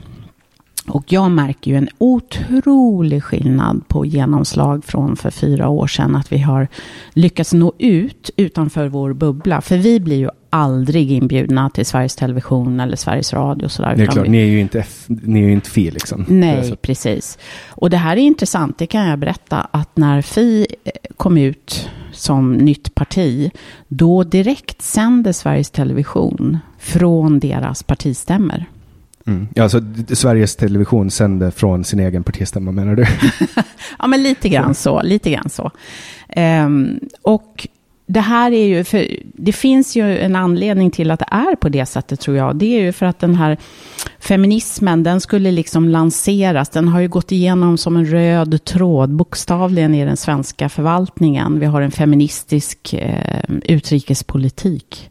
Och 0.89 1.13
jag 1.13 1.31
märker 1.31 1.71
ju 1.71 1.77
en 1.77 1.89
otrolig 1.99 3.23
skillnad 3.25 3.89
på 3.89 4.07
genomslag 4.07 4.85
från 4.85 5.17
för 5.17 5.31
fyra 5.31 5.69
år 5.69 5.87
sedan. 5.87 6.17
Att 6.17 6.33
vi 6.33 6.39
har 6.39 6.69
lyckats 7.13 7.53
nå 7.53 7.73
ut 7.79 8.31
utanför 8.37 8.89
vår 8.89 9.13
bubbla. 9.13 9.61
För 9.61 9.77
vi 9.77 10.01
blir 10.01 10.17
ju 10.17 10.29
aldrig 10.51 11.13
inbjudna 11.13 11.71
till 11.71 11.87
Sveriges 11.87 12.17
Television 12.17 12.81
eller 12.81 12.97
Sveriges 12.97 13.33
Radio. 13.33 13.65
Och 13.65 13.73
sådär, 13.73 13.97
Det 13.97 14.03
är 14.03 14.07
klart, 14.07 14.25
vi- 14.25 14.31
ni 14.31 14.39
är 14.39 14.47
ju 14.47 14.61
inte, 14.61 14.79
F, 14.81 15.05
ni 15.07 15.41
är 15.43 15.47
ju 15.47 15.53
inte 15.53 15.71
Fi 15.71 15.91
liksom. 15.91 16.25
Nej, 16.29 16.77
precis. 16.83 17.39
Och 17.71 17.91
det 17.91 17.97
här 17.97 18.17
är 18.17 18.21
intressant, 18.21 18.79
det 18.79 18.87
kan 18.87 19.07
jag 19.07 19.19
berätta, 19.19 19.57
att 19.71 19.97
när 19.97 20.23
Fi 20.23 20.67
eh, 20.85 20.91
kom 21.17 21.39
ut 21.39 21.89
som 22.13 22.53
nytt 22.53 22.95
parti, 22.95 23.51
då 23.89 24.25
direkt 24.25 24.83
sände 24.83 25.33
Sveriges 25.33 25.71
Television 25.71 26.59
från 26.79 27.39
deras 27.41 27.83
partistämmer. 27.83 28.67
Mm. 29.27 29.49
Ja, 29.55 29.69
d- 29.69 30.17
Sveriges 30.17 30.57
Television 30.57 31.11
sände 31.11 31.51
från 31.51 31.85
sin 31.85 32.01
egen 32.01 32.23
partistämma 32.25 32.73
menar 32.73 32.95
du? 32.97 33.05
Ja, 33.99 34.07
men 34.07 34.23
lite 34.23 34.49
grann 34.49 34.75
så. 34.75 35.03
Lite 35.03 35.31
grann 35.31 35.49
så. 35.51 35.71
Ehm, 36.29 37.01
och 37.23 37.69
det 38.07 38.21
här 38.21 38.53
är 38.53 38.67
ju, 38.67 38.85
för 38.85 39.07
det 39.23 39.53
finns 39.53 39.97
ju 39.97 40.19
en 40.19 40.37
anledning 40.37 40.91
till 40.91 41.11
att 41.11 41.19
det 41.21 41.27
är 41.31 41.57
på 41.57 41.69
det 41.69 41.87
sättet 41.87 42.21
tror 42.21 42.37
jag. 42.37 42.57
Det 42.57 42.67
är 42.79 42.83
ju 42.83 42.93
för 42.93 43.07
att 43.07 43.19
den 43.19 43.35
här 43.35 43.57
feminismen, 44.19 45.03
den 45.03 45.21
skulle 45.21 45.51
liksom 45.51 45.89
lanseras. 45.89 46.69
Den 46.69 46.89
har 46.89 47.01
ju 47.01 47.09
gått 47.09 47.33
igenom 47.33 47.79
som 47.79 47.97
en 47.97 48.07
röd 48.07 48.65
tråd, 48.65 49.11
bokstavligen 49.11 49.95
i 49.95 50.05
den 50.05 50.17
svenska 50.17 50.69
förvaltningen. 50.69 51.61
Vi 51.61 51.67
har 51.67 51.81
en 51.83 51.91
feministisk 51.91 52.95
eh, 52.95 53.55
utrikespolitik. 53.65 55.11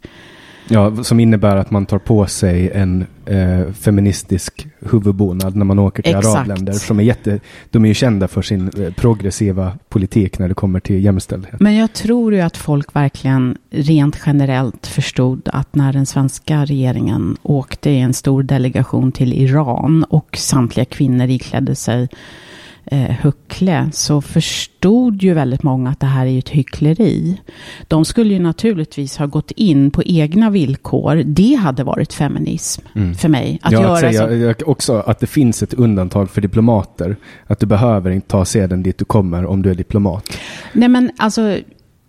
Ja, 0.68 1.04
som 1.04 1.20
innebär 1.20 1.56
att 1.56 1.70
man 1.70 1.86
tar 1.86 1.98
på 1.98 2.26
sig 2.26 2.70
en 2.74 3.06
eh, 3.26 3.72
feministisk 3.72 4.66
huvudbonad 4.80 5.56
när 5.56 5.64
man 5.64 5.78
åker 5.78 6.02
till 6.02 6.16
Exakt. 6.16 6.36
arabländer. 6.36 6.72
Som 6.72 6.98
är 6.98 7.02
jätte, 7.02 7.40
de 7.70 7.84
är 7.84 7.88
ju 7.88 7.94
kända 7.94 8.28
för 8.28 8.42
sin 8.42 8.70
eh, 8.78 8.92
progressiva 8.92 9.78
politik 9.88 10.38
när 10.38 10.48
det 10.48 10.54
kommer 10.54 10.80
till 10.80 11.04
jämställdhet. 11.04 11.60
Men 11.60 11.74
jag 11.74 11.92
tror 11.92 12.34
ju 12.34 12.40
att 12.40 12.56
folk 12.56 12.96
verkligen 12.96 13.58
rent 13.70 14.18
generellt 14.26 14.86
förstod 14.86 15.48
att 15.52 15.74
när 15.74 15.92
den 15.92 16.06
svenska 16.06 16.64
regeringen 16.64 17.36
åkte 17.42 17.90
i 17.90 18.00
en 18.00 18.14
stor 18.14 18.42
delegation 18.42 19.12
till 19.12 19.32
Iran 19.32 20.04
och 20.04 20.36
samtliga 20.38 20.84
kvinnor 20.84 21.28
iklädde 21.28 21.74
sig 21.74 22.08
eh, 22.84 23.10
huckle 23.22 23.88
så 23.92 24.20
förstod 24.20 25.22
ju 25.22 25.34
väldigt 25.34 25.62
många 25.62 25.90
att 25.90 26.00
det 26.00 26.06
här 26.06 26.26
är 26.26 26.30
ju 26.30 26.38
ett 26.38 26.48
hyckleri. 26.48 27.40
De 27.88 28.04
skulle 28.04 28.34
ju 28.34 28.40
naturligtvis 28.40 29.16
ha 29.16 29.26
gått 29.26 29.50
in 29.50 29.90
på 29.90 30.02
egna 30.02 30.50
villkor. 30.50 31.22
Det 31.26 31.54
hade 31.54 31.84
varit 31.84 32.12
feminism 32.12 32.82
för 33.18 33.28
mig. 33.28 33.58
Att 33.62 33.72
ja, 33.72 33.82
göra 33.82 33.92
att 33.92 34.00
säga, 34.00 34.28
så. 34.28 34.34
jag- 34.34 34.68
också 34.68 34.98
att 35.06 35.20
det 35.20 35.26
finns 35.26 35.62
ett 35.62 35.74
undantag 35.74 36.30
för 36.30 36.40
diplomater. 36.40 37.16
Att 37.46 37.60
du 37.60 37.66
behöver 37.66 38.10
inte 38.10 38.28
ta 38.28 38.44
seden 38.44 38.82
dit 38.82 38.98
du 38.98 39.04
kommer 39.04 39.46
om 39.46 39.62
du 39.62 39.70
är 39.70 39.74
diplomat. 39.74 40.38
Nej 40.72 40.88
men 40.88 41.10
alltså, 41.16 41.58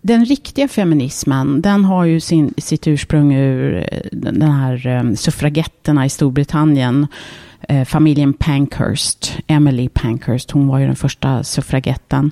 den 0.02 0.24
riktiga 0.24 0.68
feminismen, 0.68 1.62
den 1.62 1.84
har 1.84 2.04
ju 2.04 2.20
sin, 2.20 2.54
sitt 2.58 2.86
ursprung 2.86 3.34
ur 3.34 3.76
eh, 3.76 3.98
den 4.12 4.42
här 4.42 4.86
eh, 4.86 5.12
suffragetterna 5.14 6.06
i 6.06 6.08
Storbritannien. 6.08 7.06
Eh, 7.68 7.84
familjen 7.84 8.32
Pankhurst, 8.32 9.38
Emily 9.46 9.88
Pankhurst, 9.88 10.50
hon 10.50 10.66
var 10.66 10.78
ju 10.78 10.86
den 10.86 10.96
första 10.96 11.44
suffragetten. 11.44 12.30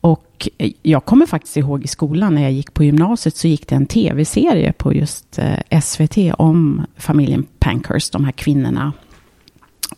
Och 0.00 0.48
eh, 0.58 0.70
jag 0.82 1.04
kommer 1.04 1.26
faktiskt 1.26 1.56
ihåg 1.56 1.84
i 1.84 1.88
skolan 1.88 2.34
när 2.34 2.42
jag 2.42 2.52
gick 2.52 2.74
på 2.74 2.84
gymnasiet 2.84 3.36
så 3.36 3.48
gick 3.48 3.68
det 3.68 3.74
en 3.74 3.86
tv-serie 3.86 4.72
på 4.72 4.94
just 4.94 5.38
eh, 5.38 5.80
SVT 5.80 6.18
om 6.38 6.86
familjen 6.96 7.46
Pankhurst, 7.58 8.12
de 8.12 8.24
här 8.24 8.32
kvinnorna. 8.32 8.92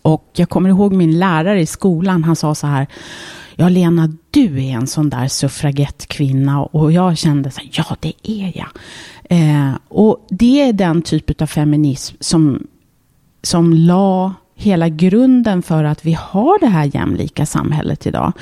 Och 0.02 0.30
jag 0.32 0.48
kommer 0.48 0.68
ihåg 0.68 0.92
min 0.92 1.18
lärare 1.18 1.60
i 1.60 1.66
skolan, 1.66 2.24
han 2.24 2.36
sa 2.36 2.54
så 2.54 2.66
här, 2.66 2.86
ja 3.56 3.68
Lena, 3.68 4.12
du 4.30 4.64
är 4.64 4.72
en 4.72 4.86
sån 4.86 5.10
där 5.10 5.28
suffragettkvinna. 5.28 6.62
Och 6.62 6.92
jag 6.92 7.18
kände 7.18 7.50
så 7.50 7.60
här, 7.60 7.70
ja 7.72 7.96
det 8.00 8.12
är 8.22 8.52
jag. 8.54 8.68
Eh, 9.24 9.74
och 9.88 10.26
det 10.30 10.62
är 10.62 10.72
den 10.72 11.02
typ 11.02 11.42
av 11.42 11.46
feminism 11.46 12.16
som, 12.20 12.66
som 13.42 13.72
la 13.72 14.34
hela 14.56 14.88
grunden 14.88 15.62
för 15.62 15.84
att 15.84 16.04
vi 16.04 16.12
har 16.12 16.60
det 16.60 16.66
här 16.66 16.90
jämlika 16.94 17.46
samhället 17.46 18.06
idag. 18.06 18.32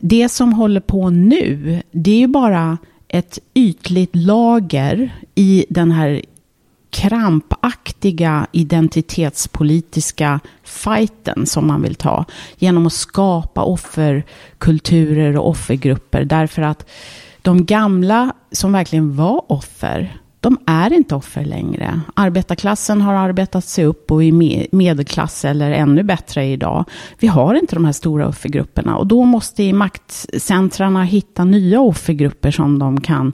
det 0.00 0.28
som 0.28 0.52
håller 0.52 0.80
på 0.80 1.10
nu, 1.10 1.82
det 1.90 2.10
är 2.10 2.18
ju 2.18 2.26
bara 2.26 2.78
ett 3.08 3.38
ytligt 3.54 4.16
lager 4.16 5.14
i 5.34 5.66
den 5.68 5.90
här 5.90 6.22
krampaktiga 6.90 8.46
identitetspolitiska 8.52 10.40
fighten 10.64 11.46
som 11.46 11.66
man 11.66 11.82
vill 11.82 11.94
ta 11.94 12.24
genom 12.58 12.86
att 12.86 12.92
skapa 12.92 13.62
offerkulturer 13.62 15.36
och 15.36 15.48
offergrupper. 15.48 16.24
Därför 16.24 16.62
att 16.62 16.88
de 17.42 17.64
gamla 17.64 18.34
som 18.52 18.72
verkligen 18.72 19.16
var 19.16 19.52
offer, 19.52 20.20
de 20.40 20.58
är 20.66 20.92
inte 20.92 21.14
offer 21.14 21.44
längre. 21.44 22.00
Arbetarklassen 22.14 23.00
har 23.00 23.14
arbetat 23.14 23.64
sig 23.64 23.84
upp 23.84 24.10
och 24.10 24.24
är 24.24 24.76
medelklass 24.76 25.44
eller 25.44 25.70
ännu 25.70 26.02
bättre 26.02 26.46
idag. 26.46 26.84
Vi 27.18 27.26
har 27.26 27.54
inte 27.54 27.74
de 27.74 27.84
här 27.84 27.92
stora 27.92 28.28
offergrupperna 28.28 28.96
och 28.96 29.06
då 29.06 29.24
måste 29.24 29.72
maktcentrarna 29.72 31.04
hitta 31.04 31.44
nya 31.44 31.80
offergrupper 31.80 32.50
som 32.50 32.78
de 32.78 33.00
kan 33.00 33.32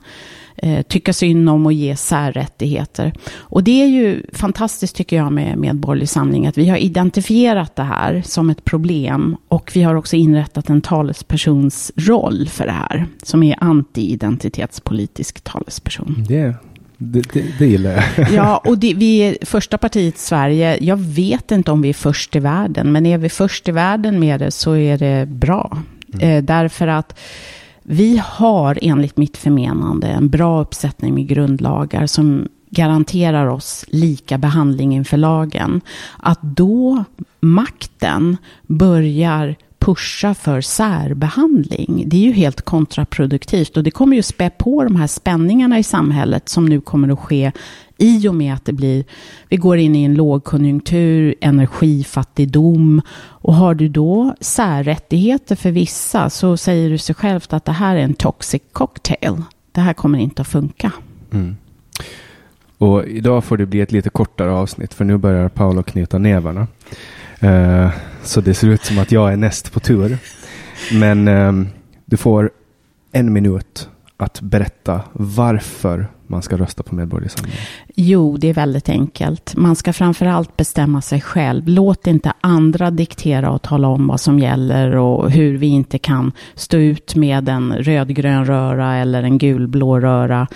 eh, 0.56 0.82
tycka 0.82 1.12
synd 1.12 1.48
om 1.48 1.66
och 1.66 1.72
ge 1.72 1.96
särrättigheter. 1.96 3.12
Och 3.36 3.64
det 3.64 3.82
är 3.82 3.86
ju 3.86 4.22
fantastiskt 4.32 4.96
tycker 4.96 5.16
jag 5.16 5.32
med 5.32 5.58
Medborgerlig 5.58 6.08
Samling 6.08 6.46
att 6.46 6.58
vi 6.58 6.68
har 6.68 6.76
identifierat 6.76 7.76
det 7.76 7.82
här 7.82 8.22
som 8.24 8.50
ett 8.50 8.64
problem 8.64 9.36
och 9.48 9.70
vi 9.74 9.82
har 9.82 9.94
också 9.94 10.16
inrättat 10.16 10.70
en 10.70 10.80
talespersons 10.80 11.92
roll 11.96 12.48
för 12.48 12.66
det 12.66 12.72
här 12.72 13.06
som 13.22 13.42
är 13.42 13.56
anti-identitetspolitisk 13.60 15.40
talesperson. 15.40 16.24
Det 16.28 16.54
det, 16.98 17.32
det, 17.32 17.58
det 17.58 17.66
gillar 17.66 18.04
jag. 18.16 18.30
ja, 18.34 18.62
och 18.64 18.78
det, 18.78 18.94
vi 18.94 19.18
är 19.18 19.36
första 19.42 19.78
partiet 19.78 20.14
i 20.14 20.18
Sverige. 20.18 20.78
Jag 20.80 20.96
vet 20.96 21.50
inte 21.50 21.72
om 21.72 21.82
vi 21.82 21.88
är 21.88 21.94
först 21.94 22.36
i 22.36 22.38
världen, 22.38 22.92
men 22.92 23.06
är 23.06 23.18
vi 23.18 23.28
först 23.28 23.68
i 23.68 23.72
världen 23.72 24.20
med 24.20 24.40
det 24.40 24.50
så 24.50 24.76
är 24.76 24.98
det 24.98 25.28
bra. 25.28 25.78
Mm. 26.14 26.28
Eh, 26.28 26.44
därför 26.44 26.86
att 26.86 27.18
vi 27.82 28.22
har 28.24 28.78
enligt 28.82 29.16
mitt 29.16 29.36
förmenande 29.36 30.06
en 30.06 30.28
bra 30.28 30.60
uppsättning 30.60 31.14
med 31.14 31.28
grundlagar 31.28 32.06
som 32.06 32.48
garanterar 32.70 33.46
oss 33.46 33.84
lika 33.88 34.38
behandling 34.38 34.94
inför 34.94 35.16
lagen. 35.16 35.80
Att 36.18 36.42
då 36.42 37.04
makten 37.40 38.36
börjar 38.66 39.56
pusha 39.86 40.34
för 40.34 40.60
särbehandling, 40.60 42.04
det 42.06 42.16
är 42.16 42.20
ju 42.20 42.32
helt 42.32 42.62
kontraproduktivt 42.62 43.76
och 43.76 43.82
det 43.82 43.90
kommer 43.90 44.16
ju 44.16 44.22
spä 44.22 44.50
på 44.50 44.84
de 44.84 44.96
här 44.96 45.06
spänningarna 45.06 45.78
i 45.78 45.82
samhället 45.82 46.48
som 46.48 46.66
nu 46.66 46.80
kommer 46.80 47.08
att 47.08 47.18
ske 47.18 47.52
i 47.98 48.28
och 48.28 48.34
med 48.34 48.54
att 48.54 48.64
det 48.64 48.72
blir, 48.72 49.04
vi 49.48 49.56
går 49.56 49.76
in 49.76 49.96
i 49.96 50.04
en 50.04 50.14
lågkonjunktur, 50.14 51.34
energifattigdom 51.40 53.02
och 53.18 53.54
har 53.54 53.74
du 53.74 53.88
då 53.88 54.34
särrättigheter 54.40 55.56
för 55.56 55.70
vissa 55.70 56.30
så 56.30 56.56
säger 56.56 56.90
du 56.90 56.98
sig 56.98 57.14
självt 57.14 57.52
att 57.52 57.64
det 57.64 57.72
här 57.72 57.96
är 57.96 58.00
en 58.00 58.14
toxic 58.14 58.62
cocktail. 58.72 59.42
Det 59.72 59.80
här 59.80 59.92
kommer 59.92 60.18
inte 60.18 60.42
att 60.42 60.48
funka. 60.48 60.92
Mm. 61.32 61.56
Och 62.78 63.04
idag 63.06 63.44
får 63.44 63.56
det 63.56 63.66
bli 63.66 63.80
ett 63.80 63.92
lite 63.92 64.10
kortare 64.10 64.50
avsnitt 64.50 64.94
för 64.94 65.04
nu 65.04 65.16
börjar 65.16 65.48
Paolo 65.48 65.82
knyta 65.82 66.18
nävarna. 66.18 66.66
Uh, 67.42 67.90
så 68.26 68.40
det 68.40 68.54
ser 68.54 68.68
ut 68.68 68.84
som 68.84 68.98
att 68.98 69.12
jag 69.12 69.32
är 69.32 69.36
näst 69.36 69.72
på 69.72 69.80
tur. 69.80 70.18
Men 70.92 71.28
um, 71.28 71.68
du 72.04 72.16
får 72.16 72.50
en 73.12 73.32
minut 73.32 73.88
att 74.16 74.40
berätta 74.40 75.00
varför 75.12 76.08
man 76.26 76.42
ska 76.42 76.56
rösta 76.56 76.82
på 76.82 76.94
Medborgerlig 76.94 77.30
Samling? 77.30 77.56
Jo, 77.94 78.36
det 78.36 78.48
är 78.48 78.54
väldigt 78.54 78.88
enkelt. 78.88 79.56
Man 79.56 79.76
ska 79.76 79.92
framför 79.92 80.26
allt 80.26 80.56
bestämma 80.56 81.02
sig 81.02 81.20
själv. 81.20 81.68
Låt 81.68 82.06
inte 82.06 82.32
andra 82.40 82.90
diktera 82.90 83.50
och 83.50 83.62
tala 83.62 83.88
om 83.88 84.06
vad 84.06 84.20
som 84.20 84.38
gäller 84.38 84.96
och 84.96 85.30
hur 85.30 85.56
vi 85.56 85.66
inte 85.66 85.98
kan 85.98 86.32
stå 86.54 86.76
ut 86.76 87.14
med 87.14 87.48
en 87.48 87.72
rödgrön 87.72 88.46
röra 88.46 88.96
eller 88.96 89.22
en 89.22 89.38
gulblå 89.38 90.00
röra 90.00 90.46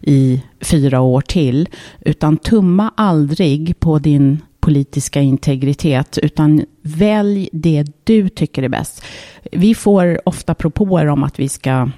i 0.00 0.42
fyra 0.60 1.00
år 1.00 1.20
till. 1.20 1.68
Utan 2.00 2.36
tumma 2.36 2.92
aldrig 2.96 3.80
på 3.80 3.98
din 3.98 4.38
politiska 4.70 5.20
integritet, 5.20 6.18
utan 6.18 6.64
välj 6.82 7.48
det 7.52 7.84
du 8.04 8.28
tycker 8.28 8.62
är 8.62 8.68
bäst. 8.68 9.04
Vi 9.52 9.74
får 9.74 10.28
ofta 10.28 10.54
propåer 10.54 11.06
om 11.06 11.22
att 11.24 11.40
vi 11.40 11.48
ska 11.48 11.90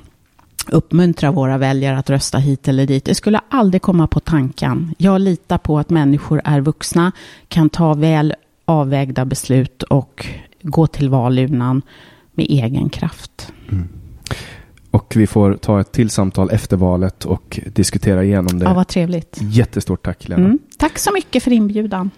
uppmuntra 0.69 1.31
våra 1.31 1.59
väljare 1.59 1.99
att 1.99 2.11
rösta 2.11 2.39
hit 2.39 2.69
eller 2.69 2.87
dit. 2.87 3.05
Det 3.05 3.15
skulle 3.15 3.41
aldrig 3.49 3.83
komma 3.83 4.07
på 4.07 4.21
tanken. 4.21 4.95
Jag 4.99 5.21
litar 5.21 5.59
på 5.59 5.79
att 5.79 5.91
människor 5.91 6.41
är 6.45 6.61
vuxna, 6.61 7.13
kan 7.49 7.69
ta 7.69 7.95
väl 7.95 8.35
avvägda 8.65 9.25
beslut 9.25 9.83
och 9.83 10.27
gå 10.63 10.87
till 10.87 11.09
valurnan 11.09 11.83
med 12.33 12.47
egen 12.49 12.89
kraft. 12.89 13.53
Mm. 13.71 13.89
Och 14.91 15.13
vi 15.17 15.27
får 15.27 15.55
ta 15.55 15.81
ett 15.81 15.93
till 15.93 16.11
samtal 16.11 16.51
efter 16.51 16.77
valet 16.77 17.25
och 17.25 17.61
diskutera 17.75 18.25
igenom 18.25 18.59
det. 18.59 18.65
Ja, 18.65 18.75
vad 18.75 18.89
trevligt. 18.89 19.39
Jättestort 19.41 20.05
tack 20.05 20.29
Lena. 20.29 20.45
Mm. 20.45 20.59
Tack 20.79 20.99
så 20.99 21.13
mycket 21.13 21.43
för 21.43 21.53
inbjudan. 21.53 22.11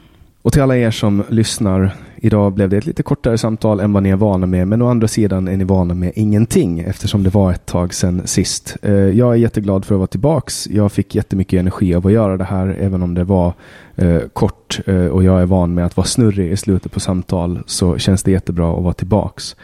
Och 0.45 0.53
till 0.53 0.63
alla 0.63 0.77
er 0.77 0.91
som 0.91 1.25
lyssnar, 1.29 1.91
idag 2.17 2.53
blev 2.53 2.69
det 2.69 2.77
ett 2.77 2.87
lite 2.87 3.03
kortare 3.03 3.39
samtal 3.39 3.81
än 3.81 3.93
vad 3.93 4.03
ni 4.03 4.09
är 4.09 4.17
vana 4.17 4.47
med, 4.47 4.69
men 4.69 4.83
å 4.83 4.89
andra 4.89 5.09
sidan 5.09 5.49
är 5.49 5.57
ni 5.57 5.65
vana 5.65 5.95
med 5.95 6.13
ingenting 6.15 6.81
eftersom 6.81 7.23
det 7.23 7.31
var 7.31 7.53
ett 7.53 7.67
tag 7.67 7.95
sedan 7.95 8.23
sist. 8.25 8.77
Eh, 8.83 8.93
jag 8.93 9.33
är 9.33 9.37
jätteglad 9.37 9.85
för 9.85 9.95
att 9.95 9.99
vara 9.99 10.07
tillbaks. 10.07 10.67
Jag 10.67 10.93
fick 10.93 11.15
jättemycket 11.15 11.61
energi 11.61 11.95
av 11.95 12.07
att 12.07 12.13
göra 12.13 12.37
det 12.37 12.45
här, 12.45 12.77
även 12.81 13.03
om 13.03 13.15
det 13.15 13.25
var 13.25 13.53
eh, 13.97 14.21
kort 14.33 14.81
eh, 14.87 15.07
och 15.07 15.25
jag 15.25 15.43
är 15.43 15.47
van 15.47 15.75
med 15.75 15.87
att 15.87 15.97
vara 15.97 16.07
snurrig 16.07 16.53
i 16.53 16.57
slutet 16.57 16.93
på 16.93 17.01
samtal 17.01 17.61
så 17.67 17.99
känns 17.99 18.23
det 18.23 18.31
jättebra 18.31 18.77
att 18.77 18.85
vara 18.85 18.95
tillbaks. 18.95 19.57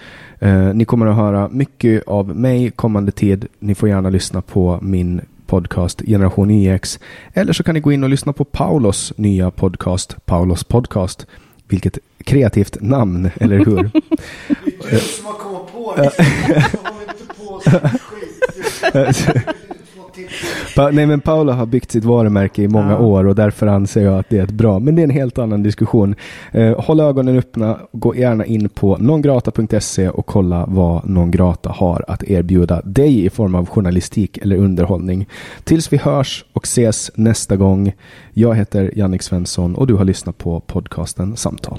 ni 0.75 0.85
kommer 0.85 1.07
att 1.07 1.17
höra 1.17 1.49
mycket 1.49 2.03
av 2.07 2.37
mig 2.37 2.71
kommande 2.71 3.13
tid. 3.13 3.47
Ni 3.59 3.75
får 3.75 3.89
gärna 3.89 4.11
lyssna 4.11 4.43
på 4.43 4.79
min 4.83 5.21
podcast 5.51 6.03
Generation 6.07 6.51
YX. 6.51 7.01
Eller 7.35 7.53
så 7.53 7.63
kan 7.63 7.75
ni 7.75 7.81
gå 7.81 7.93
in 7.93 8.05
och 8.05 8.11
lyssna 8.11 8.33
på 8.33 8.45
Paulos 8.45 9.13
nya 9.17 9.51
podcast 9.51 10.17
Paulos 10.27 10.65
podcast. 10.65 11.27
Vilket 11.69 11.99
kreativt 12.25 12.77
namn, 12.81 13.31
eller 13.41 13.59
hur? 13.59 13.77
Vilken 14.65 14.99
som 15.01 15.27
har 15.27 15.33
kommit 15.33 15.73
på 15.73 15.95
det. 15.97 16.13
Pa 20.77 20.91
Nej 20.91 21.07
men 21.07 21.21
Paula 21.21 21.53
har 21.53 21.67
byggt 21.67 21.91
sitt 21.91 22.05
varumärke 22.05 22.63
i 22.63 22.69
många 22.69 22.91
ja. 22.91 22.99
år 22.99 23.27
och 23.27 23.35
därför 23.35 23.67
anser 23.67 24.05
jag 24.05 24.19
att 24.19 24.29
det 24.29 24.39
är 24.39 24.45
ett 24.45 24.51
bra. 24.51 24.79
Men 24.79 24.95
det 24.95 25.03
är 25.03 25.05
en 25.05 25.11
helt 25.11 25.39
annan 25.39 25.63
diskussion. 25.63 26.15
Eh, 26.53 26.81
håll 26.81 27.01
ögonen 27.01 27.39
öppna. 27.39 27.79
Gå 27.93 28.17
gärna 28.17 28.45
in 28.45 28.69
på 28.69 28.97
nongrata.se 28.97 30.09
och 30.09 30.27
kolla 30.27 30.65
vad 30.69 31.09
Nongrata 31.09 31.71
har 31.71 32.05
att 32.09 32.25
erbjuda 32.25 32.81
dig 32.85 33.25
i 33.25 33.31
form 33.31 33.55
av 33.55 33.67
journalistik 33.67 34.39
eller 34.39 34.57
underhållning. 34.57 35.27
Tills 35.65 35.93
vi 35.93 35.97
hörs 35.97 36.45
och 36.53 36.65
ses 36.65 37.11
nästa 37.15 37.57
gång. 37.57 37.93
Jag 38.33 38.55
heter 38.55 38.93
Jannik 38.97 39.23
Svensson 39.23 39.75
och 39.75 39.87
du 39.87 39.95
har 39.95 40.05
lyssnat 40.05 40.39
på 40.39 40.61
podcasten 40.61 41.37
Samtal. 41.37 41.79